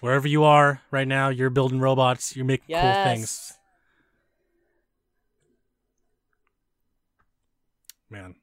Wherever 0.00 0.28
you 0.28 0.44
are 0.44 0.80
right 0.90 1.08
now, 1.08 1.28
you're 1.28 1.50
building 1.50 1.80
robots. 1.80 2.36
You're 2.36 2.44
making 2.44 2.76
cool 2.76 3.04
things. 3.04 3.52
Man. 8.10 8.36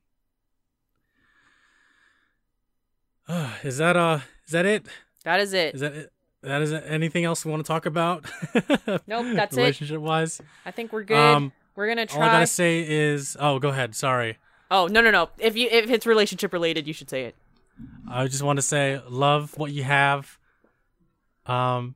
Uh, 3.28 3.54
is 3.64 3.78
that 3.78 3.96
uh? 3.96 4.20
Is 4.46 4.52
that 4.52 4.66
it? 4.66 4.86
That 5.24 5.40
is 5.40 5.54
it. 5.54 5.76
Is 5.76 5.82
that 5.82 5.94
it? 5.94 6.12
That 6.44 6.62
is 6.62 6.72
it? 6.72 6.84
Anything 6.88 7.24
else 7.24 7.46
we 7.46 7.52
want 7.52 7.64
to 7.64 7.68
talk 7.68 7.86
about? 7.86 8.26
Nope, 9.08 9.36
that's 9.36 9.56
it. 9.56 9.60
Relationship 9.62 10.02
wise. 10.02 10.42
I 10.66 10.72
think 10.72 10.92
we're 10.92 11.04
good. 11.04 11.18
Um, 11.18 11.52
we're 11.76 11.88
gonna 11.88 12.06
try. 12.06 12.18
all 12.18 12.24
I 12.30 12.32
gotta 12.32 12.48
say 12.48 12.86
is, 12.88 13.38
oh, 13.40 13.60
go 13.60 13.70
ahead. 13.70 13.96
Sorry. 13.96 14.38
Oh 14.70 14.88
no 14.88 15.02
no 15.02 15.12
no! 15.12 15.30
If 15.38 15.56
you 15.56 15.68
if 15.70 15.90
it's 15.90 16.06
relationship 16.06 16.54
related, 16.54 16.88
you 16.88 16.94
should 16.94 17.10
say 17.10 17.26
it. 17.26 17.36
I 18.10 18.28
just 18.28 18.44
want 18.44 18.58
to 18.58 18.62
say, 18.64 19.02
love 19.08 19.58
what 19.58 19.72
you 19.72 19.84
have. 19.84 20.38
Um, 21.46 21.96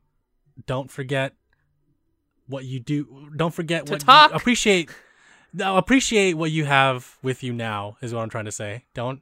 don't 0.65 0.89
forget 0.89 1.33
what 2.47 2.65
you 2.65 2.79
do. 2.79 3.29
Don't 3.35 3.53
forget 3.53 3.85
To 3.87 3.93
what 3.93 4.01
talk. 4.01 4.31
You 4.31 4.37
appreciate. 4.37 4.89
No, 5.53 5.77
appreciate 5.77 6.33
what 6.33 6.51
you 6.51 6.65
have 6.65 7.17
with 7.23 7.41
you 7.43 7.53
now 7.53 7.97
is 8.01 8.13
what 8.13 8.21
I'm 8.21 8.29
trying 8.29 8.45
to 8.45 8.51
say. 8.51 8.85
Don't. 8.93 9.21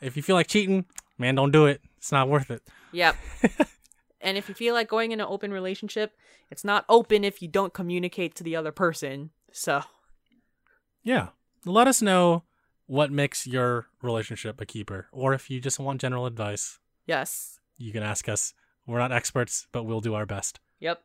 If 0.00 0.16
you 0.16 0.22
feel 0.22 0.36
like 0.36 0.46
cheating, 0.48 0.84
man, 1.18 1.34
don't 1.34 1.50
do 1.50 1.66
it. 1.66 1.80
It's 1.96 2.12
not 2.12 2.28
worth 2.28 2.50
it. 2.50 2.62
Yep. 2.92 3.16
and 4.22 4.38
if 4.38 4.48
you 4.48 4.54
feel 4.54 4.74
like 4.74 4.88
going 4.88 5.12
in 5.12 5.20
an 5.20 5.26
open 5.28 5.52
relationship, 5.52 6.16
it's 6.50 6.64
not 6.64 6.84
open 6.88 7.24
if 7.24 7.42
you 7.42 7.48
don't 7.48 7.74
communicate 7.74 8.34
to 8.36 8.44
the 8.44 8.56
other 8.56 8.72
person. 8.72 9.30
So 9.50 9.82
Yeah. 11.02 11.28
Let 11.64 11.86
us 11.88 12.00
know 12.02 12.44
what 12.86 13.12
makes 13.12 13.46
your 13.46 13.86
relationship 14.02 14.60
a 14.60 14.66
keeper, 14.66 15.08
or 15.12 15.32
if 15.32 15.48
you 15.50 15.60
just 15.60 15.78
want 15.78 16.00
general 16.00 16.26
advice, 16.26 16.78
yes. 17.06 17.58
you 17.76 17.92
can 17.92 18.02
ask 18.02 18.28
us. 18.28 18.54
We're 18.86 18.98
not 18.98 19.12
experts, 19.12 19.68
but 19.70 19.84
we'll 19.84 20.00
do 20.00 20.14
our 20.14 20.26
best. 20.26 20.58
Yep. 20.80 21.02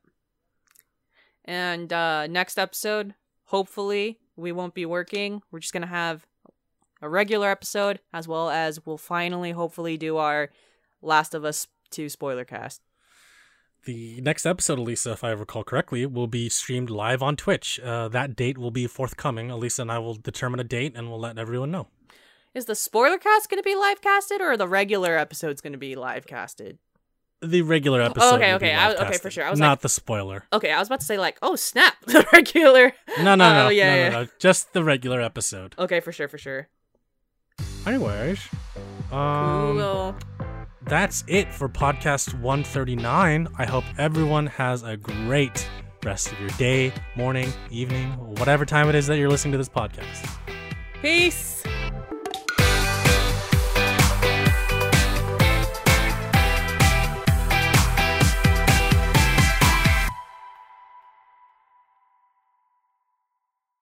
And 1.46 1.94
uh 1.94 2.28
next 2.28 2.58
episode, 2.58 3.14
hopefully 3.46 4.20
we 4.36 4.52
won't 4.52 4.74
be 4.74 4.86
working. 4.86 5.42
We're 5.52 5.60
just 5.60 5.74
gonna 5.74 5.88
have 5.88 6.26
a 7.02 7.10
regular 7.10 7.50
episode 7.50 8.00
as 8.12 8.28
well 8.28 8.50
as 8.50 8.86
we'll 8.86 8.98
finally 8.98 9.52
hopefully 9.52 9.98
do 9.98 10.18
our 10.18 10.50
Last 11.02 11.36
of 11.36 11.46
Us 11.46 11.68
2 11.92 12.10
spoiler 12.10 12.46
cast. 12.46 12.82
The 13.86 14.20
next 14.22 14.46
episode, 14.46 14.80
Elisa, 14.80 15.12
if 15.14 15.24
I 15.24 15.30
recall 15.32 15.64
correctly, 15.64 16.06
will 16.06 16.28
be 16.28 16.50
streamed 16.50 16.90
live 16.90 17.24
on 17.24 17.38
Twitch. 17.38 17.80
Uh, 17.80 18.10
that 18.10 18.36
date 18.36 18.58
will 18.58 18.72
be 18.72 18.86
forthcoming. 18.86 19.50
Elisa 19.50 19.82
and 19.84 19.92
I 19.92 20.00
will 20.00 20.16
determine 20.16 20.60
a 20.60 20.64
date 20.66 20.94
and 20.96 21.10
we'll 21.10 21.20
let 21.22 21.38
everyone 21.38 21.72
know. 21.72 21.88
Is 22.54 22.66
the 22.66 22.76
spoiler 22.76 23.18
cast 23.18 23.50
gonna 23.50 23.62
be 23.64 23.76
live 23.76 24.02
casted 24.02 24.42
or 24.42 24.58
the 24.58 24.68
regular 24.68 25.16
episode's 25.18 25.62
gonna 25.62 25.78
be 25.78 25.96
live 25.96 26.26
casted? 26.28 26.80
The 27.42 27.62
regular 27.62 28.02
episode. 28.02 28.36
okay, 28.36 28.52
will 28.52 28.60
be 28.60 28.66
okay, 28.66 28.74
I- 28.76 28.94
okay, 28.96 29.18
for 29.20 29.30
sure. 29.30 29.46
I 29.46 29.52
was 29.52 29.60
not 29.60 29.70
like- 29.74 29.82
the 29.82 29.90
spoiler. 29.90 30.44
Okay, 30.52 30.72
I 30.72 30.80
was 30.80 30.88
about 30.90 31.02
to 31.02 31.06
say 31.06 31.18
like, 31.20 31.38
oh 31.42 31.56
snap, 31.56 31.94
the 32.08 32.26
regular. 32.34 32.94
No, 33.20 33.36
no, 33.36 33.54
no, 33.54 33.66
Oh, 33.68 33.70
yeah, 33.70 33.90
no, 33.90 33.96
yeah. 33.96 34.10
no, 34.10 34.24
no, 34.24 34.30
just 34.40 34.74
the 34.74 34.84
regular 34.84 35.22
episode. 35.22 35.76
Okay, 35.78 36.00
for 36.00 36.12
sure, 36.12 36.28
for 36.28 36.40
sure. 36.40 36.68
Anyways, 37.86 38.40
um, 39.12 39.78
cool. 39.78 40.16
That's 40.84 41.24
it 41.28 41.54
for 41.54 41.68
podcast 41.70 42.34
139. 42.40 43.48
I 43.58 43.66
hope 43.66 43.84
everyone 43.98 44.48
has 44.48 44.84
a 44.84 44.98
great 44.98 45.68
rest 46.04 46.32
of 46.32 46.40
your 46.40 46.50
day, 46.52 46.94
morning, 47.16 47.52
evening, 47.70 48.12
whatever 48.40 48.66
time 48.66 48.90
it 48.90 48.96
is 48.96 49.08
that 49.08 49.18
you're 49.18 49.30
listening 49.30 49.54
to 49.54 49.58
this 49.58 49.70
podcast. 49.70 50.30
Peace. 51.02 51.64